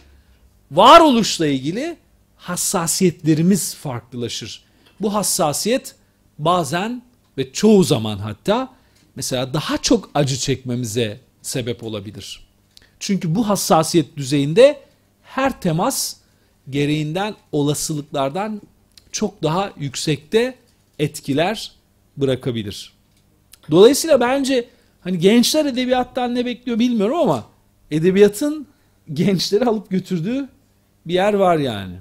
varoluşla 0.71 1.47
ilgili 1.47 1.97
hassasiyetlerimiz 2.37 3.75
farklılaşır. 3.75 4.63
Bu 5.01 5.13
hassasiyet 5.13 5.95
bazen 6.39 7.01
ve 7.37 7.53
çoğu 7.53 7.83
zaman 7.83 8.17
hatta 8.17 8.73
mesela 9.15 9.53
daha 9.53 9.77
çok 9.77 10.09
acı 10.13 10.37
çekmemize 10.37 11.19
sebep 11.41 11.83
olabilir. 11.83 12.47
Çünkü 12.99 13.35
bu 13.35 13.49
hassasiyet 13.49 14.17
düzeyinde 14.17 14.79
her 15.23 15.61
temas 15.61 16.15
gereğinden 16.69 17.35
olasılıklardan 17.51 18.61
çok 19.11 19.43
daha 19.43 19.71
yüksekte 19.79 20.55
etkiler 20.99 21.71
bırakabilir. 22.17 22.93
Dolayısıyla 23.71 24.19
bence 24.19 24.69
hani 25.01 25.19
gençler 25.19 25.65
edebiyattan 25.65 26.35
ne 26.35 26.45
bekliyor 26.45 26.79
bilmiyorum 26.79 27.17
ama 27.19 27.43
edebiyatın 27.91 28.67
gençleri 29.13 29.65
alıp 29.65 29.89
götürdüğü 29.89 30.49
bir 31.05 31.13
yer 31.13 31.33
var 31.33 31.57
yani. 31.57 31.95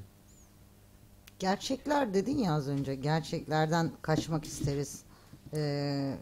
Gerçekler 1.39 2.15
dedin 2.15 2.39
ya 2.39 2.53
az 2.53 2.69
önce. 2.69 2.95
Gerçeklerden 2.95 3.91
kaçmak 4.03 4.45
isteriz. 4.45 5.01
Ee, 5.55 6.15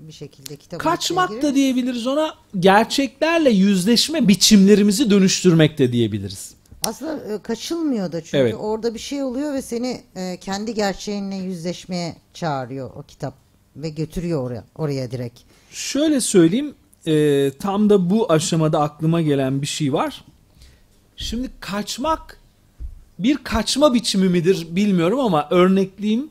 bir 0.00 0.12
şekilde 0.12 0.56
kitap 0.56 0.80
Kaçmak 0.80 1.42
da 1.42 1.54
diyebiliriz 1.54 2.06
ona. 2.06 2.34
Gerçeklerle 2.58 3.50
yüzleşme 3.50 4.28
biçimlerimizi 4.28 5.10
dönüştürmek 5.10 5.78
de 5.78 5.92
diyebiliriz. 5.92 6.54
Aslında 6.82 7.34
e, 7.34 7.42
kaçılmıyor 7.42 8.12
da 8.12 8.20
çünkü 8.20 8.36
Evet. 8.36 8.54
orada 8.58 8.94
bir 8.94 8.98
şey 8.98 9.22
oluyor 9.22 9.54
ve 9.54 9.62
seni 9.62 10.00
e, 10.16 10.36
kendi 10.36 10.74
gerçeğinle 10.74 11.36
yüzleşmeye 11.36 12.16
çağırıyor 12.34 12.90
o 12.96 13.02
kitap 13.02 13.34
ve 13.82 13.88
götürüyor 13.88 14.42
oraya 14.42 14.64
oraya 14.76 15.10
direkt. 15.10 15.40
Şöyle 15.70 16.20
söyleyeyim, 16.20 16.74
e, 17.06 17.50
tam 17.58 17.90
da 17.90 18.10
bu 18.10 18.32
aşamada 18.32 18.80
aklıma 18.80 19.22
gelen 19.22 19.62
bir 19.62 19.66
şey 19.66 19.92
var. 19.92 20.24
Şimdi 21.16 21.50
kaçmak 21.60 22.40
bir 23.18 23.36
kaçma 23.36 23.94
biçimi 23.94 24.28
midir 24.28 24.66
bilmiyorum 24.70 25.20
ama 25.20 25.48
örnekleyeyim. 25.50 26.30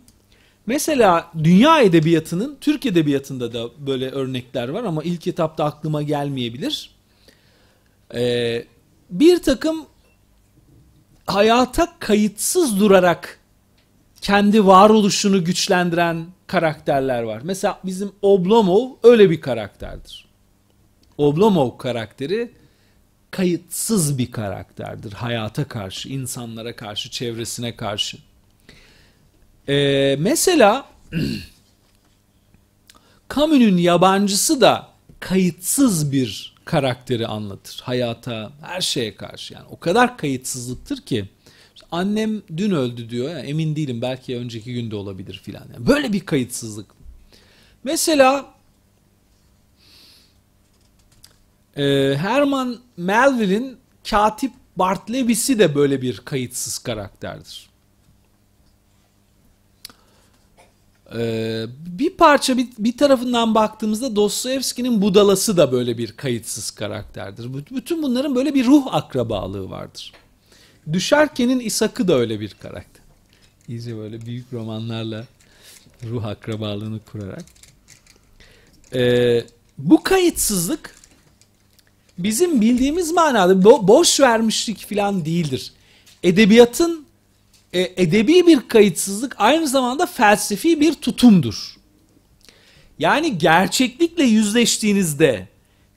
Mesela 0.65 1.31
dünya 1.43 1.81
edebiyatının, 1.81 2.57
Türk 2.61 2.85
edebiyatında 2.85 3.53
da 3.53 3.69
böyle 3.87 4.09
örnekler 4.09 4.69
var 4.69 4.83
ama 4.83 5.03
ilk 5.03 5.27
etapta 5.27 5.63
aklıma 5.63 6.01
gelmeyebilir. 6.01 6.91
Ee, 8.13 8.65
bir 9.09 9.41
takım 9.43 9.85
hayata 11.25 11.93
kayıtsız 11.99 12.79
durarak 12.79 13.36
kendi 14.21 14.65
varoluşunu 14.65 15.43
güçlendiren 15.43 16.25
karakterler 16.47 17.23
var. 17.23 17.41
Mesela 17.43 17.79
bizim 17.85 18.11
Oblomov 18.21 18.89
öyle 19.03 19.29
bir 19.29 19.41
karakterdir. 19.41 20.25
Oblomov 21.17 21.77
karakteri 21.77 22.51
kayıtsız 23.31 24.17
bir 24.17 24.31
karakterdir. 24.31 25.13
Hayata 25.13 25.67
karşı, 25.67 26.09
insanlara 26.09 26.75
karşı, 26.75 27.09
çevresine 27.09 27.75
karşı. 27.75 28.17
Ee, 29.69 30.15
mesela 30.19 30.85
Camus'un 33.35 33.77
yabancısı 33.77 34.61
da 34.61 34.87
kayıtsız 35.19 36.11
bir 36.11 36.55
karakteri 36.65 37.27
anlatır. 37.27 37.81
Hayata, 37.83 38.51
her 38.61 38.81
şeye 38.81 39.15
karşı. 39.15 39.53
Yani 39.53 39.65
o 39.69 39.79
kadar 39.79 40.17
kayıtsızlıktır 40.17 41.01
ki 41.01 41.29
annem 41.91 42.41
dün 42.57 42.71
öldü 42.71 43.09
diyor. 43.09 43.29
Yani 43.29 43.47
emin 43.47 43.75
değilim 43.75 44.01
belki 44.01 44.37
önceki 44.37 44.73
günde 44.73 44.95
olabilir 44.95 45.41
filan. 45.43 45.63
Yani 45.73 45.87
böyle 45.87 46.13
bir 46.13 46.19
kayıtsızlık. 46.19 46.85
Mesela 47.83 48.45
e, 51.77 52.15
Herman 52.17 52.79
Melville'in 52.97 53.77
Katip 54.09 54.51
Bartleby'si 54.75 55.59
de 55.59 55.75
böyle 55.75 56.01
bir 56.01 56.17
kayıtsız 56.17 56.77
karakterdir. 56.77 57.69
Ee, 61.15 61.65
bir 61.99 62.09
parça 62.09 62.57
bir, 62.57 62.67
bir 62.79 62.97
tarafından 62.97 63.55
baktığımızda 63.55 64.15
Dostoyevski'nin 64.15 65.01
Budalası 65.01 65.57
da 65.57 65.71
böyle 65.71 65.97
bir 65.97 66.11
kayıtsız 66.11 66.71
karakterdir. 66.71 67.53
Bütün 67.71 68.03
bunların 68.03 68.35
böyle 68.35 68.53
bir 68.53 68.65
ruh 68.65 68.93
akrabalığı 68.95 69.69
vardır. 69.69 70.13
Düşerken'in 70.93 71.59
İshak'ı 71.59 72.07
da 72.07 72.13
öyle 72.15 72.39
bir 72.39 72.53
karakter. 72.53 73.03
İyice 73.67 73.97
böyle 73.97 74.25
büyük 74.25 74.53
romanlarla 74.53 75.25
ruh 76.03 76.25
akrabalığını 76.25 76.99
kurarak. 76.99 77.45
Ee, 78.93 79.45
bu 79.77 80.03
kayıtsızlık 80.03 80.95
bizim 82.17 82.61
bildiğimiz 82.61 83.11
manada 83.11 83.53
bo- 83.53 83.87
boş 83.87 84.19
vermişlik 84.19 84.89
falan 84.89 85.25
değildir. 85.25 85.73
Edebiyatın 86.23 87.05
e, 87.73 87.81
edebi 87.81 88.47
bir 88.47 88.67
kayıtsızlık 88.67 89.35
aynı 89.37 89.67
zamanda 89.67 90.05
felsefi 90.05 90.81
bir 90.81 90.93
tutumdur. 90.93 91.75
Yani 92.99 93.37
gerçeklikle 93.37 94.23
yüzleştiğinizde 94.23 95.47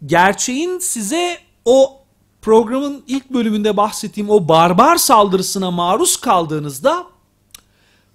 gerçeğin 0.07 0.78
size 0.78 1.38
o 1.64 1.99
programın 2.43 3.03
ilk 3.07 3.30
bölümünde 3.30 3.76
bahsettiğim 3.76 4.30
o 4.30 4.49
barbar 4.49 4.97
saldırısına 4.97 5.70
maruz 5.70 6.16
kaldığınızda 6.16 7.07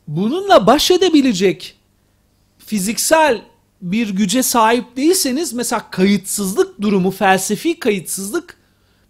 bununla 0.08 0.68
baş 0.68 0.92
edebilecek 0.92 1.76
fiziksel 2.58 3.42
bir 3.82 4.10
güce 4.10 4.44
sahip 4.44 4.98
değilseniz 4.98 5.54
mesela 5.54 5.90
kayıtsızlık 5.92 6.82
durumu, 6.82 7.12
felsefi 7.12 7.80
kayıtsızlık 7.80 8.58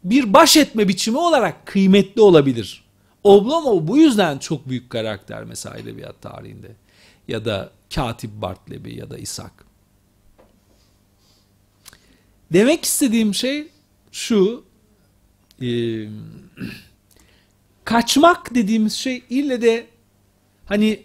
bir 0.03 0.33
baş 0.33 0.57
etme 0.57 0.87
biçimi 0.87 1.17
olarak 1.17 1.65
kıymetli 1.65 2.21
olabilir. 2.21 2.85
Oblomov 3.23 3.87
bu 3.87 3.97
yüzden 3.97 4.37
çok 4.37 4.69
büyük 4.69 4.89
karakter 4.89 5.43
mesela 5.43 5.77
edebiyat 5.77 6.21
tarihinde. 6.21 6.71
Ya 7.27 7.45
da 7.45 7.71
Katip 7.95 8.31
Bartleby 8.41 8.95
ya 8.95 9.09
da 9.09 9.17
İshak. 9.17 9.65
Demek 12.53 12.85
istediğim 12.85 13.33
şey 13.33 13.67
şu. 14.11 14.64
E, 15.61 15.67
kaçmak 17.83 18.55
dediğimiz 18.55 18.93
şey 18.93 19.23
ille 19.29 19.61
de 19.61 19.85
hani 20.65 20.99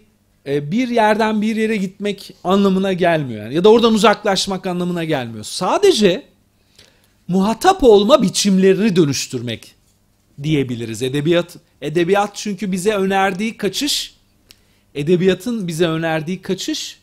e, 0.47 0.71
bir 0.71 0.87
yerden 0.87 1.41
bir 1.41 1.55
yere 1.55 1.77
gitmek 1.77 2.33
anlamına 2.43 2.93
gelmiyor. 2.93 3.43
Yani. 3.43 3.55
Ya 3.55 3.63
da 3.63 3.69
oradan 3.69 3.93
uzaklaşmak 3.93 4.67
anlamına 4.67 5.03
gelmiyor. 5.03 5.43
Sadece 5.43 6.23
muhatap 7.27 7.83
olma 7.83 8.21
biçimlerini 8.21 8.95
dönüştürmek 8.95 9.75
diyebiliriz. 10.43 11.01
Edebiyat 11.01 11.57
edebiyat 11.81 12.35
çünkü 12.35 12.71
bize 12.71 12.93
önerdiği 12.93 13.57
kaçış 13.57 14.15
edebiyatın 14.95 15.67
bize 15.67 15.87
önerdiği 15.87 16.41
kaçış 16.41 17.01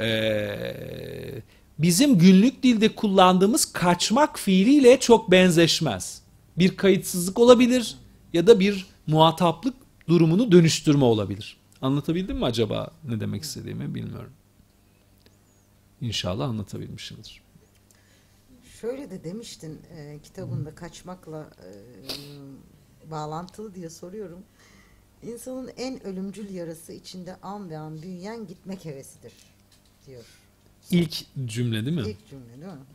ee, 0.00 1.42
bizim 1.78 2.18
günlük 2.18 2.62
dilde 2.62 2.88
kullandığımız 2.88 3.72
kaçmak 3.72 4.38
fiiliyle 4.38 5.00
çok 5.00 5.30
benzeşmez. 5.30 6.19
Bir 6.60 6.76
kayıtsızlık 6.76 7.38
olabilir 7.38 7.98
ya 8.32 8.46
da 8.46 8.60
bir 8.60 8.86
muhataplık 9.06 9.74
durumunu 10.08 10.52
dönüştürme 10.52 11.04
olabilir. 11.04 11.56
Anlatabildim 11.82 12.36
mi 12.36 12.44
acaba 12.44 12.90
ne 13.04 13.20
demek 13.20 13.42
istediğimi 13.42 13.94
bilmiyorum. 13.94 14.32
İnşallah 16.00 16.48
anlatabilmişimdir. 16.48 17.42
Şöyle 18.80 19.10
de 19.10 19.24
demiştin 19.24 19.80
e, 19.96 20.18
kitabında 20.22 20.74
kaçmakla 20.74 21.40
e, 21.40 21.70
bağlantılı 23.10 23.74
diye 23.74 23.90
soruyorum. 23.90 24.42
İnsanın 25.22 25.70
en 25.76 26.06
ölümcül 26.06 26.54
yarası 26.54 26.92
içinde 26.92 27.36
an 27.42 27.70
ve 27.70 27.78
an 27.78 28.02
büyüyen 28.02 28.46
gitmek 28.46 28.84
hevesidir 28.84 29.32
diyor. 30.06 30.24
İlk 30.90 31.26
cümle 31.46 31.86
değil 31.86 31.96
mi? 31.96 32.10
İlk 32.10 32.28
cümle 32.30 32.52
değil 32.52 32.72
mi? 32.72 32.86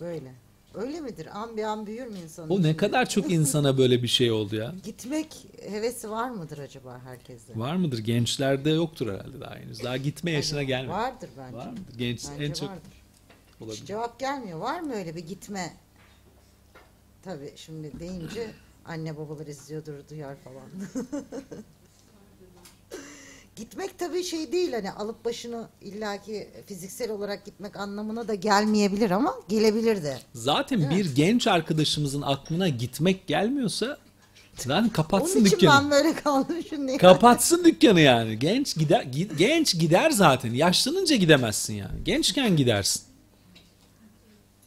Böyle. 0.00 0.47
Öyle 0.74 1.00
midir? 1.00 1.28
An 1.32 1.56
bir 1.56 1.62
an 1.62 1.86
büyür 1.86 2.06
mü 2.06 2.18
insanın? 2.18 2.48
O 2.50 2.62
ne 2.62 2.76
kadar 2.76 3.08
çok 3.08 3.30
insana 3.32 3.78
böyle 3.78 4.02
bir 4.02 4.08
şey 4.08 4.30
oldu 4.30 4.56
ya. 4.56 4.74
Gitmek 4.84 5.46
hevesi 5.70 6.10
var 6.10 6.30
mıdır 6.30 6.58
acaba 6.58 7.00
herkeste? 7.04 7.58
Var 7.58 7.76
mıdır? 7.76 7.98
Gençlerde 7.98 8.70
yoktur 8.70 9.12
herhalde 9.12 9.40
daha 9.40 9.56
henüz. 9.56 9.82
Daha 9.84 9.96
gitme 9.96 10.30
yaşına 10.30 10.62
gelmedi. 10.62 10.90
Vardır 10.92 11.30
bence. 11.38 11.56
Var 11.56 11.66
mıdır? 11.66 11.98
Genç 11.98 12.24
Bence 12.32 12.44
en 12.44 12.52
çok 12.52 12.68
vardır. 12.68 12.92
olabilir. 13.60 13.84
Cevap 13.86 14.18
gelmiyor. 14.20 14.58
Var 14.58 14.80
mı 14.80 14.94
öyle 14.94 15.16
bir 15.16 15.26
gitme? 15.26 15.72
Tabii 17.22 17.52
şimdi 17.56 18.00
deyince 18.00 18.50
anne 18.84 19.16
babalar 19.16 19.46
izliyordur, 19.46 19.94
duyar 20.10 20.36
falan. 20.36 21.04
Gitmek 23.58 23.98
tabii 23.98 24.24
şey 24.24 24.52
değil 24.52 24.72
hani 24.72 24.90
alıp 24.92 25.24
başını 25.24 25.68
illaki 25.82 26.48
fiziksel 26.66 27.10
olarak 27.10 27.44
gitmek 27.44 27.76
anlamına 27.76 28.28
da 28.28 28.34
gelmeyebilir 28.34 29.10
ama 29.10 29.34
gelebilir 29.48 30.02
de. 30.02 30.18
Zaten 30.34 30.90
bir 30.90 31.14
genç 31.14 31.46
arkadaşımızın 31.46 32.22
aklına 32.22 32.68
gitmek 32.68 33.26
gelmiyorsa 33.26 33.98
zaten 34.56 34.88
kapatsın 34.88 35.38
Onun 35.38 35.46
için 35.46 35.56
dükkanı. 35.60 35.82
ben 35.84 35.90
böyle 35.90 36.14
kaldım 36.14 36.56
şimdi. 36.68 36.96
Kapatsın 36.98 37.64
dükkanı 37.64 38.00
yani. 38.00 38.38
Genç 38.38 38.76
gider 38.76 39.02
gi- 39.02 39.36
genç 39.36 39.78
gider 39.78 40.10
zaten. 40.10 40.54
Yaşlanınca 40.54 41.16
gidemezsin 41.16 41.74
yani. 41.74 42.04
Gençken 42.04 42.56
gidersin. 42.56 43.02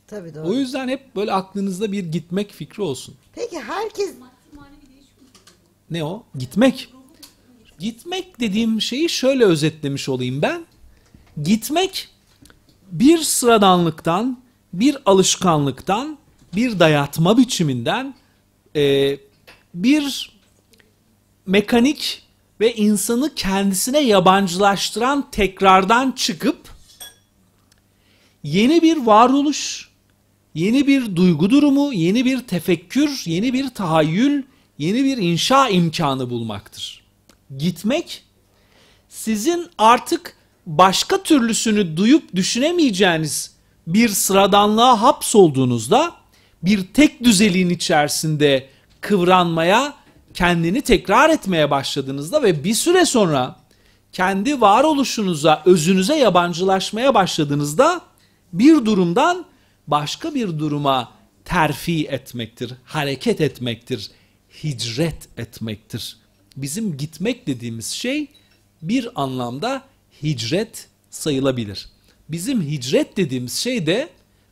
Tabii 0.08 0.36
doğru. 0.36 0.48
O 0.48 0.54
yüzden 0.54 0.88
hep 0.88 1.16
böyle 1.16 1.32
aklınızda 1.32 1.92
bir 1.92 2.06
gitmek 2.12 2.52
fikri 2.52 2.84
olsun. 2.84 3.16
Peki 3.36 3.60
herkes 3.60 4.14
Ne 5.92 6.04
o? 6.04 6.24
Gitmek. 6.38 6.94
Gitmek 7.82 8.40
dediğim 8.40 8.82
şeyi 8.82 9.10
şöyle 9.10 9.46
özetlemiş 9.46 10.10
olayım 10.10 10.42
ben. 10.42 10.66
Gitmek 11.44 12.10
bir 12.92 13.18
sıradanlıktan, 13.18 14.40
bir 14.74 14.98
alışkanlıktan, 15.06 16.18
bir 16.56 16.80
dayatma 16.80 17.38
biçiminden, 17.38 18.16
e, 18.76 19.18
bir 19.74 20.32
mekanik 21.46 22.24
ve 22.60 22.76
insanı 22.76 23.36
kendisine 23.36 24.00
yabancılaştıran 24.00 25.32
tekrardan 25.32 26.12
çıkıp 26.12 26.70
yeni 28.44 28.82
bir 28.82 28.98
varoluş, 28.98 29.90
yeni 30.54 30.88
bir 30.88 31.16
duygu 31.16 31.50
durumu, 31.50 31.94
yeni 31.94 32.26
bir 32.26 32.40
tefekkür, 32.40 33.24
yeni 33.26 33.54
bir 33.54 33.70
tahayyül, 33.70 34.44
yeni 34.78 35.04
bir 35.04 35.18
inşa 35.18 35.70
imkanı 35.70 36.30
bulmaktır. 36.30 37.01
Gitmek 37.58 38.24
sizin 39.10 39.70
artık 39.78 40.36
başka 40.66 41.24
türlüsünü 41.24 41.98
duyup 41.98 42.36
düşünemeyeceğiniz 42.36 43.56
bir 43.88 44.10
sıradanlığa 44.10 45.02
hapsolduğunuzda 45.02 46.14
bir 46.64 46.94
tek 46.94 47.24
düzeliğin 47.24 47.70
içerisinde 47.70 48.70
kıvranmaya, 49.02 49.94
kendini 50.34 50.82
tekrar 50.82 51.30
etmeye 51.30 51.72
başladığınızda 51.72 52.44
ve 52.44 52.64
bir 52.64 52.74
süre 52.74 53.06
sonra 53.06 53.60
kendi 54.12 54.62
varoluşunuza, 54.62 55.64
özünüze 55.66 56.18
yabancılaşmaya 56.18 57.14
başladığınızda 57.14 58.02
bir 58.54 58.86
durumdan 58.86 59.46
başka 59.88 60.36
bir 60.36 60.60
duruma 60.60 61.12
terfi 61.46 62.08
etmektir, 62.08 62.74
hareket 62.86 63.42
etmektir, 63.42 64.12
hicret 64.64 65.30
etmektir. 65.38 66.21
Bizim 66.58 66.98
gitmek 66.98 67.48
dediğimiz 67.48 67.88
şey 67.88 68.28
bir 68.82 69.22
anlamda 69.22 69.84
hicret 70.24 70.88
sayılabilir. 71.10 71.90
Bizim 72.30 72.62
hicret 72.62 73.18
dediğimiz 73.18 73.54
şey 73.54 73.86
de 73.86 74.10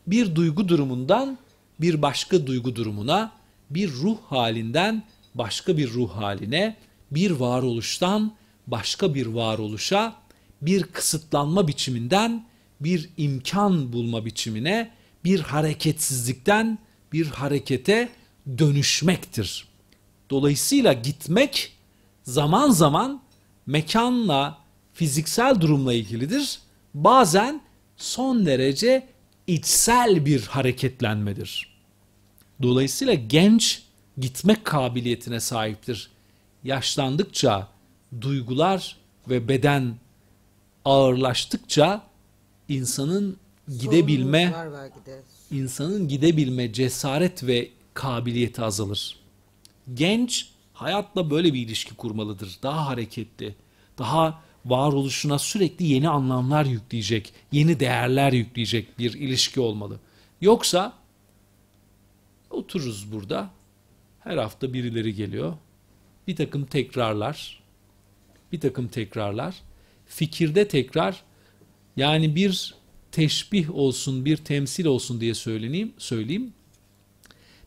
bir 0.08 0.36
duygu 0.36 0.70
durumundan 0.70 1.38
bir 1.82 2.02
başka 2.02 2.48
duygu 2.48 2.76
durumuna, 2.76 3.32
bir 3.70 3.92
ruh 3.92 4.18
halinden 4.28 5.04
başka 5.36 5.78
bir 5.78 5.90
ruh 5.90 6.10
haline, 6.10 6.76
bir 7.12 7.32
varoluştan 7.32 8.34
başka 8.68 9.14
bir 9.14 9.26
varoluşa, 9.26 10.16
bir 10.62 10.84
kısıtlanma 10.84 11.68
biçiminden 11.68 12.46
bir 12.82 13.10
imkan 13.18 13.94
bulma 13.94 14.26
biçimine, 14.26 14.92
bir 15.24 15.40
hareketsizlikten 15.40 16.80
bir 17.14 17.28
harekete 17.28 18.10
dönüşmektir. 18.58 19.68
Dolayısıyla 20.30 20.94
gitmek 20.94 21.79
zaman 22.34 22.70
zaman 22.70 23.22
mekanla, 23.66 24.58
fiziksel 24.94 25.62
durumla 25.62 25.94
ilgilidir. 25.94 26.60
Bazen 26.94 27.62
son 27.98 28.46
derece 28.46 29.08
içsel 29.48 30.26
bir 30.26 30.42
hareketlenmedir. 30.46 31.80
Dolayısıyla 32.62 33.14
genç 33.14 33.84
gitmek 34.18 34.66
kabiliyetine 34.66 35.40
sahiptir. 35.40 36.10
Yaşlandıkça 36.64 37.68
duygular 38.22 38.98
ve 39.30 39.48
beden 39.48 39.96
ağırlaştıkça 40.86 42.02
insanın 42.68 43.38
gidebilme 43.80 44.54
insanın 45.52 46.08
gidebilme 46.08 46.74
cesaret 46.74 47.44
ve 47.44 47.70
kabiliyeti 47.94 48.62
azalır. 48.62 49.16
Genç 49.94 50.50
hayatla 50.82 51.30
böyle 51.30 51.54
bir 51.54 51.60
ilişki 51.68 51.96
kurmalıdır. 51.96 52.60
Daha 52.64 52.88
hareketli, 52.88 53.56
daha 53.98 54.42
varoluşuna 54.66 55.40
sürekli 55.40 55.86
yeni 55.86 56.10
anlamlar 56.10 56.66
yükleyecek, 56.66 57.34
yeni 57.52 57.80
değerler 57.80 58.34
yükleyecek 58.34 59.00
bir 59.00 59.14
ilişki 59.14 59.60
olmalı. 59.60 60.00
Yoksa 60.42 60.94
otururuz 62.50 63.12
burada. 63.12 63.50
Her 64.20 64.38
hafta 64.38 64.74
birileri 64.74 65.16
geliyor. 65.16 65.54
Bir 66.28 66.36
takım 66.36 66.66
tekrarlar. 66.66 67.64
Bir 68.52 68.60
takım 68.60 68.88
tekrarlar. 68.88 69.56
Fikirde 70.06 70.68
tekrar 70.68 71.24
yani 71.98 72.36
bir 72.36 72.76
teşbih 73.12 73.76
olsun, 73.76 74.26
bir 74.26 74.38
temsil 74.38 74.86
olsun 74.86 75.22
diye 75.22 75.34
söyleyeyim, 75.34 75.94
söyleyeyim. 75.98 76.54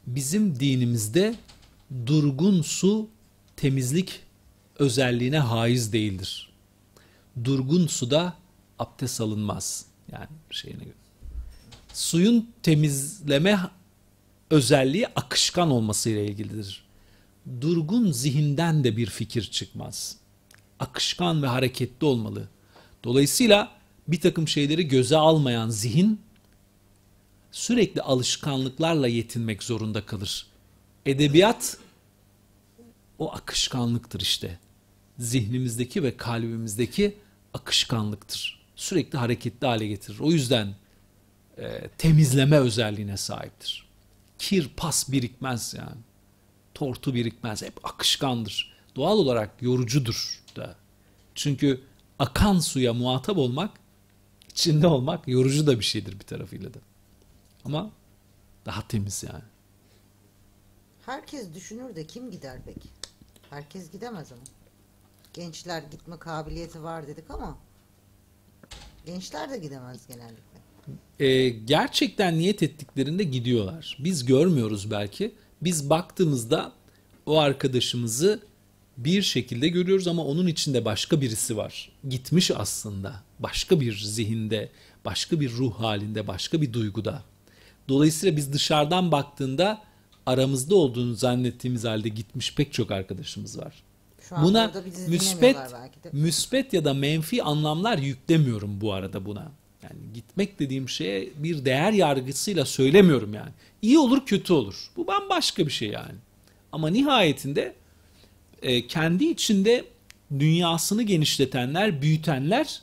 Bizim 0.07 0.61
dinimizde 0.61 1.35
durgun 2.07 2.63
su 2.63 3.09
temizlik 3.57 4.21
özelliğine 4.79 5.39
haiz 5.39 5.93
değildir. 5.93 6.53
Durgun 7.45 7.87
suda 7.87 8.37
abdest 8.79 9.21
alınmaz. 9.21 9.87
Yani 10.13 10.27
şeyine 10.51 10.85
göre. 10.85 10.95
Suyun 11.95 12.51
temizleme 12.63 13.61
özelliği 14.51 15.07
akışkan 15.07 15.71
olmasıyla 15.71 16.23
ilgilidir. 16.23 16.85
Durgun 17.61 18.13
zihinden 18.13 18.85
de 18.85 18.97
bir 18.97 19.07
fikir 19.07 19.43
çıkmaz. 19.43 20.17
Akışkan 20.79 21.43
ve 21.43 21.47
hareketli 21.47 22.05
olmalı. 22.05 22.49
Dolayısıyla 23.05 23.73
bir 24.09 24.21
takım 24.21 24.49
şeyleri 24.49 24.89
göze 24.89 25.17
almayan 25.17 25.71
zihin 25.71 26.21
sürekli 27.53 28.03
alışkanlıklarla 28.03 29.09
yetinmek 29.09 29.63
zorunda 29.63 30.07
kalır. 30.07 30.52
Edebiyat 31.07 31.77
o 33.19 33.33
akışkanlıktır 33.33 34.21
işte. 34.21 34.59
Zihnimizdeki 35.19 36.03
ve 36.03 36.17
kalbimizdeki 36.17 37.17
akışkanlıktır. 37.55 38.63
Sürekli 38.77 39.19
hareketli 39.19 39.67
hale 39.67 39.87
getirir. 39.87 40.19
O 40.21 40.31
yüzden 40.31 40.75
e, 41.59 41.89
temizleme 41.99 42.57
özelliğine 42.57 43.17
sahiptir. 43.17 43.87
Kir, 44.39 44.69
pas 44.77 45.13
birikmez 45.13 45.75
yani. 45.75 46.01
Tortu 46.75 47.15
birikmez. 47.15 47.63
Hep 47.63 47.87
akışkandır. 47.87 48.73
Doğal 48.97 49.19
olarak 49.19 49.63
yorucudur 49.63 50.43
da. 50.57 50.77
Çünkü 51.35 51.81
akan 52.19 52.59
suya 52.59 52.95
muhatap 52.95 53.39
olmak, 53.39 53.71
içinde 54.51 54.87
olmak 54.87 55.29
yorucu 55.29 55.67
da 55.67 55.79
bir 55.79 55.85
şeydir 55.85 56.13
bir 56.21 56.25
tarafıyla 56.25 56.75
da. 56.75 56.79
Ama 57.65 57.91
daha 58.67 58.89
temiz 58.89 59.23
yani. 59.23 59.52
Herkes 61.07 61.55
düşünür 61.55 61.97
de 61.97 62.07
kim 62.07 62.31
gider 62.31 62.59
peki? 62.65 62.89
Herkes 63.51 63.91
gidemez 63.91 64.33
ama. 64.33 64.43
Gençler 65.35 65.83
gitme 65.91 66.19
kabiliyeti 66.19 66.83
var 66.83 67.07
dedik 67.07 67.31
ama 67.31 67.59
gençler 69.07 69.51
de 69.51 69.59
gidemez 69.59 70.07
genellikle. 70.07 70.63
e, 71.21 71.49
gerçekten 71.49 72.39
niyet 72.39 72.63
ettiklerinde 72.63 73.25
gidiyorlar. 73.25 73.97
Biz 74.01 74.25
görmüyoruz 74.25 74.91
belki. 74.91 75.35
Biz 75.63 75.91
baktığımızda 75.91 76.73
o 77.27 77.39
arkadaşımızı 77.39 78.41
bir 78.97 79.23
şekilde 79.23 79.69
görüyoruz 79.69 80.09
ama 80.09 80.25
onun 80.25 80.47
içinde 80.47 80.85
başka 80.85 81.21
birisi 81.21 81.57
var. 81.57 81.93
Gitmiş 82.09 82.51
aslında. 82.51 83.23
Başka 83.39 83.81
bir 83.81 83.99
zihinde, 83.99 84.71
başka 85.05 85.41
bir 85.41 85.53
ruh 85.53 85.75
halinde, 85.75 86.27
başka 86.27 86.61
bir 86.61 86.73
duyguda. 86.73 87.23
Dolayısıyla 87.89 88.37
biz 88.37 88.53
dışarıdan 88.53 89.13
baktığında 89.13 89.83
aramızda 90.27 90.75
olduğunu 90.75 91.15
zannettiğimiz 91.15 91.85
halde 91.85 92.09
gitmiş 92.09 92.55
pek 92.55 92.73
çok 92.73 92.91
arkadaşımız 92.91 93.59
var. 93.59 93.83
Şu 94.29 94.37
an 94.37 94.45
Buna 94.45 94.73
müspet 95.09 95.57
müspet 96.13 96.73
ya 96.73 96.85
da 96.85 96.95
menfi 96.95 97.43
anlamlar 97.43 97.99
yüklemiyorum 97.99 98.81
bu 98.81 98.93
arada 98.93 99.25
buna. 99.25 99.53
Yani 99.83 100.01
gitmek 100.15 100.59
dediğim 100.59 100.89
şeye 100.89 101.31
bir 101.37 101.65
değer 101.65 101.93
yargısıyla 101.93 102.65
söylemiyorum 102.65 103.35
yani. 103.35 103.51
İyi 103.83 103.99
olur 103.99 104.27
kötü 104.27 104.53
olur. 104.53 104.91
Bu 104.97 105.07
bambaşka 105.07 105.67
bir 105.67 105.73
şey 105.73 105.89
yani. 105.89 106.15
Ama 106.73 106.89
nihayetinde 106.89 107.75
e, 108.63 108.87
kendi 108.87 109.25
içinde 109.25 109.85
dünyasını 110.39 111.03
genişletenler, 111.03 112.03
büyütenler 112.03 112.81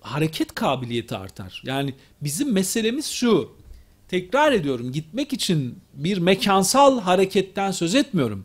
hareket 0.00 0.54
kabiliyeti 0.54 1.16
artar. 1.16 1.62
Yani 1.66 1.94
bizim 2.20 2.52
meselemiz 2.52 3.06
şu. 3.06 3.59
Tekrar 4.10 4.52
ediyorum 4.52 4.92
gitmek 4.92 5.32
için 5.32 5.78
bir 5.94 6.18
mekansal 6.18 7.00
hareketten 7.00 7.70
söz 7.70 7.94
etmiyorum. 7.94 8.44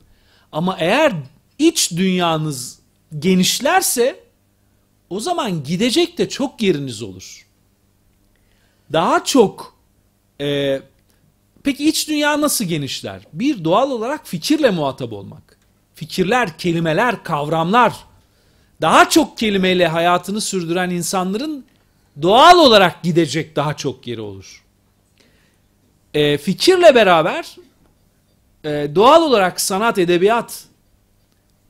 Ama 0.51 0.77
eğer 0.79 1.13
iç 1.59 1.91
dünyanız 1.91 2.79
genişlerse 3.19 4.19
o 5.09 5.19
zaman 5.19 5.63
gidecek 5.63 6.17
de 6.17 6.29
çok 6.29 6.61
yeriniz 6.61 7.01
olur. 7.01 7.47
Daha 8.93 9.23
çok 9.23 9.75
e, 10.41 10.81
peki 11.63 11.89
iç 11.89 12.07
dünya 12.09 12.41
nasıl 12.41 12.65
genişler? 12.65 13.21
Bir 13.33 13.63
doğal 13.63 13.91
olarak 13.91 14.27
fikirle 14.27 14.69
muhatap 14.69 15.13
olmak. 15.13 15.57
Fikirler, 15.95 16.57
kelimeler, 16.57 17.23
kavramlar 17.23 17.93
daha 18.81 19.09
çok 19.09 19.37
kelimeyle 19.37 19.87
hayatını 19.87 20.41
sürdüren 20.41 20.89
insanların 20.89 21.65
doğal 22.21 22.57
olarak 22.57 23.03
gidecek 23.03 23.55
daha 23.55 23.73
çok 23.73 24.07
yeri 24.07 24.21
olur. 24.21 24.64
E, 26.15 26.37
fikirle 26.37 26.95
beraber 26.95 27.55
e, 28.63 28.95
doğal 28.95 29.21
olarak 29.21 29.61
sanat, 29.61 29.97
edebiyat 29.97 30.63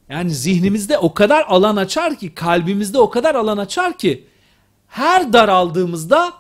yani 0.10 0.32
zihnimizde 0.32 0.98
o 0.98 1.14
kadar 1.14 1.46
alan 1.48 1.76
açar 1.76 2.20
ki, 2.20 2.36
kalbimizde 2.36 2.98
o 2.98 3.10
kadar 3.10 3.36
alan 3.36 3.58
açar 3.58 3.98
ki 3.98 4.28
her 4.88 5.34
daraldığımızda 5.34 6.34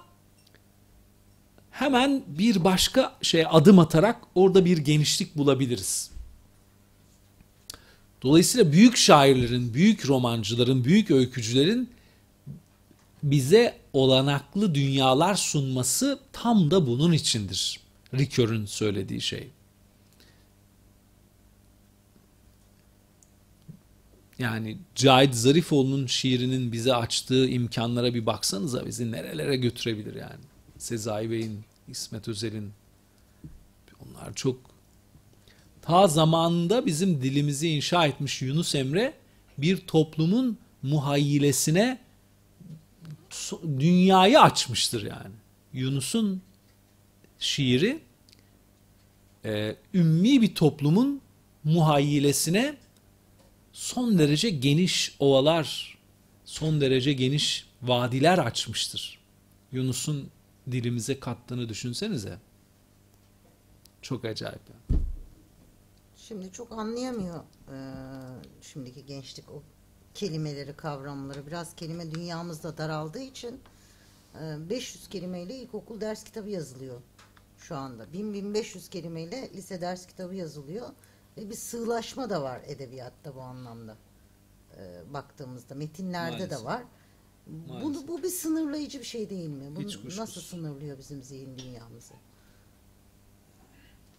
hemen 1.71 2.23
bir 2.27 2.63
başka 2.63 3.15
şeye 3.21 3.47
adım 3.47 3.79
atarak 3.79 4.21
orada 4.35 4.65
bir 4.65 4.77
genişlik 4.77 5.37
bulabiliriz. 5.37 6.11
Dolayısıyla 8.21 8.71
büyük 8.71 8.97
şairlerin, 8.97 9.73
büyük 9.73 10.07
romancıların, 10.07 10.83
büyük 10.83 11.11
öykücülerin 11.11 11.89
bize 13.23 13.77
olanaklı 13.93 14.75
dünyalar 14.75 15.35
sunması 15.35 16.19
tam 16.33 16.71
da 16.71 16.87
bunun 16.87 17.11
içindir. 17.11 17.84
Ricoeur'ün 18.17 18.65
söylediği 18.65 19.21
şey. 19.21 19.49
Yani 24.39 24.77
Cahit 24.95 25.35
Zarifoğlu'nun 25.35 26.05
şiirinin 26.05 26.71
bize 26.71 26.95
açtığı 26.95 27.47
imkanlara 27.47 28.13
bir 28.13 28.25
baksanıza 28.25 28.85
bizi 28.85 29.11
nerelere 29.11 29.55
götürebilir 29.55 30.15
yani. 30.15 30.43
Sezai 30.77 31.31
Bey'in, 31.31 31.59
İsmet 31.87 32.27
Özel'in 32.27 32.71
onlar 33.99 34.33
çok 34.33 34.59
ta 35.81 36.07
zamanında 36.07 36.85
bizim 36.85 37.21
dilimizi 37.21 37.69
inşa 37.69 38.05
etmiş 38.05 38.41
Yunus 38.41 38.75
Emre 38.75 39.13
bir 39.57 39.77
toplumun 39.77 40.57
muhayyilesine 40.81 41.99
dünyayı 43.63 44.41
açmıştır 44.41 45.03
yani. 45.03 45.35
Yunus'un 45.73 46.41
şiiri 47.39 47.99
e, 49.45 49.75
ümmi 49.93 50.41
bir 50.41 50.55
toplumun 50.55 51.21
muhayyilesine 51.63 52.77
son 53.73 54.17
derece 54.19 54.49
geniş 54.49 55.15
ovalar, 55.19 55.97
son 56.45 56.81
derece 56.81 57.13
geniş 57.13 57.67
vadiler 57.81 58.37
açmıştır. 58.37 59.19
Yunus'un 59.71 60.29
dilimize 60.71 61.19
kattığını 61.19 61.69
düşünsenize. 61.69 62.37
Çok 64.01 64.25
acayip. 64.25 64.61
Şimdi 66.15 66.51
çok 66.51 66.71
anlayamıyor 66.71 67.39
e, 67.67 67.77
şimdiki 68.61 69.05
gençlik 69.05 69.49
o 69.49 69.63
kelimeleri, 70.13 70.73
kavramları. 70.75 71.47
Biraz 71.47 71.75
kelime 71.75 72.11
dünyamızda 72.11 72.77
daraldığı 72.77 73.21
için 73.21 73.59
e, 74.41 74.69
500 74.69 75.07
kelimeyle 75.07 75.55
ilkokul 75.55 76.01
ders 76.01 76.23
kitabı 76.23 76.49
yazılıyor 76.49 77.01
şu 77.67 77.75
anda. 77.75 78.03
1000-1500 78.03 78.89
kelimeyle 78.89 79.49
lise 79.53 79.81
ders 79.81 80.07
kitabı 80.07 80.35
yazılıyor. 80.35 80.89
Ve 81.37 81.49
bir 81.49 81.55
sığlaşma 81.55 82.29
da 82.29 82.41
var 82.41 82.61
edebiyatta 82.65 83.35
bu 83.35 83.41
anlamda. 83.41 83.97
E, 84.77 85.13
baktığımızda 85.13 85.75
metinlerde 85.75 86.31
Maalesef. 86.31 86.59
de 86.59 86.63
var. 86.63 86.83
Maalesef. 87.67 88.03
Bu, 88.03 88.07
bu 88.07 88.23
bir 88.23 88.29
sınırlayıcı 88.29 88.99
bir 88.99 89.05
şey 89.05 89.29
değil 89.29 89.49
mi? 89.49 89.75
Bu 89.75 89.81
Hiç 89.81 90.17
nasıl 90.17 90.41
sınırlıyor 90.41 90.97
bizim 90.97 91.23
zihin 91.23 91.57
dünyamızı? 91.57 92.13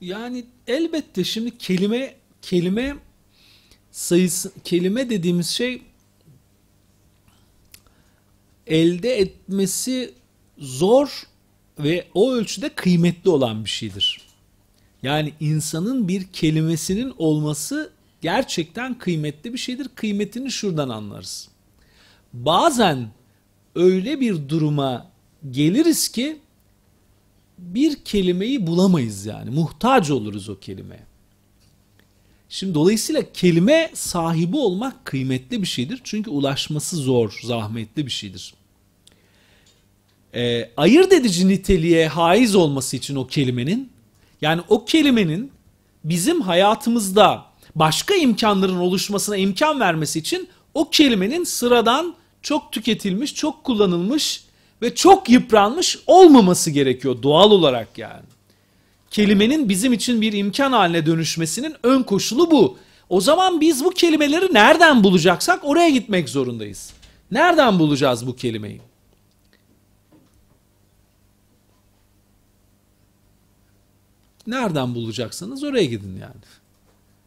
Yani 0.01 0.47
elbette 0.67 1.25
şimdi 1.25 1.59
kelime 1.59 2.17
kelime 2.43 2.97
sayısı 3.91 4.53
kelime 4.65 5.11
dediğimiz 5.11 5.49
şey 5.49 5.83
elde 8.67 9.19
etmesi 9.19 10.15
zor 10.59 11.27
ve 11.79 12.07
o 12.15 12.33
ölçüde 12.33 12.69
kıymetli 12.69 13.31
olan 13.31 13.65
bir 13.65 13.71
şeydir. 13.71 14.21
Yani 15.03 15.33
insanın 15.41 16.09
bir 16.09 16.25
kelimesinin 16.25 17.15
olması 17.19 17.91
gerçekten 18.21 18.99
kıymetli 18.99 19.53
bir 19.53 19.59
şeydir. 19.59 19.89
Kıymetini 19.95 20.51
şuradan 20.51 20.89
anlarız. 20.89 21.49
Bazen 22.33 23.09
öyle 23.75 24.21
bir 24.21 24.49
duruma 24.49 25.11
geliriz 25.51 26.09
ki 26.09 26.39
bir 27.59 28.05
kelimeyi 28.05 28.67
bulamayız 28.67 29.27
yani. 29.27 29.51
Muhtaç 29.51 30.11
oluruz 30.11 30.49
o 30.49 30.59
kelimeye. 30.59 31.07
Şimdi 32.49 32.75
dolayısıyla 32.75 33.33
kelime 33.33 33.91
sahibi 33.95 34.57
olmak 34.57 35.05
kıymetli 35.05 35.63
bir 35.63 35.67
şeydir. 35.67 36.01
Çünkü 36.05 36.31
ulaşması 36.31 36.97
zor, 36.97 37.41
zahmetli 37.45 38.07
bir 38.07 38.11
şeydir. 38.11 38.55
Ee, 40.35 40.71
ayırt 40.77 41.13
edici 41.13 41.49
niteliğe 41.49 42.09
haiz 42.09 42.55
olması 42.55 42.97
için 42.97 43.17
o 43.17 43.27
kelimenin, 43.27 43.93
yani 44.41 44.61
o 44.69 44.85
kelimenin 44.85 45.53
bizim 46.05 46.41
hayatımızda 46.41 47.45
başka 47.75 48.15
imkanların 48.15 48.77
oluşmasına 48.77 49.37
imkan 49.37 49.81
vermesi 49.81 50.19
için 50.19 50.49
o 50.75 50.91
kelimenin 50.91 51.45
sıradan 51.45 52.15
çok 52.43 52.73
tüketilmiş, 52.73 53.35
çok 53.35 53.65
kullanılmış 53.65 54.45
ve 54.83 54.95
çok 54.95 55.31
yıpranmış 55.31 55.99
olmaması 56.07 56.71
gerekiyor 56.71 57.23
doğal 57.23 57.51
olarak 57.51 57.99
yani. 57.99 58.25
Kelimenin 59.11 59.69
bizim 59.69 59.93
için 59.93 60.21
bir 60.21 60.33
imkan 60.33 60.73
haline 60.73 61.07
dönüşmesinin 61.07 61.75
ön 61.83 62.03
koşulu 62.03 62.51
bu. 62.51 62.79
O 63.09 63.21
zaman 63.21 63.61
biz 63.61 63.85
bu 63.85 63.91
kelimeleri 63.91 64.55
nereden 64.55 65.05
bulacaksak 65.05 65.61
oraya 65.63 65.89
gitmek 65.89 66.29
zorundayız. 66.29 66.93
Nereden 67.31 67.79
bulacağız 67.79 68.27
bu 68.27 68.37
kelimeyi? 68.37 68.81
Nereden 74.47 74.95
bulacaksanız 74.95 75.65
oraya 75.65 75.85
gidin 75.85 76.17
yani. 76.21 76.35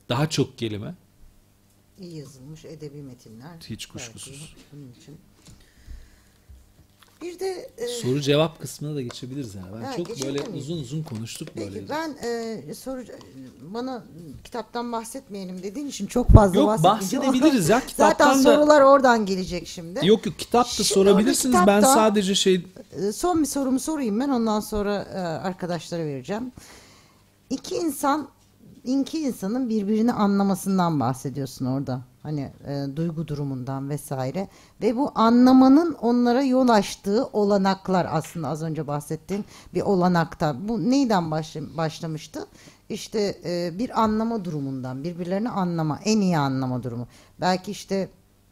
Daha 0.09 0.29
çok 0.29 0.57
kelime. 0.57 0.93
İyi 1.99 2.17
yazılmış 2.17 2.65
edebi 2.65 3.01
metinler. 3.01 3.57
Hiç 3.69 3.85
kuşkusuz. 3.85 4.33
belki 4.55 4.55
Bunun 4.73 4.91
için. 5.01 5.17
Bir 7.21 7.39
de 7.39 7.69
e, 7.77 7.87
Soru 7.87 8.21
cevap 8.21 8.61
kısmına 8.61 8.95
da 8.95 9.01
geçebiliriz 9.01 9.55
yani. 9.55 9.67
Ben 9.75 9.81
Ha, 9.85 9.95
çok 9.97 10.21
böyle 10.25 10.43
miyiz? 10.43 10.69
uzun 10.69 10.81
uzun 10.81 11.03
konuştuk 11.03 11.57
böyle. 11.57 11.73
peki 11.73 11.89
ben 11.89 12.17
e, 12.67 12.73
soru 12.73 13.03
bana 13.61 14.03
kitaptan 14.43 14.91
bahsetmeyelim 14.91 15.63
dediğin 15.63 15.87
için 15.87 16.07
çok 16.07 16.29
fazla 16.29 16.59
Yok 16.59 16.83
bahsedebiliriz 16.83 17.69
ya 17.69 17.79
Zaten 17.79 17.87
kitaptan 17.87 18.39
da. 18.39 18.43
sorular 18.43 18.81
oradan 18.81 19.25
gelecek 19.25 19.67
şimdi. 19.67 20.07
Yok 20.07 20.25
yok 20.25 20.39
kitap 20.39 20.65
da 20.65 20.69
Şimdi 20.69 20.89
sorabilirsiniz. 20.89 21.55
orada 21.55 21.67
Ben 21.67 21.79
kitapta- 21.81 21.93
sadece 21.93 22.35
şey 22.35 22.65
E, 22.91 23.11
Son 23.11 23.41
bir 23.41 23.47
sorumu 23.47 23.79
sorayım 23.79 24.19
ben 24.19 24.29
ondan 24.29 24.59
sonra 24.59 24.95
e, 25.13 25.17
arkadaşlara 25.19 26.05
vereceğim. 26.05 26.51
İki 27.49 27.75
insan, 27.75 28.27
iki 28.83 29.19
insanın 29.19 29.69
birbirini 29.69 30.13
anlamasından 30.13 30.99
bahsediyorsun 30.99 31.65
orada. 31.65 32.01
Hani 32.23 32.51
e, 32.67 32.95
duygu 32.95 33.27
durumundan 33.27 33.89
vesaire. 33.89 34.47
Ve 34.81 34.95
bu 34.95 35.11
anlamanın 35.15 35.93
onlara 35.93 36.43
yol 36.43 36.69
açtığı 36.69 37.25
olanaklar 37.25 38.07
aslında 38.11 38.47
az 38.47 38.63
önce 38.63 38.87
bahsettiğin 38.87 39.45
bir 39.73 39.81
olanakta. 39.81 40.55
Bu 40.67 40.89
neyden 40.89 41.31
başla- 41.31 41.77
başlamıştı? 41.77 42.47
İşte 42.89 43.37
e, 43.45 43.79
bir 43.79 44.03
anlama 44.03 44.45
durumundan, 44.45 45.03
birbirlerini 45.03 45.49
anlama, 45.49 45.99
en 46.05 46.21
iyi 46.21 46.37
anlama 46.37 46.83
durumu. 46.83 47.07
Belki 47.41 47.71
işte 47.71 48.09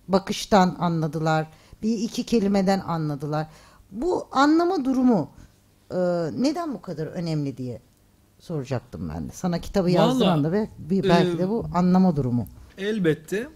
bakıştan 0.07 0.75
anladılar, 0.79 1.47
bir 1.83 1.97
iki 1.99 2.25
kelimeden 2.25 2.79
anladılar. 2.79 3.47
Bu 3.91 4.27
anlama 4.31 4.85
durumu 4.85 5.29
e, 5.91 5.97
neden 6.41 6.73
bu 6.73 6.81
kadar 6.81 7.07
önemli 7.07 7.57
diye 7.57 7.81
soracaktım 8.47 9.09
ben 9.15 9.29
de. 9.29 9.31
Sana 9.33 9.61
kitabı 9.61 9.87
Vallahi, 9.87 9.95
yazdıran 9.95 10.43
da 10.43 10.51
ve 10.51 10.69
bir, 10.77 11.03
belki 11.03 11.37
e, 11.37 11.39
de 11.39 11.49
bu 11.49 11.65
anlama 11.73 12.15
durumu. 12.15 12.47
elbette. 12.77 13.47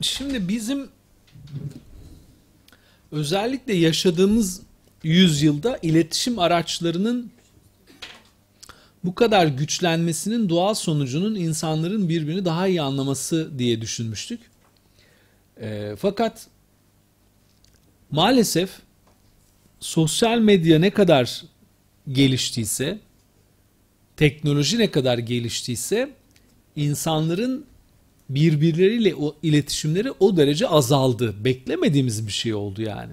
Şimdi 0.00 0.48
bizim 0.48 0.88
özellikle 3.12 3.74
yaşadığımız 3.74 4.62
yüzyılda 5.02 5.78
iletişim 5.82 6.38
araçlarının 6.38 7.30
bu 9.04 9.14
kadar 9.14 9.46
güçlenmesinin 9.46 10.48
doğal 10.48 10.74
sonucunun 10.74 11.34
insanların 11.34 12.08
birbirini 12.08 12.44
daha 12.44 12.66
iyi 12.66 12.82
anlaması 12.82 13.58
diye 13.58 13.80
düşünmüştük. 13.80 14.40
Ee, 15.60 15.94
fakat 15.98 16.46
maalesef 18.10 18.70
sosyal 19.80 20.38
medya 20.38 20.78
ne 20.78 20.90
kadar 20.90 21.44
geliştiyse, 22.12 22.98
teknoloji 24.20 24.78
ne 24.78 24.90
kadar 24.90 25.18
geliştiyse 25.18 26.10
insanların 26.76 27.64
birbirleriyle 28.30 29.14
o 29.14 29.36
iletişimleri 29.42 30.10
o 30.10 30.36
derece 30.36 30.68
azaldı. 30.68 31.44
Beklemediğimiz 31.44 32.26
bir 32.26 32.32
şey 32.32 32.54
oldu 32.54 32.82
yani. 32.82 33.12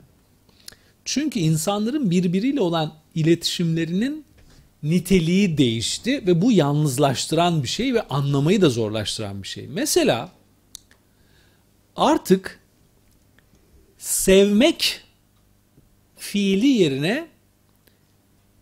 Çünkü 1.05 1.39
insanların 1.39 2.11
birbiriyle 2.11 2.61
olan 2.61 2.93
iletişimlerinin 3.15 4.25
niteliği 4.83 5.57
değişti 5.57 6.27
ve 6.27 6.41
bu 6.41 6.51
yalnızlaştıran 6.51 7.63
bir 7.63 7.67
şey 7.67 7.93
ve 7.93 8.01
anlamayı 8.01 8.61
da 8.61 8.69
zorlaştıran 8.69 9.43
bir 9.43 9.47
şey. 9.47 9.67
Mesela 9.67 10.31
artık 11.95 12.59
sevmek 13.97 15.01
fiili 16.15 16.67
yerine 16.67 17.27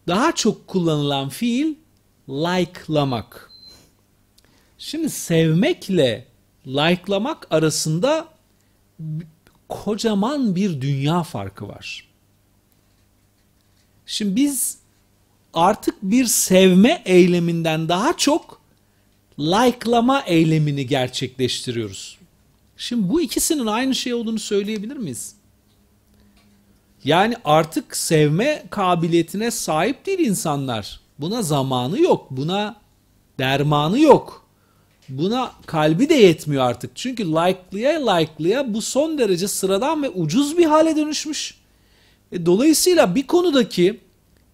daha 0.07 0.35
çok 0.35 0.67
kullanılan 0.67 1.29
fiil 1.29 1.84
like'lamak. 2.29 3.51
Şimdi 4.77 5.09
sevmekle 5.09 6.27
like'lamak 6.67 7.47
arasında 7.49 8.27
kocaman 9.69 10.55
bir 10.55 10.81
dünya 10.81 11.23
farkı 11.23 11.67
var. 11.67 12.07
Şimdi 14.05 14.35
biz 14.35 14.77
artık 15.53 15.95
bir 16.01 16.25
sevme 16.25 17.01
eyleminden 17.05 17.89
daha 17.89 18.17
çok 18.17 18.61
like'lama 19.39 20.21
eylemini 20.21 20.87
gerçekleştiriyoruz. 20.87 22.17
Şimdi 22.77 23.09
bu 23.09 23.21
ikisinin 23.21 23.65
aynı 23.65 23.95
şey 23.95 24.13
olduğunu 24.13 24.39
söyleyebilir 24.39 24.97
miyiz? 24.97 25.35
Yani 27.03 27.35
artık 27.45 27.97
sevme 27.97 28.63
kabiliyetine 28.69 29.51
sahip 29.51 30.05
değil 30.05 30.19
insanlar. 30.19 31.04
Buna 31.19 31.41
zamanı 31.41 32.01
yok. 32.01 32.27
Buna 32.31 32.75
dermanı 33.39 33.99
yok. 33.99 34.45
Buna 35.09 35.51
kalbi 35.65 36.09
de 36.09 36.13
yetmiyor 36.13 36.63
artık. 36.63 36.91
Çünkü 36.95 37.25
like'lıya 37.25 38.11
like'lıya 38.11 38.73
bu 38.73 38.81
son 38.81 39.17
derece 39.17 39.47
sıradan 39.47 40.03
ve 40.03 40.09
ucuz 40.09 40.57
bir 40.57 40.65
hale 40.65 40.95
dönüşmüş. 40.95 41.57
E, 42.31 42.45
dolayısıyla 42.45 43.15
bir 43.15 43.27
konudaki 43.27 43.99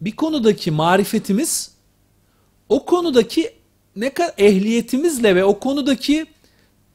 bir 0.01 0.16
konudaki 0.16 0.72
marifetimiz 0.72 1.72
o 2.70 2.86
konudaki 2.86 3.53
ne 3.95 4.09
kadar 4.14 4.34
ehliyetimizle 4.38 5.36
ve 5.36 5.43
o 5.43 5.59
konudaki 5.59 6.26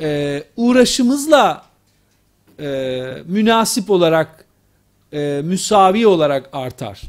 e, 0.00 0.42
uğraşımızla 0.56 1.64
e, 2.60 2.68
münasip 3.26 3.90
olarak 3.90 4.44
e, 5.12 5.40
müsavi 5.44 6.06
olarak 6.06 6.50
artar. 6.52 7.02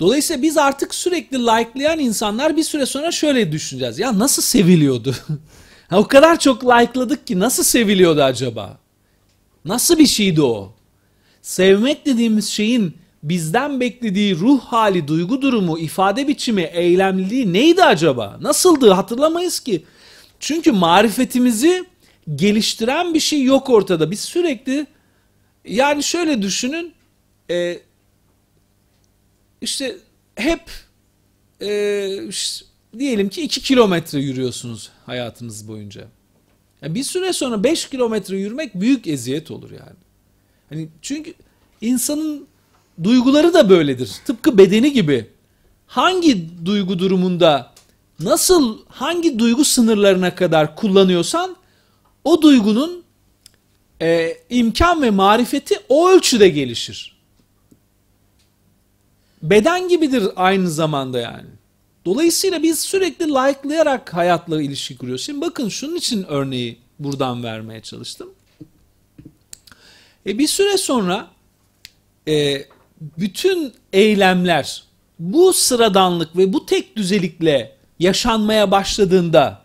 Dolayısıyla 0.00 0.42
biz 0.42 0.56
artık 0.56 0.94
sürekli 0.94 1.38
like'layan 1.38 1.98
insanlar 1.98 2.56
bir 2.56 2.62
süre 2.62 2.86
sonra 2.86 3.10
şöyle 3.10 3.52
düşüneceğiz. 3.52 3.98
Ya 3.98 4.18
nasıl 4.18 4.42
seviliyordu? 4.42 5.14
O 5.92 6.08
kadar 6.08 6.38
çok 6.38 6.64
like'ladık 6.64 7.26
ki 7.26 7.38
nasıl 7.38 7.62
seviliyordu 7.62 8.22
acaba? 8.22 8.78
Nasıl 9.64 9.98
bir 9.98 10.06
şeydi 10.06 10.42
o? 10.42 10.72
Sevmek 11.42 12.06
dediğimiz 12.06 12.48
şeyin 12.48 12.94
bizden 13.22 13.80
beklediği 13.80 14.36
ruh 14.36 14.60
hali, 14.60 15.08
duygu 15.08 15.42
durumu, 15.42 15.78
ifade 15.78 16.28
biçimi, 16.28 16.62
eylemliliği 16.62 17.52
neydi 17.52 17.84
acaba? 17.84 18.38
Nasıldı 18.40 18.90
hatırlamayız 18.90 19.60
ki. 19.60 19.84
Çünkü 20.40 20.72
marifetimizi 20.72 21.84
geliştiren 22.34 23.14
bir 23.14 23.20
şey 23.20 23.42
yok 23.42 23.70
ortada. 23.70 24.10
Biz 24.10 24.20
sürekli 24.20 24.86
yani 25.64 26.02
şöyle 26.02 26.42
düşünün 26.42 26.92
e, 27.50 27.78
işte 29.60 29.96
hep 30.34 30.62
e, 31.60 32.26
işte 32.28 32.66
diyelim 32.98 33.28
ki 33.28 33.42
2 33.42 33.60
kilometre 33.60 34.18
yürüyorsunuz 34.18 34.90
hayatınız 35.06 35.68
boyunca. 35.68 36.08
Ya 36.82 36.94
bir 36.94 37.02
süre 37.02 37.32
sonra 37.32 37.64
5 37.64 37.88
kilometre 37.88 38.38
yürümek 38.38 38.74
büyük 38.74 39.06
eziyet 39.06 39.50
olur 39.50 39.70
yani. 39.70 39.98
Hani 40.68 40.88
çünkü 41.02 41.34
insanın 41.80 42.46
duyguları 43.02 43.54
da 43.54 43.70
böyledir. 43.70 44.10
Tıpkı 44.26 44.58
bedeni 44.58 44.92
gibi. 44.92 45.26
Hangi 45.86 46.48
duygu 46.64 46.98
durumunda 46.98 47.72
nasıl 48.20 48.78
hangi 48.88 49.38
duygu 49.38 49.64
sınırlarına 49.64 50.34
kadar 50.34 50.76
kullanıyorsan 50.76 51.56
o 52.24 52.42
duygunun 52.42 53.04
e, 54.02 54.36
imkan 54.50 55.02
ve 55.02 55.10
marifeti 55.10 55.74
o 55.88 56.08
ölçüde 56.08 56.48
gelişir. 56.48 57.19
Beden 59.42 59.88
gibidir 59.88 60.28
aynı 60.36 60.70
zamanda 60.70 61.18
yani. 61.18 61.48
Dolayısıyla 62.04 62.62
biz 62.62 62.80
sürekli 62.80 63.28
like'layarak 63.28 64.14
hayatla 64.14 64.62
ilişki 64.62 64.96
kuruyoruz. 64.96 65.24
Şimdi 65.24 65.40
bakın 65.40 65.68
şunun 65.68 65.96
için 65.96 66.24
örneği 66.28 66.78
buradan 66.98 67.42
vermeye 67.42 67.80
çalıştım. 67.80 68.30
E 70.26 70.38
bir 70.38 70.46
süre 70.46 70.76
sonra 70.76 71.28
e, 72.28 72.64
bütün 73.00 73.72
eylemler 73.92 74.84
bu 75.18 75.52
sıradanlık 75.52 76.36
ve 76.36 76.52
bu 76.52 76.66
tek 76.66 76.96
düzelikle 76.96 77.76
yaşanmaya 77.98 78.70
başladığında 78.70 79.62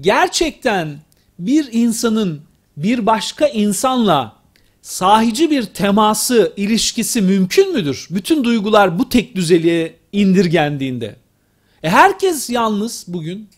gerçekten 0.00 0.98
bir 1.38 1.68
insanın 1.72 2.42
bir 2.76 3.06
başka 3.06 3.46
insanla 3.46 4.36
sahici 4.84 5.50
bir 5.50 5.62
teması, 5.62 6.52
ilişkisi 6.56 7.22
mümkün 7.22 7.72
müdür? 7.72 8.06
Bütün 8.10 8.44
duygular 8.44 8.98
bu 8.98 9.08
tek 9.08 9.36
düzeliğe 9.36 9.96
indirgendiğinde. 10.12 11.16
E 11.82 11.90
herkes 11.90 12.50
yalnız 12.50 13.04
bugün. 13.08 13.48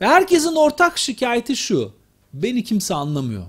Ve 0.00 0.06
herkesin 0.06 0.56
ortak 0.56 0.98
şikayeti 0.98 1.56
şu. 1.56 1.92
Beni 2.32 2.64
kimse 2.64 2.94
anlamıyor. 2.94 3.44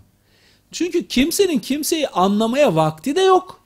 Çünkü 0.72 1.08
kimsenin 1.08 1.60
kimseyi 1.60 2.08
anlamaya 2.08 2.76
vakti 2.76 3.16
de 3.16 3.22
yok. 3.22 3.62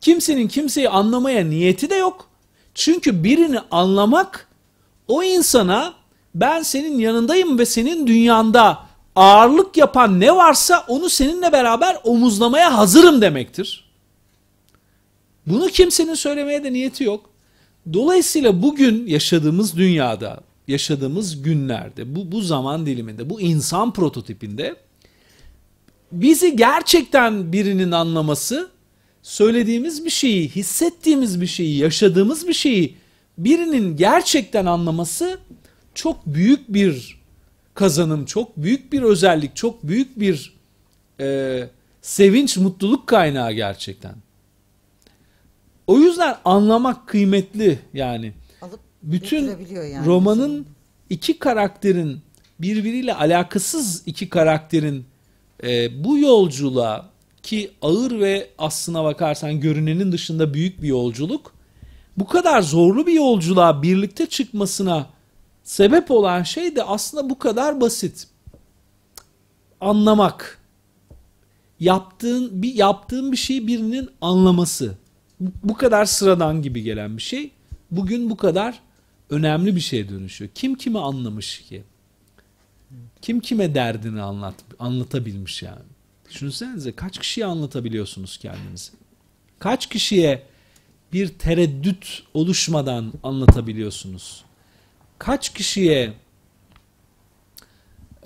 Kimsenin 0.00 0.48
kimseyi 0.48 0.88
anlamaya 0.88 1.44
niyeti 1.44 1.90
de 1.90 1.94
yok. 1.94 2.28
Çünkü 2.74 3.24
birini 3.24 3.60
anlamak 3.70 4.48
o 5.08 5.22
insana 5.22 5.94
ben 6.34 6.62
senin 6.62 6.98
yanındayım 6.98 7.58
ve 7.58 7.66
senin 7.66 8.06
dünyanda 8.06 8.87
ağırlık 9.18 9.76
yapan 9.76 10.20
ne 10.20 10.36
varsa 10.36 10.84
onu 10.88 11.08
seninle 11.08 11.52
beraber 11.52 11.96
omuzlamaya 12.04 12.78
hazırım 12.78 13.20
demektir. 13.20 13.84
Bunu 15.46 15.66
kimsenin 15.66 16.14
söylemeye 16.14 16.64
de 16.64 16.72
niyeti 16.72 17.04
yok. 17.04 17.30
Dolayısıyla 17.92 18.62
bugün 18.62 19.06
yaşadığımız 19.06 19.76
dünyada, 19.76 20.40
yaşadığımız 20.68 21.42
günlerde, 21.42 22.16
bu, 22.16 22.32
bu 22.32 22.40
zaman 22.40 22.86
diliminde, 22.86 23.30
bu 23.30 23.40
insan 23.40 23.92
prototipinde 23.92 24.76
bizi 26.12 26.56
gerçekten 26.56 27.52
birinin 27.52 27.92
anlaması, 27.92 28.70
söylediğimiz 29.22 30.04
bir 30.04 30.10
şeyi, 30.10 30.48
hissettiğimiz 30.48 31.40
bir 31.40 31.46
şeyi, 31.46 31.78
yaşadığımız 31.78 32.48
bir 32.48 32.54
şeyi 32.54 32.96
birinin 33.38 33.96
gerçekten 33.96 34.66
anlaması 34.66 35.38
çok 35.94 36.26
büyük 36.26 36.68
bir 36.68 37.17
kazanım, 37.78 38.24
çok 38.24 38.56
büyük 38.56 38.92
bir 38.92 39.02
özellik, 39.02 39.56
çok 39.56 39.82
büyük 39.82 40.20
bir 40.20 40.54
e, 41.20 41.68
sevinç, 42.02 42.56
mutluluk 42.56 43.06
kaynağı 43.06 43.52
gerçekten. 43.52 44.14
O 45.86 45.98
yüzden 45.98 46.36
anlamak 46.44 47.08
kıymetli 47.08 47.78
yani. 47.94 48.32
Alıp 48.62 48.80
Bütün 49.02 49.46
yani 49.70 50.06
romanın 50.06 50.66
iki 51.10 51.38
karakterin 51.38 52.20
birbiriyle 52.60 53.14
alakasız 53.14 54.02
iki 54.06 54.28
karakterin 54.28 55.04
e, 55.62 56.04
bu 56.04 56.18
yolculuğa 56.18 57.10
ki 57.42 57.70
ağır 57.82 58.20
ve 58.20 58.50
aslına 58.58 59.04
bakarsan 59.04 59.60
görünenin 59.60 60.12
dışında 60.12 60.54
büyük 60.54 60.82
bir 60.82 60.88
yolculuk 60.88 61.54
bu 62.16 62.26
kadar 62.26 62.62
zorlu 62.62 63.06
bir 63.06 63.12
yolculuğa 63.12 63.82
birlikte 63.82 64.26
çıkmasına 64.26 65.06
sebep 65.68 66.10
olan 66.10 66.42
şey 66.42 66.76
de 66.76 66.82
aslında 66.82 67.30
bu 67.30 67.38
kadar 67.38 67.80
basit. 67.80 68.28
Anlamak. 69.80 70.58
Yaptığın 71.80 72.62
bir 72.62 72.74
yaptığın 72.74 73.32
bir 73.32 73.36
şeyi 73.36 73.66
birinin 73.66 74.08
anlaması. 74.20 74.94
Bu, 75.40 75.74
kadar 75.74 76.04
sıradan 76.04 76.62
gibi 76.62 76.82
gelen 76.82 77.16
bir 77.16 77.22
şey 77.22 77.50
bugün 77.90 78.30
bu 78.30 78.36
kadar 78.36 78.80
önemli 79.30 79.76
bir 79.76 79.80
şeye 79.80 80.08
dönüşüyor. 80.08 80.50
Kim 80.54 80.74
kimi 80.74 80.98
anlamış 80.98 81.60
ki? 81.60 81.84
Kim 83.22 83.40
kime 83.40 83.74
derdini 83.74 84.22
anlat 84.22 84.54
anlatabilmiş 84.78 85.62
yani. 85.62 85.82
Düşünsenize 86.30 86.92
kaç 86.92 87.18
kişiye 87.18 87.46
anlatabiliyorsunuz 87.46 88.38
kendinizi? 88.38 88.92
Kaç 89.58 89.88
kişiye 89.88 90.42
bir 91.12 91.28
tereddüt 91.28 92.22
oluşmadan 92.34 93.12
anlatabiliyorsunuz? 93.22 94.47
Kaç 95.18 95.54
kişiye 95.54 96.12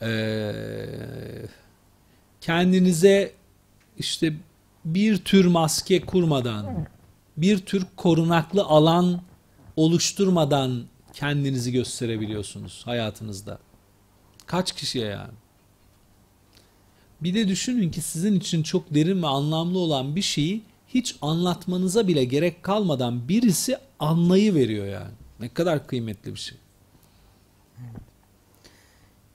eee, 0.03 1.47
kendinize 2.40 3.32
işte 3.99 4.34
bir 4.84 5.16
tür 5.24 5.45
maske 5.45 6.01
kurmadan, 6.01 6.86
bir 7.36 7.59
tür 7.59 7.86
korunaklı 7.97 8.64
alan 8.64 9.22
oluşturmadan 9.76 10.82
kendinizi 11.12 11.72
gösterebiliyorsunuz 11.72 12.82
hayatınızda? 12.84 13.59
Kaç 14.47 14.72
kişiye 14.72 15.07
yani? 15.07 15.32
Bir 17.20 17.34
de 17.34 17.49
düşünün 17.49 17.90
ki 17.90 18.01
sizin 18.01 18.34
için 18.34 18.62
çok 18.62 18.95
derin 18.95 19.22
ve 19.22 19.26
anlamlı 19.26 19.78
olan 19.78 20.16
bir 20.16 20.22
şeyi 20.22 20.62
hiç 20.88 21.16
anlatmanıza 21.22 22.09
bile 22.09 22.24
gerek 22.24 22.62
kalmadan 22.62 23.28
birisi 23.28 23.78
anlayı 23.99 24.55
veriyor 24.55 24.86
yani. 24.86 25.12
Ne 25.40 25.49
kadar 25.49 25.86
kıymetli 25.86 26.34
bir 26.34 26.38
şey. 26.38 26.59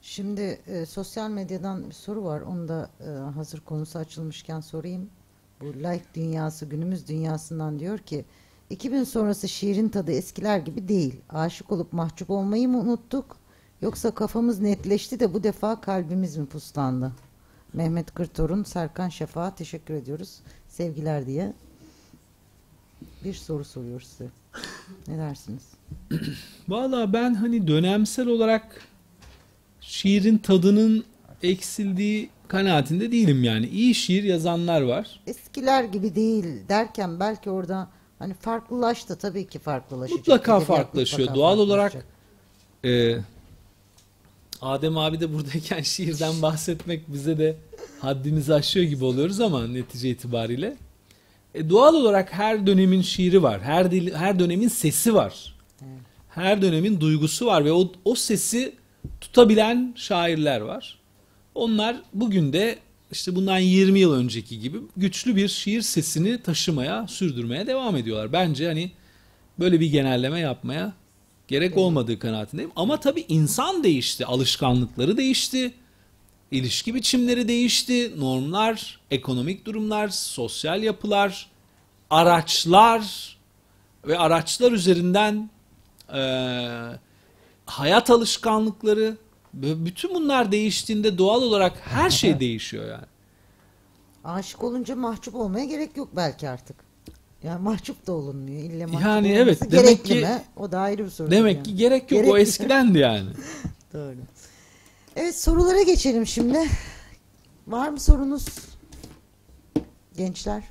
Şimdi 0.02 0.42
e, 0.68 0.86
sosyal 0.86 1.30
medyadan 1.30 1.90
bir 1.90 1.94
soru 1.94 2.24
var. 2.24 2.42
Onu 2.42 2.68
da 2.68 2.90
e, 3.00 3.10
hazır 3.10 3.60
konusu 3.60 4.00
açılmışken 4.00 4.60
sorayım. 4.60 5.10
Bu 5.62 5.66
like 5.66 6.06
dünyası 6.16 6.66
günümüz 6.66 7.08
dünyasından 7.08 7.80
diyor 7.80 7.98
ki 7.98 8.26
2000 8.70 9.04
sonrası 9.04 9.48
şiirin 9.48 9.90
tadı 9.90 10.12
eskiler 10.12 10.58
gibi 10.58 10.88
değil. 10.88 11.22
Aşık 11.30 11.72
olup 11.72 11.94
mahcup 11.94 12.30
olmayı 12.30 12.70
mı 12.70 12.78
unuttuk? 12.78 13.38
Yoksa 13.82 14.12
kafamız 14.12 14.60
netleşti 14.60 15.20
de 15.20 15.34
bu 15.34 15.44
defa 15.44 15.82
kalbimiz 15.82 16.38
mi 16.38 16.46
puslandı? 16.46 17.12
Mehmet 17.74 18.14
Kırtorun, 18.14 18.64
Serkan 18.64 19.10
Şafak'a 19.10 19.56
teşekkür 19.56 19.94
ediyoruz. 19.94 20.40
Sevgiler 20.68 21.26
diye 21.26 21.54
bir 23.24 23.34
soru 23.34 23.66
soruyor 23.66 24.02
size. 24.02 24.30
Ne 25.08 25.18
dersiniz? 25.18 25.64
Valla 26.68 27.14
ben 27.14 27.34
hani 27.34 27.68
dönemsel 27.68 28.28
olarak 28.28 28.82
şiirin 29.82 30.38
tadının 30.38 31.04
eksildiği 31.44 32.30
kanaatinde 32.48 33.12
değilim 33.12 33.44
yani. 33.44 33.68
İyi 33.68 33.96
şiir 33.96 34.24
yazanlar 34.24 34.82
var. 34.82 35.20
eskiler 35.28 35.84
gibi 35.84 36.16
değil 36.16 36.46
derken 36.70 37.20
belki 37.20 37.50
orada 37.50 37.88
hani 38.20 38.34
farklılaştı 38.34 39.16
tabii 39.18 39.48
ki 39.48 39.60
farklılaşacak. 39.60 40.20
Mutlaka 40.20 40.52
Edebiyat 40.58 40.68
farklılaşıyor. 40.68 41.20
mutlaka 41.20 41.40
Doğal 41.40 41.60
olarak. 41.60 42.06
Ee, 42.86 43.18
Adem 44.62 44.98
abi 44.98 45.20
de 45.20 45.34
buradayken 45.34 45.82
şiirden 45.82 46.42
bahsetmek 46.42 47.14
bize 47.14 47.38
de 47.38 47.58
haddimizi 48.00 48.54
aşıyor 48.54 48.86
gibi 48.86 49.06
oluyoruz 49.06 49.42
ama 49.42 49.68
netice 49.68 50.10
itibariyle. 50.10 50.78
E, 51.58 51.70
doğal 51.70 51.94
olarak 51.94 52.34
her 52.34 52.68
dönemin 52.68 53.02
şiiri 53.02 53.44
var. 53.44 53.62
Her 53.62 53.92
dil, 53.92 54.14
her 54.14 54.40
dönemin 54.40 54.68
sesi 54.68 55.14
var. 55.14 55.56
Her 56.30 56.62
dönemin 56.62 57.02
duygusu 57.02 57.46
var 57.46 57.66
ve 57.66 57.72
o, 57.72 57.92
o 58.06 58.16
sesi 58.16 58.74
tutabilen 59.22 59.94
şairler 59.96 60.62
var. 60.62 60.98
Onlar 61.56 61.98
bugün 62.14 62.54
de 62.54 62.76
işte 63.12 63.36
bundan 63.36 63.58
20 63.58 64.00
yıl 64.00 64.14
önceki 64.14 64.60
gibi 64.60 64.78
güçlü 64.98 65.36
bir 65.36 65.48
şiir 65.48 65.82
sesini 65.82 66.42
taşımaya, 66.42 67.08
sürdürmeye 67.08 67.68
devam 67.68 67.96
ediyorlar. 67.96 68.34
Bence 68.34 68.68
hani 68.68 68.92
böyle 69.60 69.80
bir 69.80 69.92
genelleme 69.92 70.40
yapmaya 70.40 70.94
gerek 71.48 71.78
olmadığı 71.78 72.20
kanaatindeyim. 72.20 72.72
Ama 72.76 73.00
tabii 73.00 73.26
insan 73.28 73.84
değişti, 73.84 74.26
alışkanlıkları 74.26 75.18
değişti, 75.18 75.74
ilişki 76.52 76.96
biçimleri 76.96 77.48
değişti, 77.48 78.14
normlar, 78.18 79.00
ekonomik 79.12 79.66
durumlar, 79.66 80.08
sosyal 80.10 80.84
yapılar, 80.84 81.50
araçlar 82.10 83.38
ve 84.08 84.18
araçlar 84.20 84.72
üzerinden 84.72 85.50
e, 86.14 86.22
hayat 87.66 88.10
alışkanlıkları 88.10 89.18
bütün 89.54 90.14
bunlar 90.16 90.52
değiştiğinde 90.52 91.18
doğal 91.18 91.42
olarak 91.42 91.74
her 91.84 92.10
şey 92.10 92.40
değişiyor 92.40 92.88
yani. 92.90 93.06
Aşık 94.24 94.64
olunca 94.64 94.96
mahcup 94.96 95.36
olmaya 95.36 95.66
gerek 95.66 95.98
yok 95.98 96.10
belki 96.16 96.50
artık. 96.50 96.76
Yani 97.44 97.62
mahcup 97.62 98.08
da 98.08 98.14
olunmuyor. 98.14 98.64
İlle 98.64 98.86
mahcup 98.86 99.02
Yani 99.02 99.32
evet, 99.32 99.72
demek 99.72 100.06
ki- 100.06 100.16
mi? 100.16 100.44
O 100.58 100.72
da 100.72 100.80
ayrı 100.80 101.06
bir 101.06 101.10
soru. 101.10 101.32
Demek 101.32 101.56
yani. 101.56 101.64
ki 101.66 101.76
gerek 101.76 102.12
yok. 102.12 102.22
O 102.22 102.26
Gerek- 102.26 102.42
eskidendi 102.48 102.98
yani. 103.00 103.30
Doğru. 103.94 104.16
Evet 105.18 105.40
sorulara 105.40 105.82
geçelim 105.82 106.26
şimdi. 106.28 106.60
Var 107.68 107.90
mı 107.90 108.00
sorunuz? 108.00 108.46
Gençler. 110.18 110.64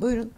Buyurun. 0.00 0.32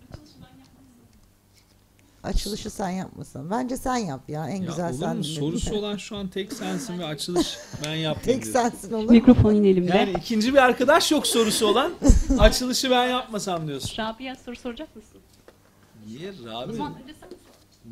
Açılışı 2.23 2.71
sen 2.71 2.89
yapmasan. 2.91 3.51
Bence 3.51 3.77
sen 3.77 3.97
yap 3.97 4.21
ya. 4.29 4.49
En 4.49 4.57
Ya 4.63 4.67
güzel 4.67 4.91
olur 4.91 5.01
sen 5.01 5.17
mu? 5.17 5.25
Sorusu 5.25 5.77
olan 5.77 5.97
şu 5.97 6.17
an 6.17 6.29
tek 6.29 6.53
sensin 6.53 6.99
ve 6.99 7.05
açılış 7.05 7.59
ben 7.85 7.95
yapmayayım 7.95 8.43
Tek 8.43 8.53
diyorsun. 8.55 8.71
sensin 8.71 8.93
olur 8.93 9.05
mu? 9.05 9.11
Mikrofon 9.11 9.53
yine 9.53 9.69
elimde. 9.69 9.97
Yani 9.97 10.11
ikinci 10.19 10.53
bir 10.53 10.59
arkadaş 10.59 11.13
yok 11.13 11.27
sorusu 11.27 11.67
olan 11.67 11.93
açılışı 12.39 12.91
ben 12.91 13.07
yapmasam 13.09 13.69
diyorsun. 13.69 14.03
Rabia 14.03 14.35
soru 14.45 14.57
soracak 14.57 14.97
mısın? 14.97 15.21
Niye 16.07 16.31
O 16.31 16.47
Rabi? 16.47 16.73
zaman 16.77 16.95
önce 17.03 17.15
sen 17.21 17.29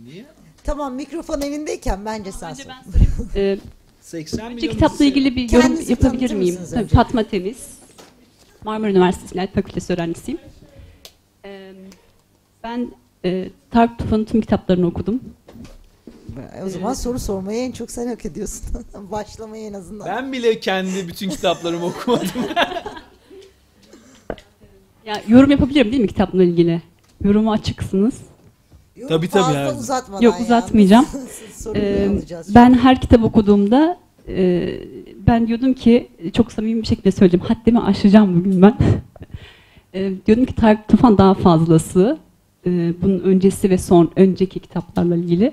Niye? 0.05 0.27
Tamam 0.65 0.95
mikrofon 0.95 1.41
elindeyken 1.41 2.05
bence 2.05 2.33
sen 2.33 2.51
Önce 2.51 2.63
sor. 2.63 2.71
ben 2.71 2.91
sorayım. 3.33 3.61
Ee, 4.07 4.09
80 4.09 4.47
önce 4.47 4.55
milyon 4.55 4.73
kitapla 4.73 5.05
ilgili 5.05 5.37
bir 5.37 5.53
yorum 5.53 5.61
Kendinizi 5.61 5.93
yapabilir 5.93 6.35
miyim? 6.35 6.59
Tabii, 6.71 6.81
önce? 6.83 6.95
Fatma 6.97 7.23
Temiz. 7.23 7.69
Marmara 8.65 8.91
Üniversitesi 8.91 9.35
İlahiyat 9.35 9.55
Fakültesi 9.55 9.93
öğrencisiyim. 9.93 10.41
Ee, 11.45 11.73
ben 12.63 12.91
e, 13.25 13.49
Tarık 13.71 13.99
Tufan'ın 13.99 14.25
tüm 14.25 14.41
kitaplarını 14.41 14.87
okudum. 14.87 15.21
O 16.65 16.69
zaman 16.69 16.95
soru 16.95 17.19
sormayı 17.19 17.61
en 17.61 17.73
çok 17.73 17.91
sen 17.91 18.07
hak 18.07 18.27
ediyorsun. 18.27 18.85
Başlamayı 19.11 19.65
en 19.69 19.73
azından. 19.73 20.07
Ben 20.07 20.33
bile 20.33 20.61
kendi 20.61 21.09
bütün 21.09 21.31
kitaplarımı 21.31 21.87
okumadım. 21.87 22.29
Ya 25.07 25.23
yorum 25.29 25.51
yapabilirim 25.51 25.93
değil 25.93 26.03
mi 26.03 26.09
kitapla 26.09 26.45
ilgili? 26.45 26.83
Yoruma 27.25 27.53
açıksınız. 27.53 28.15
Yok, 28.97 29.09
Tabii, 29.09 29.29
tabii, 29.29 29.43
fazla 29.43 29.59
yani. 29.59 29.79
uzatmadan 29.79 30.23
Yok, 30.23 30.35
ya. 30.39 30.45
uzatmayacağım. 30.45 31.07
Ee, 31.75 32.09
ben 32.55 32.75
her 32.75 33.01
kitap 33.01 33.25
okuduğumda 33.25 33.99
e, 34.29 34.69
ben 35.27 35.49
diyordum 35.49 35.75
ki 35.75 36.09
çok 36.33 36.53
samimi 36.53 36.83
bir 36.83 36.87
şekilde 36.87 37.11
söyleyeceğim. 37.13 37.47
Haddimi 37.47 37.81
aşacağım 37.81 38.41
bugün 38.41 38.63
ben. 38.63 38.77
e, 39.95 40.13
diyordum 40.27 40.45
ki 40.45 40.55
Tarık 40.55 40.89
Tufan 40.89 41.19
daha 41.19 41.35
fazlası. 41.35 42.19
E, 42.67 42.71
bunun 43.03 43.21
öncesi 43.21 43.71
ve 43.71 43.79
son 43.79 44.11
önceki 44.17 44.61
kitaplarla 44.61 45.17
ilgili. 45.17 45.53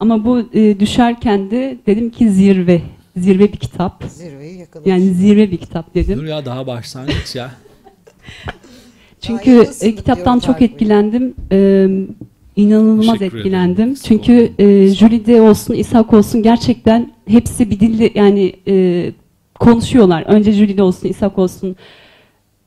Ama 0.00 0.24
bu 0.24 0.40
e, 0.54 0.80
düşerken 0.80 1.50
de 1.50 1.78
dedim 1.86 2.10
ki 2.10 2.30
zirve. 2.30 2.82
Zirve 3.16 3.52
bir 3.52 3.58
kitap. 3.58 4.04
Zirveyi 4.08 4.58
yakalamış. 4.58 4.90
Yani 4.90 5.14
zirve 5.14 5.50
bir 5.50 5.58
kitap 5.58 5.94
dedim. 5.94 6.18
Dur 6.18 6.24
ya 6.24 6.44
daha 6.44 6.66
başlangıç 6.66 7.34
ya. 7.34 7.50
Çünkü 9.20 9.66
e, 9.80 9.94
kitaptan 9.94 10.38
çok 10.38 10.62
etkilendim. 10.62 11.34
E, 11.52 11.88
inanılmaz 12.56 13.06
Teşekkür 13.06 13.26
ederim. 13.26 13.38
etkilendim. 13.38 13.96
Sağ 13.96 14.08
Çünkü 14.08 14.52
e, 14.58 14.86
Jülide 14.86 15.40
olsun, 15.40 15.74
İshak 15.74 16.12
olsun 16.12 16.42
gerçekten 16.42 17.12
hepsi 17.26 17.70
bir 17.70 17.80
dilde 17.80 18.10
yani 18.14 18.52
e, 18.68 19.12
konuşuyorlar. 19.54 20.22
Önce 20.22 20.52
Jülide 20.52 20.82
olsun, 20.82 21.08
İshak 21.08 21.38
olsun. 21.38 21.76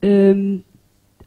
E, 0.04 0.36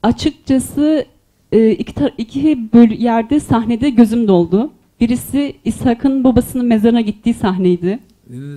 açıkçası 0.03 1.05
e, 1.53 1.71
iki, 1.71 1.95
iki 2.19 2.73
böl 2.73 2.91
yerde 2.91 3.41
sahnede 3.41 3.91
gözüm 3.91 4.29
doldu. 4.29 4.71
Birisi 5.01 5.57
İshak'ın 5.65 6.25
babasının 6.25 6.67
mezarına 6.67 7.01
gittiği 7.01 7.35
sahneydi. 7.35 7.99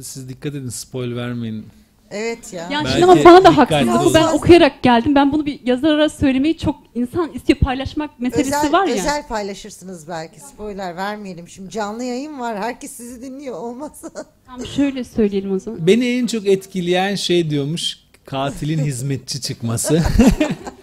Siz 0.02 0.30
dikkat 0.30 0.56
edin 0.56 0.70
spoil 0.70 1.16
vermeyin. 1.16 1.64
Evet 2.12 2.54
ya. 2.54 2.68
Yani 2.72 2.86
Belki 2.86 3.00
şimdi 3.00 3.12
ama 3.12 3.24
bana 3.24 3.44
da 3.44 3.52
dikkatli 3.52 3.76
haksızlık. 3.76 4.02
olun. 4.02 4.14
Ben 4.14 4.28
okuyarak 4.28 4.84
geldim. 4.84 5.16
Ben 5.16 5.32
bunu 5.32 5.46
bir 5.46 5.60
yazara 5.66 6.10
söylemeyi 6.10 6.58
çok 6.58 6.76
insan 6.96 7.32
istiyor 7.34 7.60
paylaşmak 7.60 8.20
meselesi 8.20 8.56
özel, 8.56 8.72
var 8.72 8.88
ya. 8.88 8.96
özel 8.96 9.28
paylaşırsınız 9.28 10.08
belki. 10.08 10.40
Spoiler 10.40 10.96
vermeyelim. 10.96 11.48
Şimdi 11.48 11.70
canlı 11.70 12.04
yayın 12.04 12.40
var. 12.40 12.58
Herkes 12.58 12.92
sizi 12.92 13.22
dinliyor. 13.22 13.60
Olmazsa. 13.60 14.10
Tamam 14.46 14.66
şöyle 14.66 15.04
söyleyelim 15.04 15.52
o 15.52 15.60
zaman. 15.60 15.88
Beni 15.88 16.06
en 16.06 16.28
çok 16.28 16.48
etkileyen 16.48 17.16
şey 17.16 17.50
diyormuş 17.50 17.98
katilin 18.26 18.80
hizmetçi 18.80 19.42
çıkması. 19.42 20.04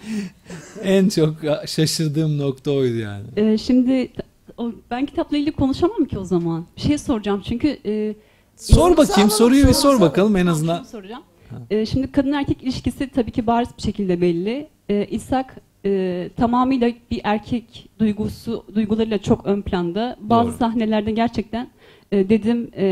en 0.83 1.09
çok 1.09 1.35
şaşırdığım 1.65 2.37
nokta 2.37 2.71
oydu 2.71 2.97
yani. 2.97 3.25
Ee, 3.37 3.57
şimdi 3.57 4.11
o, 4.57 4.71
ben 4.91 5.05
kitapla 5.05 5.37
ilgili 5.37 5.51
konuşamam 5.51 6.05
ki 6.05 6.19
o 6.19 6.25
zaman. 6.25 6.65
Bir 6.77 6.81
şey 6.81 6.97
soracağım 6.97 7.43
çünkü 7.47 7.77
e, 7.85 8.15
Sor 8.57 8.97
bakayım 8.97 9.29
soruyu 9.29 9.67
bir 9.67 9.73
sor 9.73 10.01
bakalım 10.01 10.35
en 10.35 10.45
azından. 10.45 10.77
şunu 10.77 10.85
soracağım. 10.85 11.23
Ee, 11.71 11.85
şimdi 11.85 12.11
kadın 12.11 12.33
erkek 12.33 12.63
ilişkisi 12.63 13.07
tabii 13.09 13.31
ki 13.31 13.47
bariz 13.47 13.69
bir 13.77 13.81
şekilde 13.81 14.21
belli. 14.21 14.67
Ee, 14.89 15.05
İshak 15.05 15.55
e, 15.85 16.29
tamamıyla 16.37 16.91
bir 17.11 17.21
erkek 17.23 17.89
duygusu 17.99 18.65
duygularıyla 18.75 19.17
çok 19.17 19.45
ön 19.45 19.61
planda. 19.61 20.15
Bazı 20.21 20.49
Doğru. 20.49 20.57
sahnelerde 20.57 21.11
gerçekten 21.11 21.67
e, 22.11 22.29
dedim 22.29 22.71
e, 22.77 22.85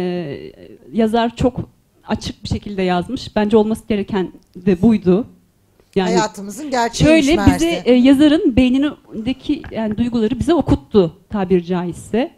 yazar 0.93 1.35
çok 1.35 1.59
açık 2.07 2.43
bir 2.43 2.49
şekilde 2.49 2.81
yazmış. 2.81 3.35
Bence 3.35 3.57
olması 3.57 3.87
gereken 3.87 4.31
de 4.55 4.81
buydu. 4.81 5.27
Yani 5.95 6.09
Hayatımızın 6.09 6.69
gerçeğiymiş 6.69 7.25
Şöyle 7.25 7.35
meğerse. 7.41 7.55
bize 7.55 7.81
e, 7.85 7.93
yazarın 7.93 8.55
beynindeki 8.55 9.61
yani 9.71 9.97
duyguları 9.97 10.39
bize 10.39 10.53
okuttu 10.53 11.17
tabir 11.29 11.63
caizse. 11.63 12.31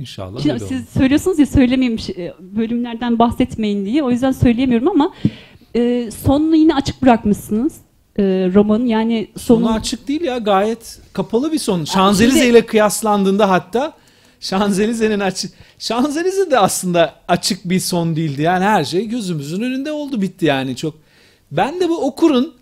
İnşallah 0.00 0.40
Şimdi 0.40 0.52
öyle 0.54 0.64
siz 0.64 0.78
olur. 0.78 0.86
söylüyorsunuz 0.98 1.38
ya 1.38 1.46
söylemeyeyim 1.46 1.98
bölümlerden 2.40 3.18
bahsetmeyin 3.18 3.86
diye. 3.86 4.02
O 4.02 4.10
yüzden 4.10 4.32
söyleyemiyorum 4.32 4.88
ama 4.88 5.12
e, 5.76 6.10
sonunu 6.24 6.56
yine 6.56 6.74
açık 6.74 7.02
bırakmışsınız 7.02 7.74
e, 8.18 8.22
romanın. 8.54 8.86
Yani 8.86 9.28
Sonu 9.36 9.60
sonu 9.60 9.72
açık 9.72 10.08
değil 10.08 10.20
ya 10.20 10.38
gayet 10.38 11.00
kapalı 11.12 11.52
bir 11.52 11.58
son. 11.58 11.84
Şanzelize 11.84 12.48
ile 12.48 12.66
kıyaslandığında 12.66 13.50
hatta 13.50 13.92
Şanzelize'nin 14.40 15.20
açık 15.20 15.52
Şanzelize 15.78 16.50
de 16.50 16.58
aslında 16.58 17.14
açık 17.28 17.64
bir 17.64 17.80
son 17.80 18.16
değildi. 18.16 18.42
Yani 18.42 18.64
her 18.64 18.84
şey 18.84 19.08
gözümüzün 19.08 19.62
önünde 19.62 19.92
oldu 19.92 20.20
bitti 20.22 20.46
yani 20.46 20.76
çok. 20.76 20.94
Ben 21.52 21.80
de 21.80 21.88
bu 21.88 22.06
okurun 22.06 22.54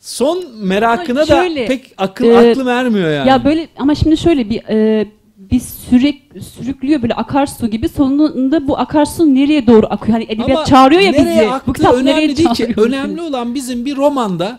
son 0.00 0.44
merakına 0.56 1.26
şöyle, 1.26 1.62
da 1.62 1.66
pek 1.66 1.94
akıl 1.98 2.24
e, 2.24 2.50
aklım 2.50 2.68
ermiyor 2.68 3.10
yani. 3.10 3.28
ya 3.28 3.44
böyle 3.44 3.68
ama 3.76 3.94
şimdi 3.94 4.16
şöyle 4.16 4.50
bir 4.50 4.62
e, 4.68 5.06
bir 5.50 5.60
sürek 5.60 6.22
sürüklüyor 6.56 7.02
böyle 7.02 7.14
akarsu 7.14 7.70
gibi 7.70 7.88
sonunda 7.88 8.68
bu 8.68 8.78
akarsu 8.78 9.34
nereye 9.34 9.66
doğru 9.66 9.86
akıyor? 9.90 10.12
Hani 10.12 10.24
edebiyat 10.24 10.50
Ama 10.50 10.64
çağırıyor 10.64 11.00
ya 11.00 11.10
nereye 11.10 11.40
bizi. 11.40 11.60
Bu 11.66 11.72
kitap 11.72 11.94
nereye 12.02 12.16
önemli 12.16 12.36
değil 12.36 12.48
ki. 12.48 12.74
Önemli 12.76 13.20
olan 13.22 13.54
bizim 13.54 13.84
bir 13.84 13.96
romanda 13.96 14.58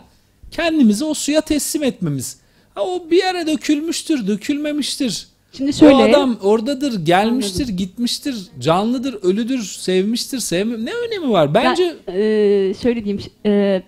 kendimizi 0.50 1.04
o 1.04 1.14
suya 1.14 1.40
teslim 1.40 1.82
etmemiz. 1.82 2.38
Ha, 2.74 2.82
o 2.82 3.10
bir 3.10 3.16
yere 3.16 3.46
dökülmüştür, 3.46 4.26
dökülmemiştir. 4.26 5.28
Şimdi 5.52 5.72
şöyle 5.72 5.94
O 5.94 6.02
adam 6.08 6.36
oradadır, 6.42 7.04
gelmiştir, 7.04 7.68
gitmiştir, 7.68 8.36
canlıdır, 8.60 9.18
ölüdür, 9.22 9.62
sevmiştir, 9.62 10.38
sevmem. 10.38 10.86
Ne 10.86 10.90
önemi 10.92 11.30
var? 11.30 11.54
Bence 11.54 11.96
Ben, 12.06 12.12
e, 12.12 12.74
şöyle 12.82 13.04
diyeyim. 13.04 13.22
e, 13.46 13.82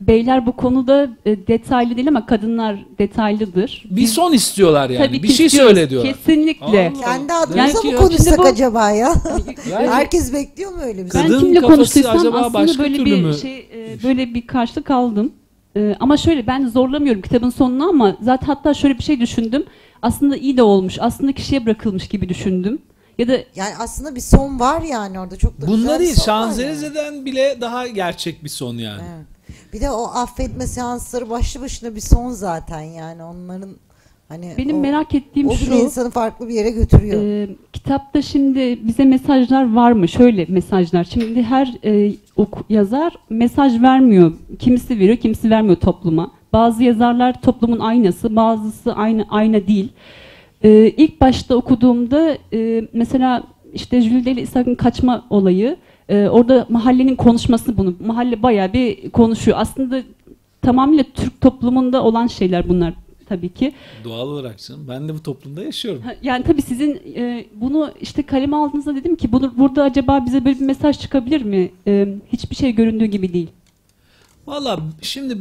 beyler 0.00 0.46
bu 0.46 0.52
konuda 0.56 1.08
e, 1.26 1.46
detaylı 1.46 1.96
değil 1.96 2.08
ama 2.08 2.26
kadınlar 2.26 2.76
detaylıdır. 2.98 3.84
bir 3.90 4.06
son 4.06 4.32
istiyorlar 4.32 4.90
yani. 4.90 5.06
Tabii 5.06 5.22
bir 5.22 5.28
ki 5.28 5.34
şey 5.34 5.46
istiyoruz. 5.46 5.74
söyle 5.74 5.90
diyorlar. 5.90 6.12
Kesinlikle. 6.14 6.92
Allah. 6.94 7.00
Kendi 7.04 7.32
adımıza 7.32 7.56
Belki 7.56 7.88
mı 7.92 7.96
konuşsak 7.96 8.24
Şimdi 8.26 8.38
bu- 8.38 8.42
acaba 8.42 8.90
ya? 8.90 9.14
Yani 9.70 9.88
Herkes 9.88 10.32
bekliyor 10.32 10.70
mu 10.72 10.78
öyle 10.82 11.04
bir 11.06 11.10
şey? 11.10 11.20
Ben 11.20 11.28
Kadın 11.28 11.40
kimle 11.40 11.60
kafası 11.60 11.76
konuştuysam 11.76 12.16
acaba 12.18 12.38
aslında 12.38 12.54
başka 12.54 12.82
böyle 12.82 12.96
türlü 12.96 13.06
bir 13.06 13.22
mü? 13.24 13.34
şey 13.34 13.58
e, 13.58 14.02
böyle 14.02 14.34
bir 14.34 14.46
karşılık 14.46 14.90
aldım. 14.90 15.32
E, 15.76 15.96
ama 16.00 16.16
şöyle 16.16 16.46
ben 16.46 16.66
zorlamıyorum 16.66 17.22
kitabın 17.22 17.50
sonunu 17.50 17.88
ama 17.88 18.16
zaten 18.22 18.46
hatta 18.46 18.74
şöyle 18.74 18.98
bir 18.98 19.02
şey 19.02 19.20
düşündüm. 19.20 19.64
Aslında 20.02 20.36
iyi 20.36 20.56
de 20.56 20.62
olmuş. 20.62 20.96
Aslında 21.00 21.32
kişiye 21.32 21.66
bırakılmış 21.66 22.08
gibi 22.08 22.28
düşündüm. 22.28 22.78
Ya 23.18 23.28
da 23.28 23.32
Yani 23.32 23.74
aslında 23.78 24.14
bir 24.14 24.20
son 24.20 24.60
var 24.60 24.82
yani 24.82 25.20
orada 25.20 25.36
çok 25.36 25.60
da 25.60 25.66
güzel 25.66 25.72
Bunda 25.82 25.94
bir 25.94 26.04
değil, 26.04 26.14
son 26.14 26.32
var 26.34 26.40
yani. 26.40 26.46
Şanzelize'den 26.48 27.24
bile 27.24 27.58
daha 27.60 27.86
gerçek 27.86 28.44
bir 28.44 28.48
son 28.48 28.74
yani. 28.74 29.02
Evet. 29.16 29.26
Bir 29.72 29.80
de 29.80 29.90
o 29.90 30.04
affetme 30.04 30.66
seansları 30.66 31.30
başlı 31.30 31.60
başına 31.60 31.94
bir 31.94 32.00
son 32.00 32.30
zaten 32.30 32.80
yani 32.80 33.22
onların 33.22 33.70
hani 34.28 34.54
benim 34.58 34.76
o, 34.76 34.80
merak 34.80 35.14
ettiğim 35.14 35.48
o 35.48 35.54
şu. 35.54 35.66
bile 35.66 35.80
insanı 35.80 36.10
farklı 36.10 36.48
bir 36.48 36.54
yere 36.54 36.70
götürüyor. 36.70 37.22
Ee, 37.22 37.48
kitapta 37.72 38.22
şimdi 38.22 38.86
bize 38.86 39.04
mesajlar 39.04 39.74
var 39.74 39.92
mı? 39.92 40.08
Şöyle 40.08 40.46
mesajlar. 40.48 41.04
Şimdi 41.04 41.42
her 41.42 41.74
e, 41.84 42.12
oku- 42.36 42.64
yazar 42.68 43.12
mesaj 43.30 43.82
vermiyor. 43.82 44.32
Kimisi 44.58 44.98
veriyor, 44.98 45.16
kimisi 45.16 45.50
vermiyor 45.50 45.76
topluma. 45.76 46.30
Bazı 46.52 46.82
yazarlar 46.84 47.42
toplumun 47.42 47.78
aynası, 47.78 48.36
bazısı 48.36 48.92
aynı 48.92 49.26
ayna 49.30 49.66
değil. 49.66 49.92
Ee, 50.64 50.92
ilk 50.96 51.20
başta 51.20 51.56
okuduğumda 51.56 52.38
e, 52.52 52.88
mesela 52.92 53.42
işte 53.72 53.98
ile 53.98 54.42
İshak'ın 54.42 54.74
kaçma 54.74 55.26
olayı, 55.30 55.76
e, 56.10 56.28
orada 56.28 56.66
mahallenin 56.68 57.16
konuşması 57.16 57.76
bunu. 57.78 57.94
Mahalle 58.06 58.42
bayağı 58.42 58.72
bir 58.72 59.10
konuşuyor. 59.10 59.56
Aslında 59.60 60.02
tamamıyla 60.62 61.04
Türk 61.14 61.40
toplumunda 61.40 62.02
olan 62.02 62.26
şeyler 62.26 62.68
bunlar. 62.68 62.94
tabii 63.28 63.48
ki. 63.54 63.72
Doğal 64.04 64.28
olarak 64.28 64.58
canım. 64.58 64.86
Ben 64.88 65.08
de 65.08 65.14
bu 65.14 65.22
toplumda 65.22 65.62
yaşıyorum. 65.64 66.02
Ha, 66.02 66.14
Yani 66.22 66.44
tabii 66.44 66.62
sizin 66.62 67.02
e, 67.16 67.44
bunu 67.54 67.90
işte 68.00 68.22
kaleme 68.22 68.56
aldığınızda 68.56 68.94
dedim 68.94 69.16
ki 69.16 69.32
bunu 69.32 69.52
burada 69.58 69.82
acaba 69.84 70.26
bize 70.26 70.44
böyle 70.44 70.60
bir 70.60 70.64
mesaj 70.64 70.98
çıkabilir 70.98 71.42
mi? 71.42 71.70
E, 71.86 72.08
hiçbir 72.32 72.56
şey 72.56 72.72
göründüğü 72.72 73.04
gibi 73.04 73.32
değil. 73.32 73.48
Valla 74.46 74.80
şimdi 75.02 75.38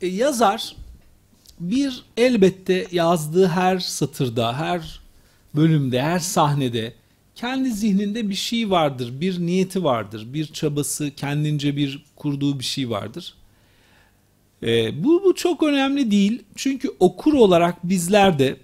e, 0.00 0.06
yazar 0.06 0.76
bir 1.60 2.02
elbette 2.16 2.86
yazdığı 2.92 3.46
her 3.46 3.78
satırda, 3.78 4.56
her 4.58 5.00
bölümde, 5.56 6.02
her 6.02 6.18
sahnede 6.18 6.92
kendi 7.38 7.72
zihninde 7.72 8.28
bir 8.28 8.34
şey 8.34 8.70
vardır, 8.70 9.20
bir 9.20 9.38
niyeti 9.38 9.84
vardır, 9.84 10.26
bir 10.32 10.46
çabası, 10.46 11.10
kendince 11.16 11.76
bir 11.76 12.04
kurduğu 12.16 12.58
bir 12.58 12.64
şey 12.64 12.90
vardır. 12.90 13.34
E, 14.62 15.04
bu, 15.04 15.24
bu 15.24 15.34
çok 15.34 15.62
önemli 15.62 16.10
değil. 16.10 16.42
Çünkü 16.56 16.90
okur 17.00 17.32
olarak 17.32 17.88
bizler 17.88 18.38
de 18.38 18.56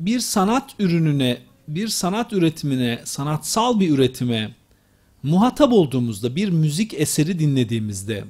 bir 0.00 0.20
sanat 0.20 0.74
ürününe, 0.78 1.38
bir 1.68 1.88
sanat 1.88 2.32
üretimine, 2.32 3.00
sanatsal 3.04 3.80
bir 3.80 3.90
üretime 3.90 4.54
muhatap 5.22 5.72
olduğumuzda, 5.72 6.36
bir 6.36 6.48
müzik 6.48 6.94
eseri 6.94 7.38
dinlediğimizde, 7.38 8.24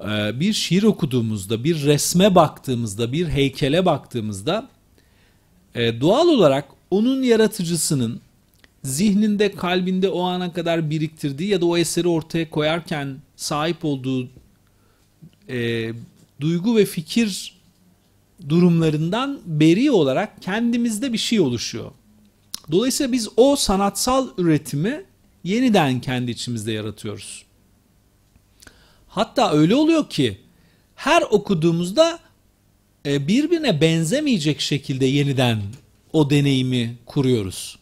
e, 0.00 0.40
bir 0.40 0.52
şiir 0.52 0.82
okuduğumuzda, 0.82 1.64
bir 1.64 1.84
resme 1.84 2.34
baktığımızda, 2.34 3.12
bir 3.12 3.28
heykele 3.28 3.86
baktığımızda 3.86 4.68
e, 5.74 6.00
doğal 6.00 6.28
olarak 6.28 6.64
onun 6.90 7.22
yaratıcısının 7.22 8.20
zihninde, 8.82 9.52
kalbinde 9.52 10.08
o 10.08 10.22
ana 10.22 10.52
kadar 10.52 10.90
biriktirdiği 10.90 11.50
ya 11.50 11.60
da 11.60 11.66
o 11.66 11.76
eseri 11.76 12.08
ortaya 12.08 12.50
koyarken 12.50 13.16
sahip 13.36 13.84
olduğu 13.84 14.28
e, 15.48 15.90
duygu 16.40 16.76
ve 16.76 16.84
fikir 16.84 17.58
durumlarından 18.48 19.40
beri 19.46 19.90
olarak 19.90 20.42
kendimizde 20.42 21.12
bir 21.12 21.18
şey 21.18 21.40
oluşuyor. 21.40 21.90
Dolayısıyla 22.70 23.12
biz 23.12 23.28
o 23.36 23.56
sanatsal 23.56 24.28
üretimi 24.38 25.04
yeniden 25.44 26.00
kendi 26.00 26.30
içimizde 26.30 26.72
yaratıyoruz. 26.72 27.44
Hatta 29.08 29.52
öyle 29.52 29.74
oluyor 29.74 30.10
ki 30.10 30.38
her 30.94 31.22
okuduğumuzda 31.22 32.18
e, 33.06 33.28
birbirine 33.28 33.80
benzemeyecek 33.80 34.60
şekilde 34.60 35.06
yeniden 35.06 35.62
o 36.12 36.30
deneyimi 36.30 36.96
kuruyoruz. 37.06 37.77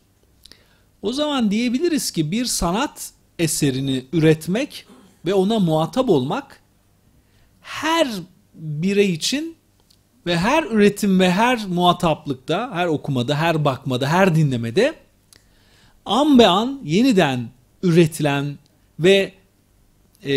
O 1.07 1.13
zaman 1.13 1.51
diyebiliriz 1.51 2.11
ki 2.11 2.31
bir 2.31 2.45
sanat 2.45 3.11
eserini 3.39 4.05
üretmek 4.13 4.87
ve 5.27 5.35
ona 5.35 5.59
muhatap 5.59 6.11
olmak 6.11 6.61
her 7.61 8.09
birey 8.55 9.13
için 9.13 9.57
ve 10.27 10.37
her 10.39 10.65
üretim 10.65 11.21
ve 11.21 11.31
her 11.31 11.67
muhataplıkta, 11.67 12.71
her 12.75 12.87
okumada, 12.87 13.37
her 13.37 13.65
bakmada, 13.65 14.09
her 14.09 14.35
dinlemede 14.35 14.95
an 16.05 16.39
be 16.39 16.47
an 16.47 16.81
yeniden 16.85 17.49
üretilen 17.83 18.59
ve 19.01 19.33
e, 20.23 20.35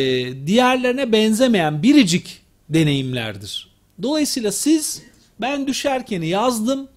diğerlerine 0.47 1.11
benzemeyen 1.11 1.83
biricik 1.83 2.41
deneyimlerdir. 2.69 3.69
Dolayısıyla 4.01 4.51
siz 4.51 5.01
ben 5.41 5.67
düşerken 5.67 6.21
yazdım. 6.21 6.87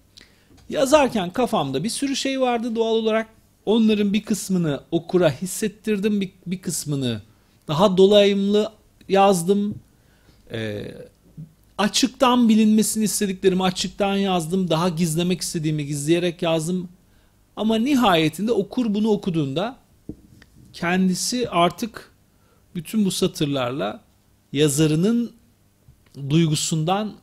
Yazarken 0.69 1.29
kafamda 1.29 1.83
bir 1.83 1.89
sürü 1.89 2.15
şey 2.15 2.41
vardı 2.41 2.75
doğal 2.75 2.95
olarak. 2.95 3.42
Onların 3.65 4.13
bir 4.13 4.23
kısmını 4.23 4.81
okura 4.91 5.31
hissettirdim, 5.31 6.21
bir, 6.21 6.31
bir 6.47 6.61
kısmını 6.61 7.21
daha 7.67 7.97
dolayımlı 7.97 8.71
yazdım. 9.09 9.75
Ee, 10.51 10.91
açıktan 11.77 12.49
bilinmesini 12.49 13.03
istediklerimi 13.03 13.63
açıktan 13.63 14.15
yazdım. 14.15 14.69
Daha 14.69 14.89
gizlemek 14.89 15.41
istediğimi 15.41 15.85
gizleyerek 15.85 16.41
yazdım. 16.41 16.89
Ama 17.55 17.75
nihayetinde 17.75 18.51
okur 18.51 18.93
bunu 18.93 19.09
okuduğunda 19.09 19.77
kendisi 20.73 21.49
artık 21.49 22.11
bütün 22.75 23.05
bu 23.05 23.11
satırlarla 23.11 24.01
yazarının 24.53 25.31
duygusundan 26.29 27.13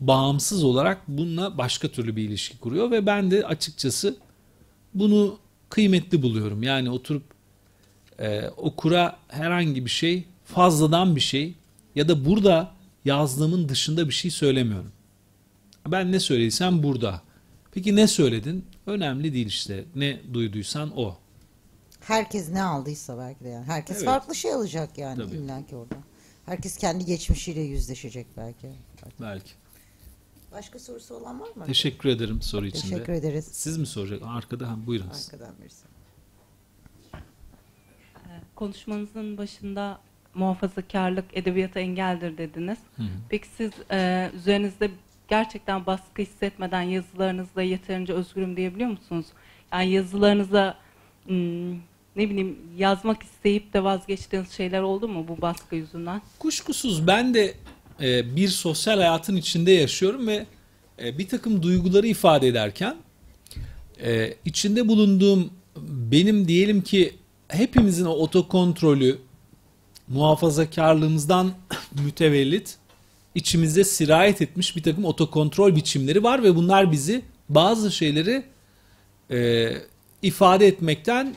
bağımsız 0.00 0.64
olarak 0.64 1.08
bununla 1.08 1.58
başka 1.58 1.88
türlü 1.88 2.16
bir 2.16 2.22
ilişki 2.22 2.58
kuruyor 2.58 2.90
ve 2.90 3.06
ben 3.06 3.30
de 3.30 3.46
açıkçası 3.46 4.16
bunu 4.94 5.38
kıymetli 5.74 6.22
buluyorum. 6.22 6.62
Yani 6.62 6.90
oturup 6.90 7.22
e, 8.18 8.48
okura 8.48 9.16
herhangi 9.28 9.84
bir 9.84 9.90
şey, 9.90 10.24
fazladan 10.44 11.16
bir 11.16 11.20
şey 11.20 11.54
ya 11.94 12.08
da 12.08 12.24
burada 12.24 12.72
yazdığımın 13.04 13.68
dışında 13.68 14.08
bir 14.08 14.14
şey 14.14 14.30
söylemiyorum. 14.30 14.92
Ben 15.88 16.12
ne 16.12 16.20
söylediysem 16.20 16.82
burada. 16.82 17.22
Peki 17.72 17.96
ne 17.96 18.06
söyledin? 18.06 18.64
Önemli 18.86 19.34
değil 19.34 19.46
işte. 19.46 19.84
Ne 19.94 20.20
duyduysan 20.34 20.98
o. 20.98 21.16
Herkes 22.00 22.48
ne 22.48 22.62
aldıysa 22.62 23.18
belki 23.18 23.44
de 23.44 23.48
yani. 23.48 23.66
Herkes 23.66 23.96
Evet. 23.96 24.06
farklı 24.06 24.34
şey 24.34 24.52
alacak 24.52 24.98
yani 24.98 25.16
Tabii. 25.24 25.36
illaki 25.36 25.76
orada. 25.76 25.96
Herkes 26.46 26.76
kendi 26.76 27.04
geçmişiyle 27.04 27.60
yüzleşecek 27.60 28.26
belki. 28.36 28.68
Belki. 29.20 29.50
Başka 30.54 30.78
sorusu 30.78 31.14
olan 31.14 31.40
var 31.40 31.48
mı? 31.56 31.64
Teşekkür 31.66 32.08
ederim 32.08 32.42
soru 32.42 32.66
için 32.66 32.88
de. 32.88 32.92
Teşekkür 32.92 33.12
ederiz. 33.12 33.48
Siz 33.52 33.78
mi 33.78 33.86
soracak? 33.86 34.22
Arkada 34.26 34.70
ha, 34.70 34.76
buyurunuz. 34.86 35.28
Arkadan 35.32 35.54
birisi. 35.60 35.86
Konuşmanızın 38.54 39.38
başında 39.38 40.00
muhafazakarlık 40.34 41.24
edebiyata 41.32 41.80
engeldir 41.80 42.38
dediniz. 42.38 42.78
Hı. 42.96 43.02
Peki 43.28 43.48
siz 43.56 43.72
e, 43.90 44.30
üzerinizde 44.34 44.90
gerçekten 45.28 45.86
baskı 45.86 46.22
hissetmeden 46.22 46.82
yazılarınızda 46.82 47.62
yeterince 47.62 48.12
özgürüm 48.12 48.56
diyebiliyor 48.56 48.90
musunuz? 48.90 49.26
Yani 49.72 49.90
yazılarınıza 49.90 50.78
hmm, 51.26 51.72
ne 52.16 52.30
bileyim 52.30 52.58
yazmak 52.76 53.22
isteyip 53.22 53.72
de 53.74 53.84
vazgeçtiğiniz 53.84 54.50
şeyler 54.50 54.82
oldu 54.82 55.08
mu 55.08 55.28
bu 55.28 55.40
baskı 55.40 55.76
yüzünden? 55.76 56.22
Kuşkusuz 56.38 57.06
ben 57.06 57.34
de 57.34 57.54
e, 58.00 58.36
bir 58.36 58.48
sosyal 58.48 58.96
hayatın 58.96 59.36
içinde 59.36 59.72
yaşıyorum 59.72 60.26
ve 60.26 60.46
e, 61.02 61.18
bir 61.18 61.28
takım 61.28 61.62
duyguları 61.62 62.06
ifade 62.06 62.48
ederken 62.48 62.96
e, 64.02 64.34
içinde 64.44 64.88
bulunduğum 64.88 65.50
benim 65.86 66.48
diyelim 66.48 66.82
ki 66.82 67.14
hepimizin 67.48 68.04
o 68.04 68.10
otokontrolü 68.12 69.18
muhafazakarlığımızdan 70.08 71.52
mütevellit 72.04 72.76
içimizde 73.34 73.84
sirayet 73.84 74.42
etmiş 74.42 74.76
bir 74.76 74.82
takım 74.82 75.04
otokontrol 75.04 75.76
biçimleri 75.76 76.22
var 76.22 76.42
ve 76.42 76.56
bunlar 76.56 76.92
bizi 76.92 77.22
bazı 77.48 77.92
şeyleri 77.92 78.44
e, 79.30 79.70
ifade 80.22 80.66
etmekten 80.66 81.34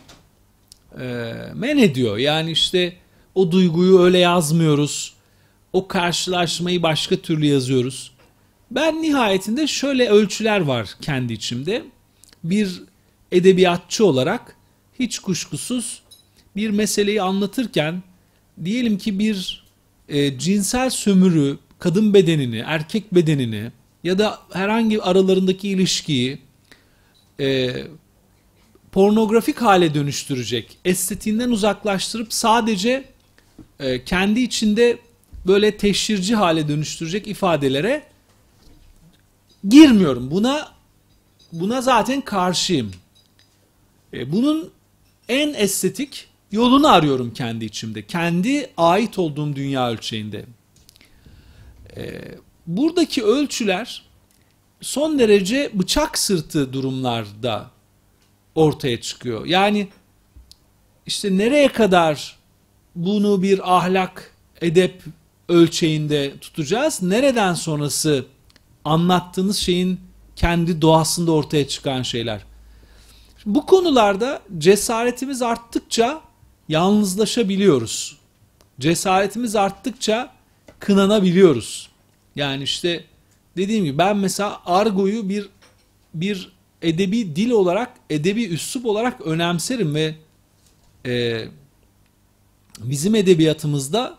e, 0.99 1.33
men 1.55 1.77
ediyor. 1.77 2.17
Yani 2.17 2.51
işte 2.51 2.93
o 3.35 3.51
duyguyu 3.51 3.99
öyle 3.99 4.17
yazmıyoruz. 4.17 5.16
O 5.73 5.87
karşılaşmayı 5.87 6.83
başka 6.83 7.15
türlü 7.15 7.45
yazıyoruz. 7.45 8.11
Ben 8.71 9.01
nihayetinde 9.01 9.67
şöyle 9.67 10.09
ölçüler 10.09 10.59
var 10.59 10.89
kendi 11.01 11.33
içimde. 11.33 11.83
Bir 12.43 12.83
edebiyatçı 13.31 14.05
olarak 14.05 14.55
hiç 14.99 15.19
kuşkusuz 15.19 16.01
bir 16.55 16.69
meseleyi 16.69 17.21
anlatırken 17.21 18.03
diyelim 18.63 18.97
ki 18.97 19.19
bir 19.19 19.65
e, 20.09 20.39
cinsel 20.39 20.89
sömürü, 20.89 21.57
kadın 21.79 22.13
bedenini, 22.13 22.63
erkek 22.65 23.15
bedenini 23.15 23.71
ya 24.03 24.19
da 24.19 24.39
herhangi 24.53 25.01
aralarındaki 25.01 25.69
ilişkiyi 25.69 26.39
e, 27.39 27.75
pornografik 28.91 29.61
hale 29.61 29.93
dönüştürecek, 29.93 30.77
estetiğinden 30.85 31.49
uzaklaştırıp 31.49 32.33
sadece 32.33 33.03
e, 33.79 34.03
kendi 34.03 34.39
içinde 34.39 34.97
böyle 35.47 35.77
teşhirci 35.77 36.35
hale 36.35 36.67
dönüştürecek 36.67 37.27
ifadelere 37.27 38.03
girmiyorum. 39.69 40.31
Buna 40.31 40.71
buna 41.51 41.81
zaten 41.81 42.21
karşıyım. 42.21 42.91
E, 44.13 44.31
bunun 44.31 44.71
en 45.29 45.53
estetik 45.53 46.27
yolunu 46.51 46.87
arıyorum 46.87 47.33
kendi 47.33 47.65
içimde. 47.65 48.05
Kendi 48.05 48.69
ait 48.77 49.19
olduğum 49.19 49.55
dünya 49.55 49.89
ölçeğinde. 49.89 50.45
E, 51.97 52.21
buradaki 52.67 53.23
ölçüler 53.23 54.03
son 54.81 55.19
derece 55.19 55.71
bıçak 55.73 56.17
sırtı 56.17 56.73
durumlarda 56.73 57.71
ortaya 58.55 59.01
çıkıyor. 59.01 59.45
Yani 59.45 59.87
işte 61.05 61.37
nereye 61.37 61.67
kadar 61.67 62.37
bunu 62.95 63.41
bir 63.41 63.77
ahlak, 63.77 64.35
edep 64.61 65.03
ölçeğinde 65.49 66.37
tutacağız? 66.37 67.01
Nereden 67.01 67.53
sonrası 67.53 68.25
anlattığınız 68.85 69.57
şeyin 69.57 69.99
kendi 70.35 70.81
doğasında 70.81 71.31
ortaya 71.31 71.67
çıkan 71.67 72.01
şeyler? 72.01 72.45
Bu 73.45 73.65
konularda 73.65 74.41
cesaretimiz 74.57 75.41
arttıkça 75.41 76.21
yalnızlaşabiliyoruz. 76.69 78.17
Cesaretimiz 78.79 79.55
arttıkça 79.55 80.33
kınanabiliyoruz. 80.79 81.89
Yani 82.35 82.63
işte 82.63 83.03
dediğim 83.57 83.85
gibi 83.85 83.97
ben 83.97 84.17
mesela 84.17 84.61
argoyu 84.65 85.29
bir 85.29 85.49
bir 86.13 86.51
edebi 86.81 87.35
dil 87.35 87.49
olarak, 87.49 87.93
edebi 88.09 88.45
üslup 88.45 88.85
olarak 88.85 89.21
önemserim 89.21 89.95
ve 89.95 90.15
e, 91.05 91.45
bizim 92.79 93.15
edebiyatımızda 93.15 94.16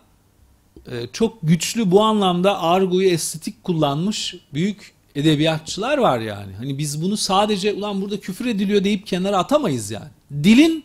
çok 1.12 1.38
güçlü 1.42 1.90
bu 1.90 2.02
anlamda 2.02 2.62
argoyu 2.62 3.08
estetik 3.08 3.64
kullanmış 3.64 4.34
büyük 4.54 4.94
edebiyatçılar 5.14 5.98
var 5.98 6.18
yani. 6.18 6.52
Hani 6.52 6.78
biz 6.78 7.02
bunu 7.02 7.16
sadece 7.16 7.72
ulan 7.72 8.02
burada 8.02 8.20
küfür 8.20 8.46
ediliyor 8.46 8.84
deyip 8.84 9.06
kenara 9.06 9.38
atamayız 9.38 9.90
yani. 9.90 10.08
Dilin 10.42 10.84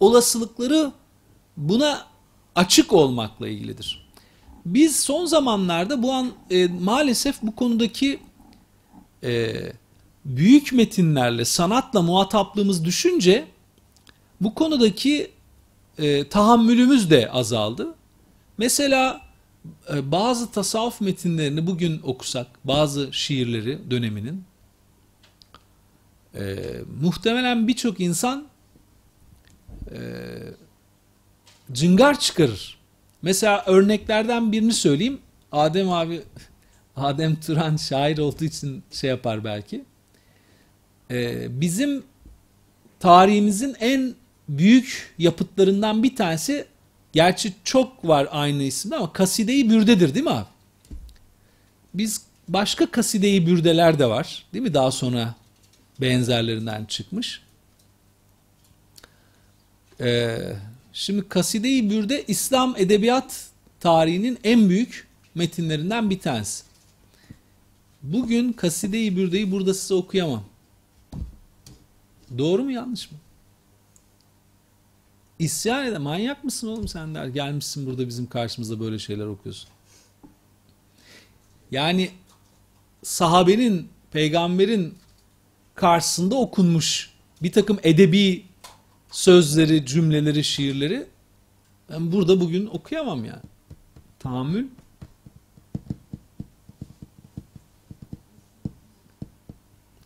olasılıkları 0.00 0.92
buna 1.56 2.06
açık 2.54 2.92
olmakla 2.92 3.48
ilgilidir. 3.48 4.06
Biz 4.66 5.00
son 5.00 5.26
zamanlarda 5.26 6.02
bu 6.02 6.12
an 6.12 6.30
e, 6.50 6.66
maalesef 6.66 7.42
bu 7.42 7.56
konudaki 7.56 8.20
e, 9.24 9.54
büyük 10.24 10.72
metinlerle, 10.72 11.44
sanatla 11.44 12.02
muhataplığımız 12.02 12.84
düşünce 12.84 13.44
bu 14.40 14.54
konudaki 14.54 15.30
e, 15.98 16.28
tahammülümüz 16.28 17.10
de 17.10 17.30
azaldı. 17.30 17.94
Mesela 18.58 19.20
e, 19.24 19.29
bazı 20.02 20.50
tasavvuf 20.52 21.00
metinlerini 21.00 21.66
bugün 21.66 22.00
okusak, 22.02 22.46
bazı 22.64 23.08
şiirleri 23.12 23.90
döneminin 23.90 24.44
e, 26.34 26.56
muhtemelen 27.00 27.68
birçok 27.68 28.00
insan 28.00 28.46
e, 29.90 29.98
cıngar 31.72 32.20
çıkarır. 32.20 32.78
Mesela 33.22 33.64
örneklerden 33.66 34.52
birini 34.52 34.72
söyleyeyim. 34.72 35.18
Adem 35.52 35.90
abi, 35.90 36.22
Adem 36.96 37.36
Turan 37.40 37.76
şair 37.76 38.18
olduğu 38.18 38.44
için 38.44 38.82
şey 38.90 39.10
yapar 39.10 39.44
belki. 39.44 39.84
Ee, 41.10 41.60
bizim 41.60 42.02
tarihimizin 43.00 43.76
en 43.80 44.14
büyük 44.48 45.14
yapıtlarından 45.18 46.02
bir 46.02 46.16
tanesi, 46.16 46.66
gerçi 47.12 47.54
çok 47.64 48.08
var 48.08 48.28
aynı 48.30 48.62
isimde 48.62 48.96
ama 48.96 49.12
Kaside-i 49.12 49.70
Bürde'dir 49.70 50.14
değil 50.14 50.24
mi 50.24 50.30
abi? 50.30 50.46
Biz 51.94 52.22
başka 52.48 52.90
Kaside-i 52.90 53.46
Bürdeler 53.46 53.98
de 53.98 54.06
var 54.06 54.44
değil 54.54 54.62
mi? 54.62 54.74
Daha 54.74 54.90
sonra 54.90 55.34
benzerlerinden 56.00 56.84
çıkmış. 56.84 57.42
Ee, 60.00 60.38
Şimdi 60.92 61.28
Kaside-i 61.28 61.90
Bürde 61.90 62.24
İslam 62.28 62.74
edebiyat 62.76 63.48
tarihinin 63.80 64.38
en 64.44 64.68
büyük 64.68 65.08
metinlerinden 65.34 66.10
bir 66.10 66.20
tanesi. 66.20 66.64
Bugün 68.02 68.52
Kaside-i 68.52 69.16
Bürde'yi 69.16 69.52
burada 69.52 69.74
size 69.74 69.94
okuyamam. 69.94 70.44
Doğru 72.38 72.62
mu 72.64 72.70
yanlış 72.72 73.12
mı? 73.12 73.18
İsyan 75.40 75.86
ede 75.86 75.98
manyak 75.98 76.44
mısın 76.44 76.68
oğlum 76.68 76.88
sen 76.88 77.14
der. 77.14 77.26
Gelmişsin 77.26 77.86
burada 77.86 78.08
bizim 78.08 78.26
karşımızda 78.26 78.80
böyle 78.80 78.98
şeyler 78.98 79.26
okuyorsun. 79.26 79.70
Yani 81.70 82.10
sahabenin, 83.02 83.88
peygamberin 84.12 84.94
karşısında 85.74 86.34
okunmuş 86.34 87.10
bir 87.42 87.52
takım 87.52 87.78
edebi 87.82 88.44
sözleri, 89.10 89.86
cümleleri, 89.86 90.44
şiirleri 90.44 91.06
ben 91.90 92.12
burada 92.12 92.40
bugün 92.40 92.66
okuyamam 92.66 93.24
yani. 93.24 93.42
Tahammül. 94.18 94.66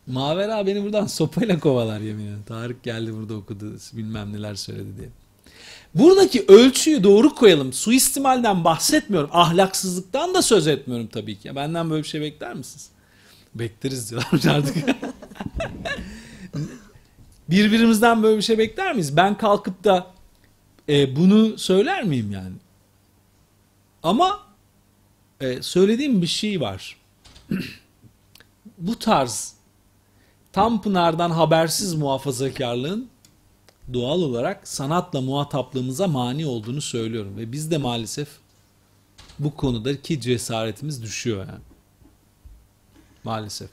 Mavera 0.06 0.66
beni 0.66 0.82
buradan 0.82 1.06
sopayla 1.20 1.60
kovalar 1.60 2.00
yemin 2.00 2.26
ederim. 2.26 2.42
Tarık 2.46 2.82
geldi 2.82 3.14
burada 3.14 3.34
okudu 3.34 3.76
bilmem 3.92 4.32
neler 4.32 4.54
söyledi 4.54 4.96
diye. 4.96 5.08
Buradaki 5.94 6.44
ölçüyü 6.48 7.04
doğru 7.04 7.34
koyalım. 7.34 7.72
Suistimalden 7.72 8.64
bahsetmiyorum. 8.64 9.30
Ahlaksızlıktan 9.32 10.34
da 10.34 10.42
söz 10.42 10.66
etmiyorum 10.66 11.06
tabii 11.06 11.38
ki. 11.38 11.56
Benden 11.56 11.90
böyle 11.90 12.02
bir 12.02 12.08
şey 12.08 12.20
bekler 12.20 12.54
misiniz? 12.54 12.90
Bekleriz 13.54 14.10
diyorlar 14.10 14.56
artık. 14.56 14.76
Birbirimizden 17.50 18.22
böyle 18.22 18.36
bir 18.36 18.42
şey 18.42 18.58
bekler 18.58 18.92
miyiz? 18.92 19.16
Ben 19.16 19.38
kalkıp 19.38 19.84
da 19.84 20.06
e, 20.88 21.16
bunu 21.16 21.58
söyler 21.58 22.04
miyim 22.04 22.32
yani? 22.32 22.54
Ama 24.02 24.40
e, 25.40 25.62
söylediğim 25.62 26.22
bir 26.22 26.26
şey 26.26 26.60
var. 26.60 26.96
Bu 28.78 28.98
tarz 28.98 29.54
Tanpınar'dan 30.52 31.30
habersiz 31.30 31.94
muhafazakarlığın 31.94 33.08
doğal 33.92 34.22
olarak 34.22 34.68
sanatla 34.68 35.20
muhataplığımıza 35.20 36.08
mani 36.08 36.46
olduğunu 36.46 36.80
söylüyorum. 36.80 37.36
Ve 37.36 37.52
biz 37.52 37.70
de 37.70 37.78
maalesef 37.78 38.28
bu 39.38 39.54
konudaki 39.54 40.20
cesaretimiz 40.20 41.02
düşüyor 41.02 41.38
yani. 41.38 41.62
Maalesef. 43.24 43.70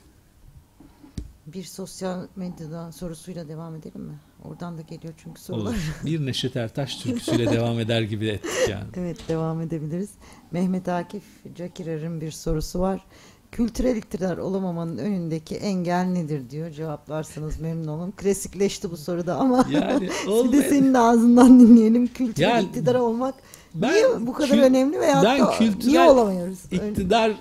Bir 1.48 1.64
sosyal 1.64 2.28
medyadan 2.36 2.92
sorusuyla 2.92 3.48
devam 3.48 3.76
edelim 3.76 4.02
mi? 4.02 4.20
Oradan 4.44 4.78
da 4.78 4.82
geliyor 4.82 5.14
çünkü 5.24 5.42
sorular. 5.42 5.72
Olur. 5.72 5.94
Bir 6.06 6.26
Neşet 6.26 6.56
Ertaş 6.56 6.96
türküsüyle 6.96 7.52
devam 7.52 7.80
eder 7.80 8.02
gibi 8.02 8.28
ettik 8.28 8.70
yani. 8.70 8.86
Evet 8.96 9.18
devam 9.28 9.62
edebiliriz. 9.62 10.10
Mehmet 10.52 10.90
Akif 10.90 11.24
Cakirer'in 11.56 12.22
bir 12.22 12.32
sorusu 12.32 12.80
var. 12.80 13.06
Kültürel 13.52 13.96
iktidar 13.96 14.38
olamamanın 14.38 14.98
önündeki 14.98 15.56
engel 15.56 16.04
nedir 16.06 16.50
diyor. 16.50 16.72
Cevaplarsanız 16.72 17.60
memnun 17.60 17.88
olurum. 17.88 18.12
Klasikleşti 18.12 18.92
bu 18.92 18.98
soruda 18.98 19.36
ama 19.36 19.66
Yani 19.72 20.10
bir 20.44 20.52
de 20.52 20.70
senin 20.70 20.94
ağzından 20.94 21.60
dinleyelim. 21.60 22.08
Kültürel 22.08 22.50
Yani 22.50 22.64
iktidar 22.66 22.96
olmak 22.96 23.36
ben 23.74 23.92
niye 23.94 24.06
bu 24.20 24.34
kadar 24.34 24.50
kül- 24.58 24.62
önemli 24.64 25.00
veya 25.00 25.24
ben 25.24 25.40
da 25.40 25.52
kültürel 25.52 25.88
niye 25.88 26.02
olamıyoruz? 26.02 26.60
İktidar 26.72 27.32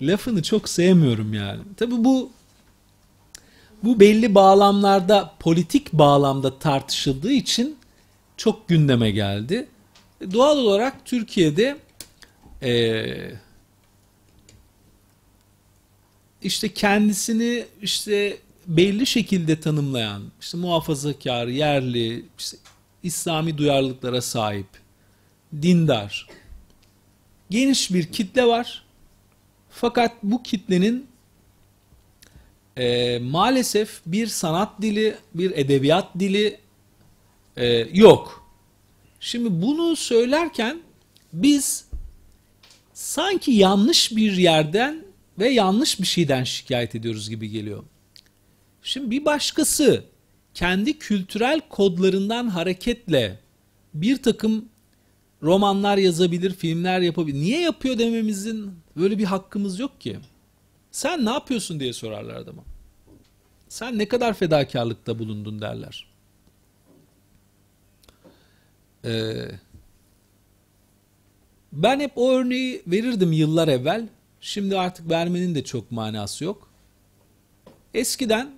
lafını 0.00 0.42
çok 0.42 0.68
sevmiyorum 0.68 1.34
yani. 1.34 1.60
Tabi 1.76 2.04
bu 2.04 2.30
bu 3.84 4.00
belli 4.00 4.34
bağlamlarda 4.34 5.30
politik 5.40 5.92
bağlamda 5.92 6.58
tartışıldığı 6.58 7.32
için 7.32 7.76
çok 8.36 8.68
gündeme 8.68 9.10
geldi. 9.10 9.68
Doğal 10.32 10.58
olarak 10.58 11.04
Türkiye'de 11.04 11.76
eee 12.62 13.34
işte 16.42 16.74
kendisini 16.74 17.64
işte 17.82 18.38
belli 18.66 19.06
şekilde 19.06 19.60
tanımlayan, 19.60 20.22
işte 20.40 20.58
muhafazakar, 20.58 21.46
yerli, 21.46 22.24
işte 22.38 22.56
İslami 23.02 23.58
duyarlılıklara 23.58 24.22
sahip, 24.22 24.66
dindar, 25.62 26.28
geniş 27.50 27.92
bir 27.92 28.12
kitle 28.12 28.46
var. 28.46 28.84
Fakat 29.70 30.12
bu 30.22 30.42
kitlenin 30.42 31.06
e, 32.76 33.18
maalesef 33.18 34.00
bir 34.06 34.26
sanat 34.26 34.82
dili, 34.82 35.16
bir 35.34 35.50
edebiyat 35.50 36.08
dili 36.18 36.58
e, 37.56 37.66
yok. 37.92 38.46
Şimdi 39.20 39.62
bunu 39.62 39.96
söylerken 39.96 40.80
biz 41.32 41.84
sanki 42.94 43.52
yanlış 43.52 44.16
bir 44.16 44.32
yerden 44.32 45.04
ve 45.38 45.48
yanlış 45.48 46.00
bir 46.00 46.06
şeyden 46.06 46.44
şikayet 46.44 46.94
ediyoruz 46.94 47.30
gibi 47.30 47.50
geliyor. 47.50 47.82
Şimdi 48.82 49.10
bir 49.10 49.24
başkası 49.24 50.04
kendi 50.54 50.98
kültürel 50.98 51.60
kodlarından 51.68 52.48
hareketle 52.48 53.40
bir 53.94 54.22
takım 54.22 54.68
romanlar 55.42 55.98
yazabilir, 55.98 56.54
filmler 56.54 57.00
yapabilir. 57.00 57.40
Niye 57.40 57.60
yapıyor 57.60 57.98
dememizin 57.98 58.70
böyle 58.96 59.18
bir 59.18 59.24
hakkımız 59.24 59.78
yok 59.78 60.00
ki. 60.00 60.18
Sen 60.90 61.24
ne 61.24 61.30
yapıyorsun 61.30 61.80
diye 61.80 61.92
sorarlar 61.92 62.34
adama. 62.34 62.64
Sen 63.68 63.98
ne 63.98 64.08
kadar 64.08 64.34
fedakarlıkta 64.34 65.18
bulundun 65.18 65.60
derler. 65.60 66.06
Ee, 69.04 69.48
ben 71.72 72.00
hep 72.00 72.12
o 72.16 72.30
örneği 72.30 72.82
verirdim 72.86 73.32
yıllar 73.32 73.68
evvel. 73.68 74.08
Şimdi 74.44 74.78
artık 74.78 75.10
vermenin 75.10 75.54
de 75.54 75.64
çok 75.64 75.92
manası 75.92 76.44
yok. 76.44 76.70
Eskiden 77.94 78.50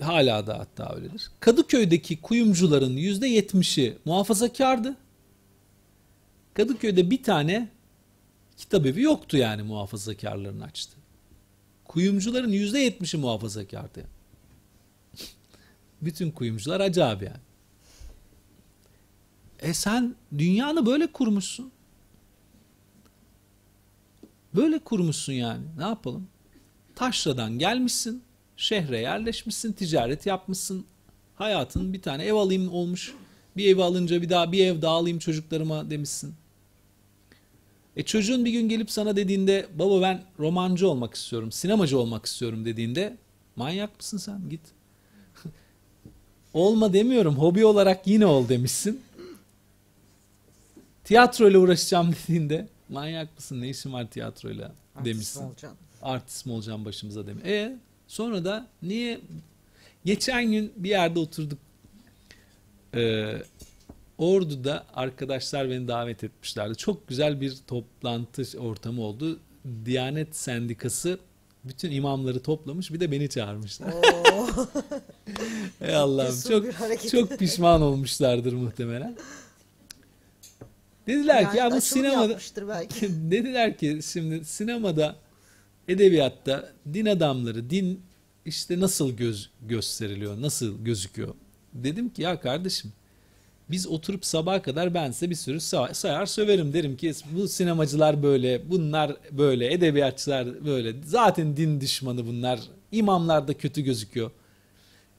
hala 0.00 0.46
da 0.46 0.58
hatta 0.58 0.94
öyledir. 0.94 1.30
Kadıköy'deki 1.40 2.20
kuyumcuların 2.20 2.96
yüzde 2.96 3.28
yetmişi 3.28 3.98
muhafazakardı. 4.04 4.96
Kadıköy'de 6.54 7.10
bir 7.10 7.22
tane 7.22 7.68
kitabevi 8.56 9.02
yoktu 9.02 9.36
yani 9.36 9.62
muhafazakarların 9.62 10.60
açtı. 10.60 10.96
Kuyumcuların 11.84 12.52
yüzde 12.52 12.78
yetmişi 12.78 13.16
muhafazakardı. 13.16 14.04
Bütün 16.02 16.30
kuyumcular 16.30 16.80
acı 16.80 17.04
abi 17.04 17.24
yani. 17.24 17.36
E 19.60 19.74
sen 19.74 20.14
dünyanı 20.38 20.86
böyle 20.86 21.12
kurmuşsun. 21.12 21.72
Böyle 24.54 24.78
kurmuşsun 24.78 25.32
yani. 25.32 25.64
Ne 25.78 25.82
yapalım? 25.82 26.26
Taşra'dan 26.94 27.58
gelmişsin, 27.58 28.22
şehre 28.56 28.98
yerleşmişsin, 28.98 29.72
ticaret 29.72 30.26
yapmışsın. 30.26 30.84
Hayatın 31.34 31.92
bir 31.92 32.02
tane 32.02 32.24
ev 32.24 32.34
alayım 32.34 32.72
olmuş. 32.72 33.14
Bir 33.56 33.68
ev 33.68 33.78
alınca 33.78 34.22
bir 34.22 34.30
daha 34.30 34.52
bir 34.52 34.66
ev 34.66 34.82
daha 34.82 34.94
alayım 34.94 35.18
çocuklarıma 35.18 35.90
demişsin. 35.90 36.34
E 37.96 38.02
çocuğun 38.02 38.44
bir 38.44 38.50
gün 38.50 38.68
gelip 38.68 38.90
sana 38.90 39.16
dediğinde 39.16 39.66
baba 39.74 40.02
ben 40.02 40.22
romancı 40.38 40.88
olmak 40.88 41.14
istiyorum, 41.14 41.52
sinemacı 41.52 41.98
olmak 41.98 42.26
istiyorum 42.26 42.64
dediğinde 42.64 43.16
manyak 43.56 43.96
mısın 43.96 44.18
sen 44.18 44.48
git. 44.50 44.60
Olma 46.54 46.92
demiyorum 46.92 47.34
hobi 47.34 47.64
olarak 47.64 48.06
yine 48.06 48.26
ol 48.26 48.48
demişsin. 48.48 49.00
Tiyatroyla 51.04 51.58
uğraşacağım 51.58 52.12
dediğinde 52.12 52.68
manyak 52.92 53.34
mısın 53.36 53.60
ne 53.60 53.68
işin 53.68 53.92
var 53.92 54.10
tiyatroyla 54.10 54.64
Artist 54.96 55.04
demişsin. 55.06 55.44
olacaksın. 55.44 55.78
Artist 56.02 56.46
mi 56.46 56.52
olacağım 56.52 56.84
başımıza 56.84 57.26
demiş. 57.26 57.44
E 57.44 57.76
sonra 58.08 58.44
da 58.44 58.66
niye 58.82 59.20
geçen 60.04 60.52
gün 60.52 60.72
bir 60.76 60.88
yerde 60.88 61.18
oturduk. 61.18 61.58
Ee, 62.94 63.34
Ordu'da 64.18 64.86
arkadaşlar 64.94 65.70
beni 65.70 65.88
davet 65.88 66.24
etmişlerdi. 66.24 66.76
Çok 66.76 67.08
güzel 67.08 67.40
bir 67.40 67.56
toplantı 67.66 68.58
ortamı 68.58 69.02
oldu. 69.02 69.38
Diyanet 69.84 70.36
Sendikası 70.36 71.18
bütün 71.64 71.90
imamları 71.90 72.42
toplamış 72.42 72.92
bir 72.92 73.00
de 73.00 73.10
beni 73.12 73.28
çağırmışlar. 73.28 73.94
Ey 75.80 75.94
Allah'ım 75.94 76.40
çok 76.48 76.66
çok 77.10 77.38
pişman 77.38 77.82
olmuşlardır 77.82 78.52
muhtemelen. 78.52 79.16
Dediler 81.06 81.50
ki 81.50 81.56
ya 81.56 81.70
bu 81.70 81.80
sinemada 81.80 82.38
belki. 82.68 83.08
dediler 83.30 83.78
ki 83.78 84.00
şimdi 84.12 84.44
sinemada 84.44 85.16
edebiyatta 85.88 86.72
din 86.92 87.06
adamları 87.06 87.70
din 87.70 88.00
işte 88.44 88.80
nasıl 88.80 89.10
göz 89.16 89.50
gösteriliyor 89.62 90.42
nasıl 90.42 90.84
gözüküyor? 90.84 91.34
Dedim 91.74 92.08
ki 92.08 92.22
ya 92.22 92.40
kardeşim 92.40 92.92
biz 93.70 93.86
oturup 93.86 94.24
sabaha 94.24 94.62
kadar 94.62 94.94
ben 94.94 95.10
size 95.10 95.30
bir 95.30 95.34
sürü 95.34 95.56
sa- 95.56 95.94
sayar 95.94 96.26
söverim. 96.26 96.72
Derim 96.72 96.96
ki 96.96 97.12
bu 97.32 97.48
sinemacılar 97.48 98.22
böyle 98.22 98.70
bunlar 98.70 99.16
böyle 99.30 99.72
edebiyatçılar 99.72 100.64
böyle. 100.64 100.94
Zaten 101.04 101.56
din 101.56 101.80
düşmanı 101.80 102.26
bunlar. 102.26 102.60
İmamlar 102.92 103.48
da 103.48 103.54
kötü 103.54 103.80
gözüküyor. 103.80 104.30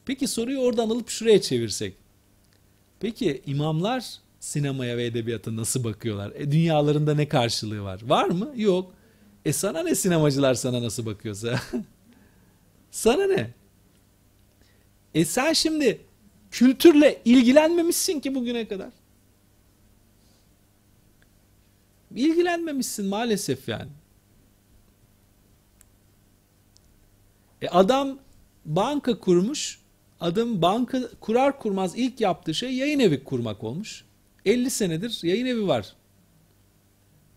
Peki 0.05 0.27
soruyu 0.27 0.59
oradan 0.59 0.89
alıp 0.89 1.09
şuraya 1.09 1.41
çevirsek. 1.41 1.93
Peki 2.99 3.41
imamlar 3.45 4.05
sinemaya 4.43 4.97
ve 4.97 5.05
edebiyata 5.05 5.55
nasıl 5.55 5.83
bakıyorlar? 5.83 6.31
E, 6.35 6.51
dünyalarında 6.51 7.15
ne 7.15 7.27
karşılığı 7.27 7.81
var? 7.81 8.01
Var 8.03 8.25
mı? 8.25 8.53
Yok. 8.55 8.93
E 9.45 9.53
sana 9.53 9.83
ne 9.83 9.95
sinemacılar 9.95 10.53
sana 10.53 10.81
nasıl 10.81 11.05
bakıyorsa? 11.05 11.59
sana 12.91 13.25
ne? 13.25 13.49
E 15.13 15.25
sen 15.25 15.53
şimdi 15.53 16.01
kültürle 16.51 17.21
ilgilenmemişsin 17.25 18.19
ki 18.19 18.35
bugüne 18.35 18.67
kadar. 18.67 18.89
İlgilenmemişsin 22.15 23.05
maalesef 23.05 23.67
yani. 23.67 23.91
E 27.61 27.67
adam 27.67 28.19
banka 28.65 29.19
kurmuş. 29.19 29.79
Adam 30.19 30.61
banka 30.61 30.99
kurar 31.19 31.59
kurmaz 31.59 31.93
ilk 31.95 32.21
yaptığı 32.21 32.53
şey 32.53 32.73
yayın 32.73 32.99
evi 32.99 33.23
kurmak 33.23 33.63
olmuş. 33.63 34.05
50 34.45 34.69
senedir 34.69 35.19
yayın 35.23 35.45
evi 35.45 35.67
var. 35.67 35.95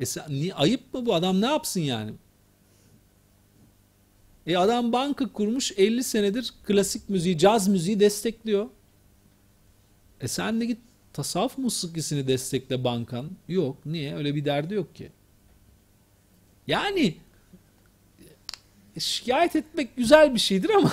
E 0.01 0.07
sen, 0.07 0.25
niye, 0.29 0.55
ayıp 0.55 0.95
mı 0.95 1.07
bu 1.07 1.15
adam 1.15 1.41
ne 1.41 1.47
yapsın 1.47 1.81
yani? 1.81 2.13
E 4.47 4.57
adam 4.57 4.93
banka 4.93 5.33
kurmuş 5.33 5.73
50 5.77 6.05
senedir 6.05 6.55
klasik 6.67 7.09
müziği, 7.09 7.39
caz 7.39 7.69
müziği 7.69 8.01
destekliyor. 8.01 8.69
E 10.21 10.29
sen 10.29 10.61
de 10.61 10.67
git 10.67 10.79
tasavvuf 11.13 11.59
musikisini 11.59 12.29
destekle 12.29 12.85
bankan. 12.85 13.31
Yok. 13.49 13.87
Niye? 13.87 14.17
Öyle 14.17 14.35
bir 14.35 14.45
derdi 14.45 14.75
yok 14.75 14.95
ki. 14.95 15.13
Yani 16.67 17.17
şikayet 18.99 19.57
etmek 19.57 19.97
güzel 19.97 20.35
bir 20.35 20.39
şeydir 20.39 20.71
ama 20.71 20.93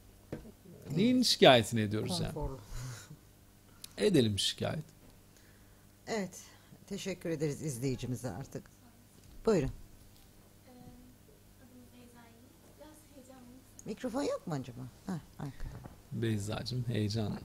neyin 0.96 1.22
şikayetini 1.22 1.80
ediyoruz 1.80 2.20
yani? 2.20 2.48
Edelim 3.98 4.38
şikayet. 4.38 4.93
Evet. 6.06 6.40
Teşekkür 6.86 7.30
ederiz 7.30 7.62
izleyicimize 7.62 8.30
artık. 8.30 8.70
Buyurun. 9.46 9.70
Mikrofon 13.84 14.22
yok 14.22 14.46
mu 14.46 14.54
acaba? 14.54 14.80
Heh, 15.06 15.12
arkada. 15.46 15.78
Beyzacığım 16.12 16.84
heyecan 16.88 17.38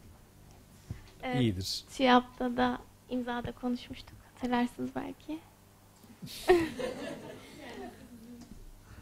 Evet, 1.23 1.41
iyidir. 1.41 1.83
TÜYAP'ta 1.97 2.57
da 2.57 2.79
imzada 3.09 3.51
konuşmuştuk. 3.51 4.17
Hatırlarsınız 4.33 4.89
belki. 4.95 5.39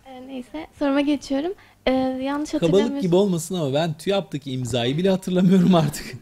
Ee, 0.06 0.28
neyse 0.28 0.68
soruma 0.80 1.02
geçiyorum. 1.02 1.54
Ee, 1.86 1.92
yanlış 1.92 2.52
Kabalık 2.52 2.64
hatırlamıyorsam 2.64 3.02
gibi 3.02 3.16
olmasın 3.16 3.56
ama 3.56 3.74
ben 3.74 3.94
TÜYAP'taki 3.94 4.52
imzayı 4.52 4.98
bile 4.98 5.10
hatırlamıyorum 5.10 5.76
artık. 5.76 6.14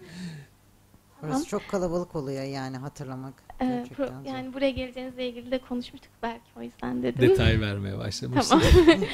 Orası 1.30 1.47
çok 1.47 1.68
kalabalık 1.68 2.15
oluyor 2.15 2.43
yani 2.43 2.77
hatırlamak. 2.77 3.34
e, 3.61 3.65
Gerçekten 3.65 4.07
pro- 4.07 4.27
yani 4.27 4.53
buraya 4.53 4.69
geleceğinizle 4.72 5.30
ilgili 5.30 5.52
de 5.52 5.57
konuşmuştuk 5.57 6.11
belki 6.23 6.43
o 6.57 6.61
yüzden 6.61 7.03
dedim. 7.03 7.22
Detay 7.30 7.61
vermeye 7.61 7.97
başlamıştım. 7.97 8.61
Tamam. 8.61 8.97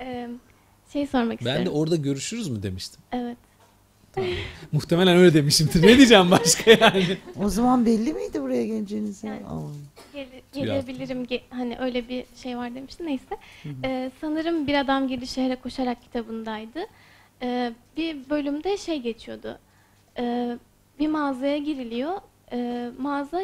Ee, 0.00 0.28
şey 0.92 1.06
sormak 1.06 1.40
Ben 1.40 1.46
de 1.46 1.50
istiyorum. 1.50 1.72
orada 1.80 1.96
görüşürüz 1.96 2.48
mü 2.48 2.62
demiştim. 2.62 3.00
Evet. 3.12 3.36
Muhtemelen 4.72 5.16
öyle 5.16 5.34
demişimdir. 5.34 5.82
Ne 5.82 5.96
diyeceğim 5.96 6.30
başka 6.30 6.70
yani? 6.80 7.16
O 7.42 7.48
zaman 7.48 7.86
belli 7.86 8.12
miydi 8.12 8.42
buraya 8.42 8.66
geleceğiniz? 8.66 9.24
ya? 9.24 9.34
Yani-. 9.34 9.44
Gele- 10.14 10.42
TÜYAP. 10.52 10.86
gelebilirim 10.86 11.24
ge- 11.24 11.40
hani 11.50 11.78
öyle 11.78 12.08
bir 12.08 12.24
şey 12.42 12.56
var 12.56 12.74
demişti 12.74 13.06
neyse 13.06 13.36
Ee, 13.84 14.10
sanırım 14.20 14.66
bir 14.66 14.74
adam 14.74 15.08
girdi 15.08 15.26
şehre 15.26 15.56
koşarak 15.56 16.02
kitabındaydı 16.02 16.80
Ee, 17.42 17.72
bir 17.96 18.30
bölümde 18.30 18.76
şey 18.76 19.00
geçiyordu 19.02 19.58
Ee, 20.18 20.58
bir 20.98 21.08
mağazaya 21.08 21.58
giriliyor 21.58 22.12
Ee, 22.52 22.90
mağaza 22.98 23.40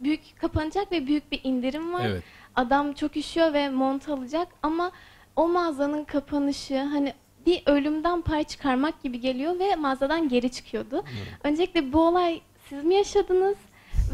büyük 0.00 0.20
kapanacak 0.40 0.92
ve 0.92 1.06
büyük 1.06 1.32
bir 1.32 1.40
indirim 1.44 1.92
var 1.92 2.06
Evet. 2.06 2.22
adam 2.56 2.92
çok 2.92 3.16
üşüyor 3.16 3.52
ve 3.52 3.68
mont 3.68 4.08
alacak 4.08 4.48
ama 4.62 4.90
o 5.36 5.48
mağazanın 5.48 6.04
kapanışı 6.04 6.78
hani 6.78 7.12
bir 7.46 7.62
ölümden 7.66 8.20
pay 8.22 8.44
çıkarmak 8.44 9.02
gibi 9.02 9.20
geliyor 9.20 9.58
ve 9.58 9.76
mağazadan 9.76 10.28
geri 10.28 10.50
çıkıyordu. 10.50 11.04
Öncelikle 11.44 11.92
bu 11.92 12.00
olay 12.00 12.40
siz 12.68 12.84
mi 12.84 12.94
yaşadınız? 12.94 13.56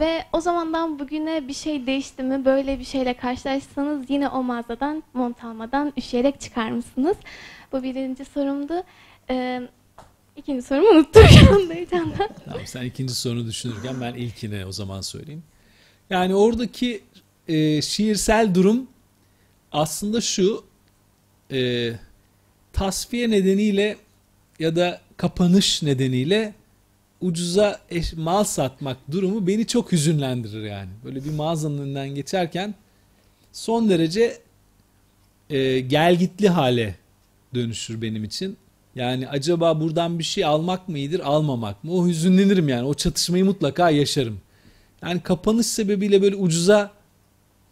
Ve 0.01 0.24
o 0.32 0.40
zamandan 0.40 0.98
bugüne 0.98 1.48
bir 1.48 1.52
şey 1.52 1.86
değişti 1.86 2.23
mi? 2.23 2.44
Böyle 2.44 2.78
bir 2.78 2.85
şeyle 2.85 3.15
karşılaşsanız 3.15 4.11
yine 4.11 4.28
o 4.28 4.43
mağazadan 4.43 5.02
mont 5.15 5.44
almadan 5.44 5.93
üşüyerek 5.97 6.40
çıkar 6.40 6.70
mısınız? 6.70 7.16
Bu 7.73 7.82
birinci 7.82 8.24
sorumdu. 8.24 8.82
Ee, 9.31 9.61
ikinci 10.36 10.62
sorumu 10.66 10.89
unuttum 10.89 11.23
şu 11.28 11.55
anda 11.55 11.74
heyecandan. 11.74 12.28
Tamam 12.44 12.66
sen 12.66 12.85
ikinci 12.85 13.15
sorunu 13.15 13.47
düşünürken 13.47 14.01
ben 14.01 14.15
ilkine 14.15 14.66
o 14.66 14.73
zaman 14.73 15.01
söyleyeyim. 15.01 15.43
Yani 16.11 16.35
oradaki 16.35 17.05
e, 17.48 17.82
şiirsel 17.82 18.55
durum 18.55 18.86
aslında 19.73 20.20
şu 20.20 20.65
e, 21.52 21.93
tasfiye 22.73 23.31
nedeniyle 23.31 23.97
ya 24.59 24.77
da 24.77 25.01
kapanış 25.16 25.82
nedeniyle 25.82 26.55
ucuza 27.20 27.81
eş- 27.90 28.12
mal 28.12 28.44
satmak 28.44 28.97
durumu 29.12 29.47
beni 29.47 29.66
çok 29.66 29.93
hüzünlendirir 29.93 30.62
yani. 30.62 30.90
Böyle 31.05 31.24
bir 31.24 31.31
mağazanın 31.31 31.78
önünden 31.78 32.09
geçerken 32.09 32.74
son 33.52 33.89
derece 33.89 34.39
e, 35.51 35.81
gelgitli 35.81 36.48
hale 36.48 36.94
dönüşür 37.55 38.02
benim 38.02 38.24
için. 38.24 38.56
Yani 38.97 39.29
acaba 39.29 39.81
buradan 39.81 40.19
bir 40.19 40.25
şey 40.25 40.45
almak 40.45 40.89
mı 40.89 40.99
iyidir, 40.99 41.21
almamak 41.21 41.85
mı? 41.85 41.93
O 41.93 42.07
hüzünlenirim 42.07 42.69
yani. 42.69 42.87
O 42.87 42.95
çatışmayı 42.95 43.45
mutlaka 43.45 43.91
yaşarım. 43.91 44.41
Yani 45.03 45.21
kapanış 45.21 45.66
sebebiyle 45.66 46.23
böyle 46.23 46.37
ucuza 46.37 46.93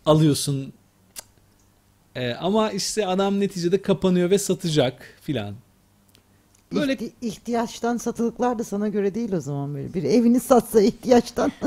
alıyorsun. 0.07 0.73
E, 2.15 2.33
ama 2.35 2.71
işte 2.71 3.07
adam 3.07 3.41
neticede 3.41 3.83
kapanıyor 3.83 4.31
ve 4.31 4.39
satacak 4.39 5.17
filan. 5.23 5.55
Böyle 6.75 6.93
İhti- 6.95 7.13
ihtiyaçtan 7.23 7.97
satılıklar 7.97 8.59
da 8.59 8.65
sana 8.65 8.89
göre 8.89 9.15
değil 9.15 9.33
o 9.33 9.41
zaman 9.41 9.75
böyle. 9.75 9.95
Bir 9.95 10.03
evini 10.03 10.41
satsa 10.41 10.81
ihtiyaçtan. 10.81 11.53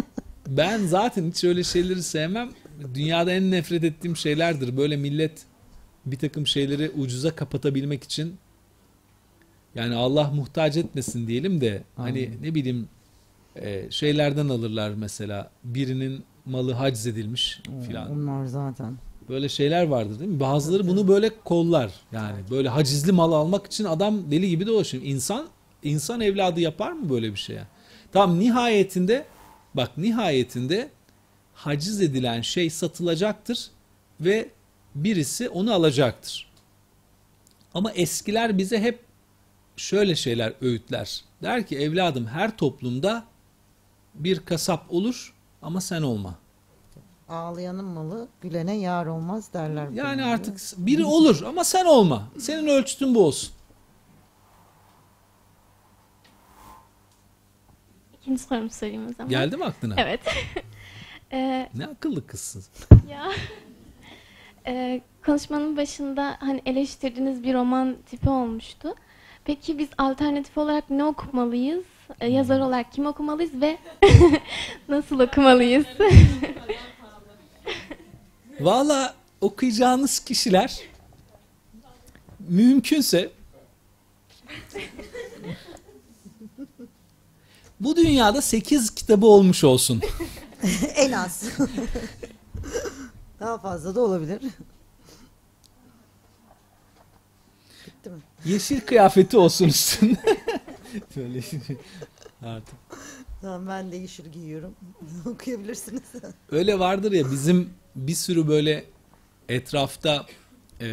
Ben 0.48 0.86
zaten 0.86 1.30
hiç 1.30 1.44
öyle 1.44 1.64
şeyleri 1.64 2.04
sevmem. 2.04 2.50
Dünyada 2.94 3.32
en 3.32 3.52
nefret 3.52 3.84
ettiğim 3.84 4.16
şeylerdir. 4.18 4.78
Böyle 4.78 4.98
millet 4.98 5.32
bir 6.06 6.18
takım 6.20 6.48
şeyleri 6.48 6.90
ucuza 6.98 7.36
kapatabilmek 7.36 8.04
için 8.04 8.36
yani 9.76 9.96
Allah 9.96 10.32
muhtaç 10.36 10.78
etmesin 10.78 11.28
diyelim 11.28 11.62
de 11.62 11.84
hani 11.96 12.28
Amin. 12.28 12.44
ne 12.44 12.56
bileyim 12.56 12.88
e, 13.56 13.92
şeylerden 13.92 14.50
alırlar 14.50 14.90
mesela 14.90 15.52
birinin 15.64 16.24
malı 16.46 16.74
haczedilmiş 16.74 17.62
filan. 17.88 18.12
Onlar 18.12 18.46
zaten. 18.46 18.98
Böyle 19.30 19.50
şeyler 19.50 19.88
vardır 19.88 20.20
değil 20.20 20.32
mi? 20.32 20.40
Bazıları 20.40 20.88
bunu 20.88 21.08
böyle 21.08 21.32
kollar. 21.44 21.92
Yani 22.12 22.38
böyle 22.52 22.70
hacizli 22.70 23.12
mal 23.12 23.32
almak 23.32 23.66
için 23.66 23.86
adam 23.86 24.32
deli 24.32 24.50
gibi 24.50 24.68
dolaşıyor. 24.68 25.04
İnsan 25.04 25.48
insan 25.84 26.22
evladı 26.22 26.60
yapar 26.60 26.92
mı 26.92 27.10
böyle 27.10 27.32
bir 27.32 27.40
şeye? 27.40 27.64
Tamam 28.12 28.40
nihayetinde 28.40 29.26
bak 29.74 29.98
nihayetinde 29.98 30.90
haciz 31.54 32.02
edilen 32.02 32.42
şey 32.42 32.70
satılacaktır 32.70 33.68
ve 34.22 34.50
birisi 34.96 35.50
onu 35.50 35.74
alacaktır. 35.74 36.52
Ama 37.74 37.92
eskiler 37.92 38.58
bize 38.58 38.82
hep 38.82 39.05
şöyle 39.78 40.16
şeyler 40.16 40.54
öğütler. 40.62 41.22
Der 41.44 41.68
ki 41.68 41.78
evladım 41.80 42.28
her 42.28 42.58
toplumda 42.58 43.24
bir 44.14 44.40
kasap 44.40 44.86
olur 44.94 45.34
ama 45.62 45.82
sen 45.82 46.02
olma. 46.02 46.36
Ağlayanın 47.30 47.86
malı 47.86 48.28
gülene 48.42 48.78
yar 48.78 49.06
olmaz 49.06 49.54
derler. 49.54 49.90
Yani 49.90 50.22
konuda. 50.22 50.34
artık 50.34 50.60
biri 50.78 51.06
olur 51.06 51.42
ama 51.44 51.64
sen 51.64 51.86
olma. 51.86 52.28
Senin 52.40 52.68
ölçütün 52.68 53.16
bu 53.16 53.26
olsun. 53.26 53.52
İkinci 58.22 58.44
sorumu 58.44 58.70
sorayım 58.70 59.08
o 59.10 59.14
zaman. 59.14 59.30
Geldi 59.30 59.58
mi 59.58 59.66
aklına? 59.66 59.96
Evet. 59.98 60.20
Ee, 61.32 61.70
Ne 61.76 61.86
akıllı 61.88 62.28
kızsın. 62.28 62.64
ya 63.10 63.32
Ee, 64.68 65.02
konuşmanın 65.26 65.78
başında 65.78 66.38
hani 66.40 66.62
eleştirdiğiniz 66.66 67.44
bir 67.44 67.54
roman 67.54 67.96
tipi 68.06 68.30
olmuştu. 68.30 68.96
Peki 69.46 69.78
biz 69.78 69.90
alternatif 69.98 70.58
olarak 70.58 70.90
ne 70.90 71.04
okumalıyız? 71.04 71.84
Ee, 72.20 72.28
yazar 72.28 72.60
olarak 72.60 72.92
kim 72.92 73.06
okumalıyız 73.06 73.62
ve 73.62 73.78
nasıl 74.90 75.20
okumalıyız? 75.20 75.86
Valla 78.60 79.16
okuyacağınız 79.42 80.20
kişiler 80.20 80.80
mümkünse 82.40 83.32
bu 87.80 87.96
dünyada 87.96 88.42
8 88.42 88.96
kitabı 88.96 89.26
olmuş 89.26 89.64
olsun. 89.64 90.02
en 90.96 91.12
az. 91.12 91.44
Daha 93.40 93.58
fazla 93.58 93.96
da 93.96 94.02
olabilir. 94.02 94.42
Bitti 97.88 98.10
mi? 98.10 98.22
Yeşil 98.46 98.82
kıyafeti 98.82 99.38
olsun 99.38 99.66
üstünde. 99.66 100.18
Böyle 101.16 101.40
artık. 102.42 102.76
Tamam 103.42 103.68
ben 103.68 103.92
de 103.92 103.98
yeşil 103.98 104.26
giyiyorum. 104.26 104.76
Okuyabilirsiniz. 105.26 106.04
Öyle 106.52 106.80
vardır 106.80 107.12
ya 107.12 107.32
bizim 107.32 107.70
bir 107.96 108.16
sürü 108.16 108.48
böyle 108.48 108.86
etrafta 109.50 110.26
e, 110.82 110.88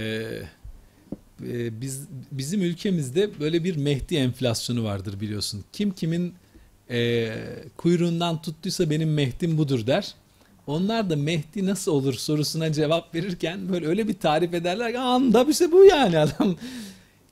e, 1.46 1.80
biz 1.80 2.08
bizim 2.32 2.62
ülkemizde 2.62 3.40
böyle 3.40 3.64
bir 3.64 3.76
Mehdi 3.76 4.16
enflasyonu 4.16 4.84
vardır 4.84 5.20
biliyorsun. 5.20 5.64
Kim 5.72 5.90
kimin 5.90 6.34
e, 6.90 7.30
kuyruğundan 7.76 8.42
tuttuysa 8.42 8.90
benim 8.90 9.14
Mehdim 9.14 9.58
budur 9.58 9.86
der. 9.86 10.14
Onlar 10.66 11.10
da 11.10 11.16
Mehdi 11.16 11.66
nasıl 11.66 11.92
olur 11.92 12.14
sorusuna 12.14 12.72
cevap 12.72 13.14
verirken 13.14 13.68
böyle 13.72 13.86
öyle 13.86 14.08
bir 14.08 14.18
tarif 14.18 14.54
ederler 14.54 14.92
ki 14.92 14.98
anda 14.98 15.46
işte 15.50 15.72
bu 15.72 15.84
yani 15.84 16.18
adam. 16.18 16.56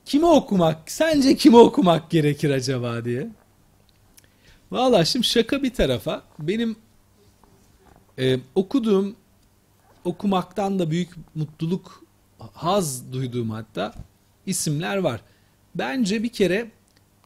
Kimi 0.05 0.25
okumak, 0.25 0.91
sence 0.91 1.35
kimi 1.35 1.57
okumak 1.57 2.11
gerekir 2.11 2.49
acaba 2.49 3.05
diye. 3.05 3.27
Valla 4.71 5.05
şimdi 5.05 5.25
şaka 5.25 5.63
bir 5.63 5.73
tarafa 5.73 6.23
benim 6.39 6.75
ee, 8.19 8.39
okuduğum, 8.55 9.15
okumaktan 10.03 10.79
da 10.79 10.91
büyük 10.91 11.09
mutluluk, 11.35 12.03
haz 12.53 13.13
duyduğum 13.13 13.49
hatta 13.49 13.93
isimler 14.45 14.97
var. 14.97 15.21
Bence 15.75 16.23
bir 16.23 16.29
kere 16.29 16.71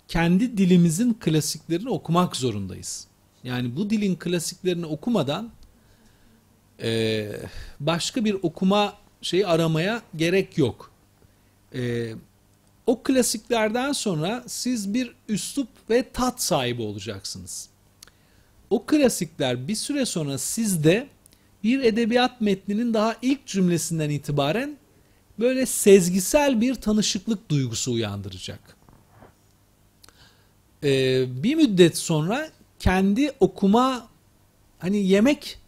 kendi 0.07 0.57
dilimizin 0.57 1.13
klasiklerini 1.13 1.89
okumak 1.89 2.35
zorundayız. 2.35 3.07
Yani 3.43 3.75
bu 3.75 3.89
dilin 3.89 4.15
klasiklerini 4.15 4.85
okumadan 4.85 5.51
e, 6.81 7.31
başka 7.79 8.25
bir 8.25 8.37
okuma 8.43 8.93
şeyi 9.21 9.47
aramaya 9.47 10.01
gerek 10.15 10.57
yok. 10.57 10.91
E, 11.75 12.11
o 12.87 13.03
klasiklerden 13.03 13.91
sonra 13.91 14.43
siz 14.47 14.93
bir 14.93 15.15
üslup 15.29 15.67
ve 15.89 16.09
tat 16.13 16.41
sahibi 16.41 16.81
olacaksınız 16.81 17.69
o 18.69 18.85
klasikler 18.85 19.67
bir 19.67 19.75
süre 19.75 20.05
sonra 20.05 20.37
sizde 20.37 21.07
bir 21.63 21.83
edebiyat 21.83 22.41
metninin 22.41 22.93
daha 22.93 23.15
ilk 23.21 23.45
cümlesinden 23.47 24.09
itibaren 24.09 24.77
böyle 25.39 25.65
sezgisel 25.65 26.61
bir 26.61 26.75
tanışıklık 26.75 27.49
duygusu 27.49 27.91
uyandıracak. 27.91 28.75
Ee, 30.83 31.25
bir 31.43 31.55
müddet 31.55 31.97
sonra 31.97 32.49
kendi 32.79 33.31
okuma 33.39 34.07
hani 34.79 35.07
yemek 35.07 35.59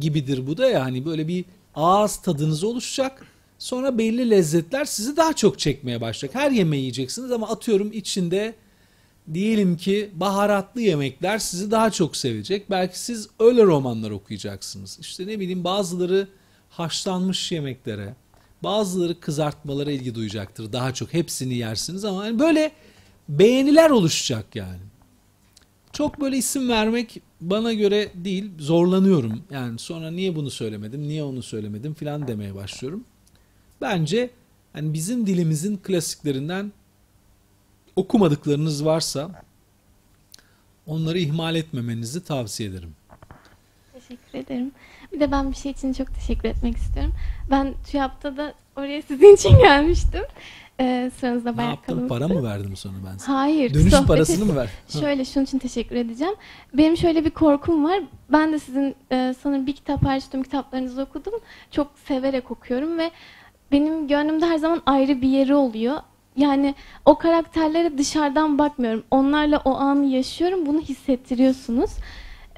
gibidir 0.00 0.46
bu 0.46 0.56
da 0.56 0.68
ya 0.70 0.84
hani 0.84 1.04
böyle 1.04 1.28
bir 1.28 1.44
ağız 1.74 2.16
tadınız 2.16 2.64
oluşacak. 2.64 3.26
Sonra 3.62 3.98
belli 3.98 4.30
lezzetler 4.30 4.84
sizi 4.84 5.16
daha 5.16 5.32
çok 5.32 5.58
çekmeye 5.58 6.00
başlayacak. 6.00 6.42
Her 6.42 6.50
yemeği 6.50 6.80
yiyeceksiniz 6.80 7.32
ama 7.32 7.48
atıyorum 7.48 7.92
içinde 7.92 8.54
diyelim 9.34 9.76
ki 9.76 10.10
baharatlı 10.14 10.80
yemekler 10.80 11.38
sizi 11.38 11.70
daha 11.70 11.90
çok 11.90 12.16
sevecek. 12.16 12.70
Belki 12.70 12.98
siz 12.98 13.28
öyle 13.38 13.62
romanlar 13.62 14.10
okuyacaksınız. 14.10 14.98
İşte 15.00 15.26
ne 15.26 15.40
bileyim 15.40 15.64
bazıları 15.64 16.28
haşlanmış 16.70 17.52
yemeklere, 17.52 18.14
bazıları 18.62 19.20
kızartmalara 19.20 19.90
ilgi 19.90 20.14
duyacaktır. 20.14 20.72
Daha 20.72 20.94
çok 20.94 21.14
hepsini 21.14 21.54
yersiniz 21.54 22.04
ama 22.04 22.18
hani 22.18 22.38
böyle 22.38 22.72
beğeniler 23.28 23.90
oluşacak 23.90 24.56
yani. 24.56 24.82
Çok 25.92 26.20
böyle 26.20 26.36
isim 26.36 26.68
vermek 26.68 27.20
bana 27.40 27.72
göre 27.72 28.08
değil, 28.14 28.50
zorlanıyorum. 28.58 29.42
Yani 29.50 29.78
sonra 29.78 30.10
niye 30.10 30.36
bunu 30.36 30.50
söylemedim, 30.50 31.08
niye 31.08 31.22
onu 31.22 31.42
söylemedim 31.42 31.94
filan 31.94 32.28
demeye 32.28 32.54
başlıyorum. 32.54 33.04
Bence 33.82 34.30
hani 34.72 34.92
bizim 34.92 35.26
dilimizin 35.26 35.76
klasiklerinden 35.76 36.72
okumadıklarınız 37.96 38.84
varsa 38.84 39.30
onları 40.86 41.18
ihmal 41.18 41.54
etmemenizi 41.56 42.24
tavsiye 42.24 42.68
ederim. 42.68 42.94
Teşekkür 43.92 44.38
ederim. 44.38 44.72
Bir 45.12 45.20
de 45.20 45.32
ben 45.32 45.50
bir 45.50 45.56
şey 45.56 45.72
için 45.72 45.92
çok 45.92 46.14
teşekkür 46.14 46.48
etmek 46.48 46.76
istiyorum. 46.76 47.12
Ben 47.50 47.74
TÜYAP'ta 47.90 48.36
da 48.36 48.54
oraya 48.76 49.02
sizin 49.02 49.34
için 49.34 49.58
gelmiştim. 49.58 50.22
Ee, 50.80 51.10
sıranızda 51.20 51.50
Ne 51.50 51.56
bayağı 51.56 51.70
yaptım? 51.70 51.94
kalabalıktı. 52.08 52.28
Para 52.28 52.40
mı 52.40 52.48
verdim 52.48 52.76
sonra 52.76 52.94
ben 53.12 53.18
sana? 53.18 53.38
Hayır. 53.38 53.74
Dönüş 53.74 53.92
sohbet 53.92 54.08
parasını 54.08 54.44
mı 54.44 54.56
ver? 54.56 54.70
Şöyle 54.88 55.24
şunun 55.24 55.44
için 55.44 55.58
teşekkür 55.58 55.96
edeceğim. 55.96 56.34
Benim 56.74 56.96
şöyle 56.96 57.24
bir 57.24 57.30
korkum 57.30 57.84
var. 57.84 58.02
Ben 58.32 58.52
de 58.52 58.58
sizin 58.58 58.94
e, 59.12 59.34
sanırım 59.42 59.66
bir 59.66 59.72
kitap 59.76 60.04
hariç 60.04 60.24
tüm 60.32 60.42
kitaplarınızı 60.42 61.02
okudum. 61.02 61.34
Çok 61.70 61.90
severek 62.08 62.50
okuyorum 62.50 62.98
ve 62.98 63.10
benim 63.72 64.08
gönlümde 64.08 64.46
her 64.46 64.58
zaman 64.58 64.82
ayrı 64.86 65.22
bir 65.22 65.28
yeri 65.28 65.54
oluyor. 65.54 65.96
Yani 66.36 66.74
o 67.06 67.18
karakterlere 67.18 67.98
dışarıdan 67.98 68.58
bakmıyorum. 68.58 69.02
Onlarla 69.10 69.62
o 69.64 69.74
anı 69.74 70.06
yaşıyorum. 70.06 70.66
Bunu 70.66 70.80
hissettiriyorsunuz. 70.80 71.90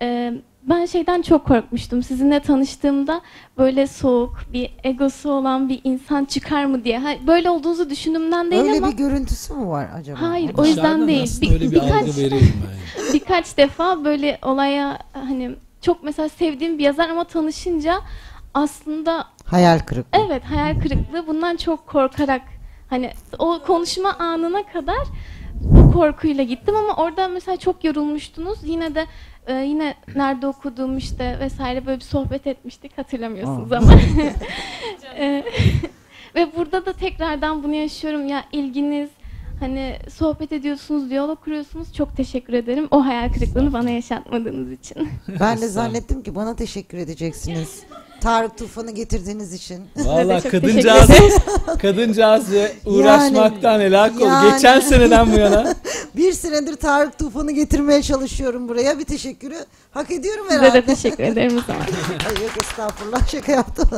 E, 0.02 0.32
ben 0.62 0.86
şeyden 0.86 1.22
çok 1.22 1.46
korkmuştum. 1.46 2.02
Sizinle 2.02 2.40
tanıştığımda 2.40 3.20
böyle 3.58 3.86
soğuk, 3.86 4.36
bir 4.52 4.70
egosu 4.84 5.30
olan 5.30 5.68
bir 5.68 5.80
insan 5.84 6.24
çıkar 6.24 6.64
mı 6.64 6.84
diye. 6.84 6.98
Ha, 6.98 7.08
Böyle 7.26 7.50
olduğunuzu 7.50 7.90
düşündüğümden 7.90 8.50
değil 8.50 8.62
Öyle 8.62 8.78
ama 8.78 8.92
bir 8.92 8.96
görüntüsü 8.96 9.54
mü 9.54 9.66
var 9.66 9.86
acaba? 9.94 10.22
Hayır, 10.22 10.50
o 10.58 10.64
yüzden 10.64 11.08
değil. 11.08 11.40
Bir- 11.40 11.52
öyle 11.52 11.64
bir 11.64 11.70
birkaç- 11.70 11.92
algı 11.92 12.30
ben. 12.30 12.40
birkaç 13.14 13.56
defa 13.56 14.04
böyle 14.04 14.38
olaya 14.42 14.98
hani 15.12 15.50
çok 15.80 16.04
mesela 16.04 16.28
sevdiğim 16.28 16.78
bir 16.78 16.84
yazar 16.84 17.08
ama 17.08 17.24
tanışınca 17.24 17.94
aslında 18.54 19.24
Hayal 19.44 19.78
kırıklığı. 19.78 20.18
evet 20.26 20.44
hayal 20.44 20.80
kırıklığı 20.80 21.26
bundan 21.26 21.56
çok 21.56 21.86
korkarak 21.86 22.42
hani 22.90 23.10
o 23.38 23.58
konuşma 23.66 24.12
anına 24.12 24.62
kadar 24.66 25.06
bu 25.54 25.92
korkuyla 25.92 26.44
gittim 26.44 26.76
ama 26.76 26.96
orada 26.96 27.28
mesela 27.28 27.56
çok 27.56 27.84
yorulmuştunuz. 27.84 28.58
Yine 28.64 28.94
de 28.94 29.06
e, 29.46 29.54
yine 29.54 29.94
nerede 30.16 30.46
okuduğum 30.46 30.98
işte 30.98 31.36
vesaire 31.40 31.86
böyle 31.86 31.98
bir 31.98 32.04
sohbet 32.04 32.46
etmiştik 32.46 32.98
hatırlamıyorsunuz 32.98 33.72
Aa. 33.72 33.76
ama. 33.76 33.92
E, 35.18 35.44
ve 36.34 36.56
burada 36.56 36.86
da 36.86 36.92
tekrardan 36.92 37.62
bunu 37.62 37.74
yaşıyorum 37.74 38.28
ya 38.28 38.44
ilginiz 38.52 39.10
hani 39.60 39.96
sohbet 40.10 40.52
ediyorsunuz, 40.52 41.10
diyalog 41.10 41.40
kuruyorsunuz. 41.44 41.94
Çok 41.94 42.16
teşekkür 42.16 42.52
ederim 42.52 42.88
o 42.90 43.04
hayal 43.04 43.32
kırıklığını 43.32 43.72
bana 43.72 43.90
yaşatmadığınız 43.90 44.72
için. 44.72 45.08
Ben 45.40 45.60
de 45.60 45.68
zannettim 45.68 46.22
ki 46.22 46.34
bana 46.34 46.56
teşekkür 46.56 46.98
edeceksiniz. 46.98 47.82
Tarık 48.24 48.58
Tufan'ı 48.58 48.90
getirdiğiniz 48.90 49.52
için. 49.52 49.84
Valla 49.96 50.40
kadıncağız, 50.40 51.10
kadıncağız 51.82 52.44
uğraşmaktan 52.86 53.80
helak 53.80 54.16
oldu. 54.16 54.24
yani. 54.24 54.52
Geçen 54.52 54.80
seneden 54.80 55.32
bu 55.32 55.36
yana 55.36 55.74
bir 56.16 56.32
senedir 56.32 56.76
Tarık 56.76 57.18
Tufan'ı 57.18 57.52
getirmeye 57.52 58.02
çalışıyorum 58.02 58.68
buraya. 58.68 58.98
Bir 58.98 59.04
teşekkürü 59.04 59.56
hak 59.90 60.10
ediyorum 60.10 60.46
Size 60.48 60.60
herhalde. 60.60 60.82
de 60.82 60.86
teşekkür 60.86 61.24
ederim 61.24 61.58
o 61.58 61.60
zaman. 61.66 61.82
Ay 62.28 62.42
yok 62.42 62.52
estağfurullah 62.60 63.28
şaka 63.28 63.52
yaptım. 63.52 63.88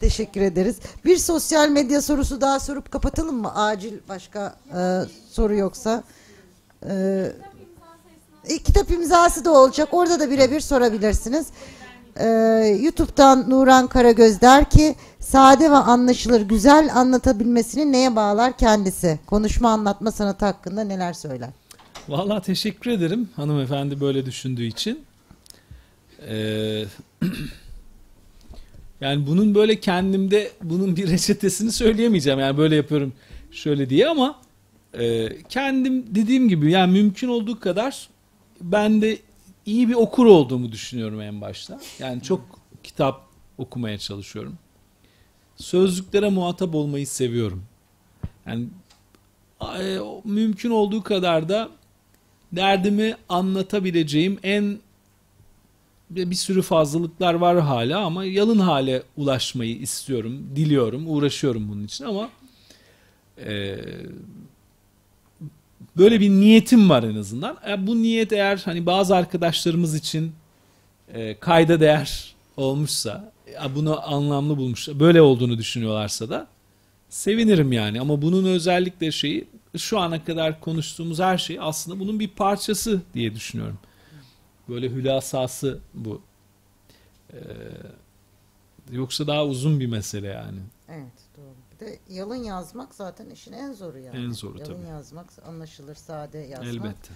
Teşekkür 0.00 0.40
ederiz. 0.40 0.76
Bir 1.04 1.16
sosyal 1.16 1.68
medya 1.68 2.02
sorusu 2.02 2.40
daha 2.40 2.60
sorup 2.60 2.90
kapatalım 2.90 3.36
mı? 3.36 3.54
Acil 3.54 3.94
başka 4.08 4.56
e, 4.78 4.80
soru 5.30 5.56
yoksa. 5.56 6.02
E, 6.88 7.26
e, 8.48 8.58
kitap 8.58 8.90
imzası 8.90 9.44
da 9.44 9.50
olacak. 9.50 9.88
Orada 9.92 10.20
da 10.20 10.30
birebir 10.30 10.60
sorabilirsiniz. 10.60 11.46
E, 12.20 12.26
YouTube'dan 12.82 13.50
Nuran 13.50 13.86
Karagöz 13.86 14.40
der 14.40 14.70
ki 14.70 14.94
sade 15.20 15.70
ve 15.70 15.76
anlaşılır 15.76 16.40
güzel 16.40 16.90
anlatabilmesini 16.94 17.92
neye 17.92 18.16
bağlar 18.16 18.58
kendisi? 18.58 19.18
Konuşma 19.26 19.70
anlatma 19.70 20.12
sanatı 20.12 20.44
hakkında 20.44 20.84
neler 20.84 21.12
söyler? 21.12 21.50
Vallahi 22.08 22.42
teşekkür 22.42 22.90
ederim 22.90 23.28
hanımefendi 23.36 24.00
böyle 24.00 24.26
düşündüğü 24.26 24.64
için. 24.64 25.00
Ee, 26.28 26.84
yani 29.00 29.26
bunun 29.26 29.54
böyle 29.54 29.80
kendimde 29.80 30.50
bunun 30.62 30.96
bir 30.96 31.10
reçetesini 31.10 31.72
söyleyemeyeceğim. 31.72 32.38
Yani 32.38 32.58
böyle 32.58 32.76
yapıyorum 32.76 33.12
şöyle 33.50 33.90
diye 33.90 34.08
ama 34.08 34.40
e, 34.98 35.28
kendim 35.42 36.14
dediğim 36.14 36.48
gibi 36.48 36.70
yani 36.70 36.92
mümkün 36.92 37.28
olduğu 37.28 37.60
kadar 37.60 38.08
ben 38.60 39.02
de 39.02 39.18
iyi 39.66 39.88
bir 39.88 39.94
okur 39.94 40.26
olduğumu 40.26 40.72
düşünüyorum 40.72 41.20
en 41.20 41.40
başta. 41.40 41.80
Yani 41.98 42.22
çok 42.22 42.60
kitap 42.82 43.26
okumaya 43.58 43.98
çalışıyorum. 43.98 44.58
Sözlüklere 45.56 46.30
muhatap 46.30 46.74
olmayı 46.74 47.06
seviyorum. 47.06 47.64
Yani 48.46 48.66
mümkün 50.24 50.70
olduğu 50.70 51.02
kadar 51.02 51.48
da 51.48 51.68
derdimi 52.52 53.16
anlatabileceğim 53.28 54.38
en 54.42 54.78
bir 56.10 56.34
sürü 56.34 56.62
fazlalıklar 56.62 57.34
var 57.34 57.60
hala 57.60 58.00
ama 58.04 58.24
yalın 58.24 58.58
hale 58.58 59.02
ulaşmayı 59.16 59.76
istiyorum, 59.76 60.50
diliyorum, 60.56 61.04
uğraşıyorum 61.10 61.68
bunun 61.68 61.84
için 61.84 62.04
ama 62.04 62.30
e, 63.38 63.76
böyle 65.96 66.20
bir 66.20 66.30
niyetim 66.30 66.90
var 66.90 67.02
en 67.02 67.16
azından. 67.16 67.56
E, 67.68 67.86
bu 67.86 68.02
niyet 68.02 68.32
eğer 68.32 68.62
hani 68.64 68.86
bazı 68.86 69.16
arkadaşlarımız 69.16 69.94
için 69.94 70.32
e, 71.14 71.38
kayda 71.38 71.80
değer 71.80 72.34
olmuşsa, 72.56 73.32
e, 73.64 73.74
bunu 73.74 74.12
anlamlı 74.14 74.56
bulmuş, 74.56 74.88
böyle 74.88 75.22
olduğunu 75.22 75.58
düşünüyorlarsa 75.58 76.30
da 76.30 76.46
sevinirim 77.08 77.72
yani. 77.72 78.00
Ama 78.00 78.22
bunun 78.22 78.44
özellikle 78.44 79.12
şeyi 79.12 79.48
şu 79.76 79.98
ana 79.98 80.24
kadar 80.24 80.60
konuştuğumuz 80.60 81.18
her 81.18 81.38
şey 81.38 81.58
aslında 81.60 82.00
bunun 82.00 82.20
bir 82.20 82.28
parçası 82.28 83.00
diye 83.14 83.34
düşünüyorum. 83.34 83.78
Böyle 84.68 84.90
hülasası 84.90 85.78
bu. 85.94 86.22
Ee, 87.32 87.36
yoksa 88.92 89.26
daha 89.26 89.46
uzun 89.46 89.80
bir 89.80 89.86
mesele 89.86 90.26
yani. 90.26 90.58
Evet. 90.88 91.12
Bir 91.80 91.86
de 91.86 91.98
yalın 92.08 92.44
yazmak 92.44 92.94
zaten 92.94 93.30
işin 93.30 93.52
en 93.52 93.72
zoru 93.72 93.98
yani. 93.98 94.18
En 94.18 94.30
zoru 94.30 94.58
yalın 94.58 94.74
tabii. 94.74 94.86
yazmak, 94.88 95.26
anlaşılır, 95.46 95.94
sade 95.94 96.38
yazmak. 96.38 96.68
Elbette. 96.68 97.12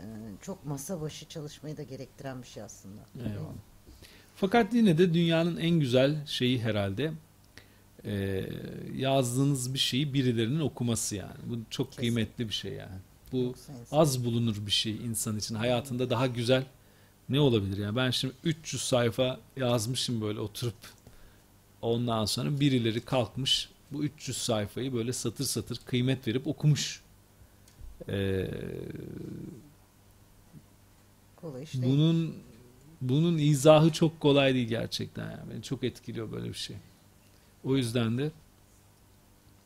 e, 0.00 0.04
çok 0.42 0.66
masa 0.66 1.00
başı 1.00 1.28
çalışmayı 1.28 1.76
da 1.76 1.82
gerektiren 1.82 2.42
bir 2.42 2.46
şey 2.46 2.62
aslında. 2.62 3.00
Eyvallah. 3.18 3.52
Fakat 4.36 4.74
yine 4.74 4.98
de 4.98 5.14
dünyanın 5.14 5.56
en 5.56 5.70
güzel 5.70 6.26
şeyi 6.26 6.62
herhalde 6.62 7.12
e, 8.04 8.44
yazdığınız 8.96 9.74
bir 9.74 9.78
şeyi 9.78 10.14
birilerinin 10.14 10.60
okuması 10.60 11.16
yani. 11.16 11.36
Bu 11.46 11.56
çok 11.70 11.86
Kesin. 11.86 12.00
kıymetli 12.00 12.48
bir 12.48 12.54
şey 12.54 12.72
yani. 12.72 12.98
Bu 13.32 13.54
az 13.92 14.24
bulunur 14.24 14.66
bir 14.66 14.70
şey 14.70 14.96
insan 14.96 15.38
için. 15.38 15.54
Hayatında 15.54 16.10
daha 16.10 16.26
güzel 16.26 16.64
ne 17.28 17.40
olabilir 17.40 17.78
yani? 17.78 17.96
Ben 17.96 18.10
şimdi 18.10 18.34
300 18.44 18.82
sayfa 18.82 19.40
yazmışım 19.56 20.20
böyle 20.20 20.40
oturup 20.40 20.74
ondan 21.82 22.24
sonra 22.24 22.60
birileri 22.60 23.00
kalkmış 23.00 23.68
bu 23.92 24.04
300 24.04 24.36
sayfayı 24.38 24.92
böyle 24.94 25.12
satır 25.12 25.44
satır 25.44 25.76
kıymet 25.86 26.28
verip 26.28 26.46
okumuş. 26.46 27.02
Ee, 28.08 28.50
kolay 31.36 31.62
iş 31.62 31.74
değil. 31.74 31.84
bunun 31.84 32.34
bunun 33.00 33.38
izahı 33.38 33.92
çok 33.92 34.20
kolay 34.20 34.54
değil 34.54 34.68
gerçekten 34.68 35.30
yani. 35.30 35.50
Beni 35.54 35.62
çok 35.62 35.84
etkiliyor 35.84 36.32
böyle 36.32 36.48
bir 36.48 36.54
şey. 36.54 36.76
O 37.64 37.76
yüzden 37.76 38.18
de 38.18 38.30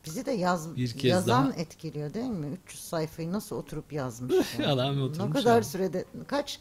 Bizi 0.05 0.25
de 0.25 0.31
yaz, 0.31 0.75
Bir 0.75 0.91
kez 0.93 1.03
yazan 1.11 1.45
daha- 1.51 1.55
etkiliyor 1.61 2.13
değil 2.13 2.29
mi? 2.29 2.47
300 2.65 2.83
sayfayı 2.83 3.31
nasıl 3.31 3.55
oturup 3.55 3.93
yazmış? 3.93 4.35
yani? 4.59 4.67
Adam 4.67 4.97
ne 4.97 5.01
oturmuş 5.01 5.33
kadar 5.33 5.53
yani. 5.55 5.63
sürede 5.63 6.05
kaç 6.27 6.59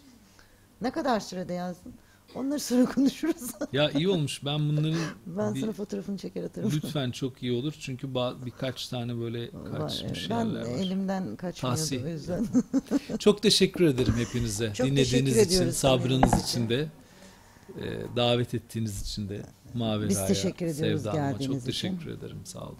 ne 0.80 0.90
kadar 0.90 1.20
sürede 1.20 1.52
yazdın? 1.52 1.94
Onları 2.34 2.60
sonra 2.60 2.84
konuşuruz. 2.94 3.50
Ya 3.72 3.90
iyi 3.90 4.09
olmuş. 4.09 4.44
Ben 4.44 4.68
bunların 4.68 4.94
ben 5.26 5.54
bir- 5.54 5.60
sana 5.60 5.72
fotoğrafını 5.72 6.18
çeker 6.18 6.44
atarım. 6.44 6.70
lütfen 6.74 7.10
çok 7.10 7.42
iyi 7.42 7.52
olur. 7.52 7.74
Çünkü 7.80 8.06
ba- 8.06 8.46
birkaç 8.46 8.88
tane 8.88 9.20
böyle 9.20 9.40
Var, 9.52 9.78
kaçmış 9.78 10.30
ben 10.30 10.38
yerler 10.38 10.60
var. 10.60 10.66
elimden 10.78 11.36
kaçmıyordu 11.36 11.76
Tavsiye. 11.78 12.04
o 12.04 12.09
yüzden. 12.09 12.46
Çok 13.18 13.42
teşekkür 13.42 13.84
ederim 13.84 14.14
hepinize. 14.16 14.72
Çok 14.74 14.86
Dinlediğiniz 14.86 15.36
için, 15.38 15.70
sabrınız 15.70 16.44
için 16.48 16.68
de, 16.68 16.88
e, 17.80 18.16
davet 18.16 18.54
ettiğiniz 18.54 19.02
için 19.02 19.28
de 19.28 19.42
Mavi 19.74 20.09
Biz 20.09 20.16
Raya, 20.16 20.26
teşekkür 20.26 20.66
ediyoruz 20.66 21.02
Sevda 21.02 21.12
Hanım'a 21.12 21.30
geldiğiniz 21.30 21.46
çok 21.64 21.74
için. 21.74 21.88
teşekkür 21.96 22.10
ederim. 22.18 22.38
Sağ 22.44 22.60
olun. 22.60 22.76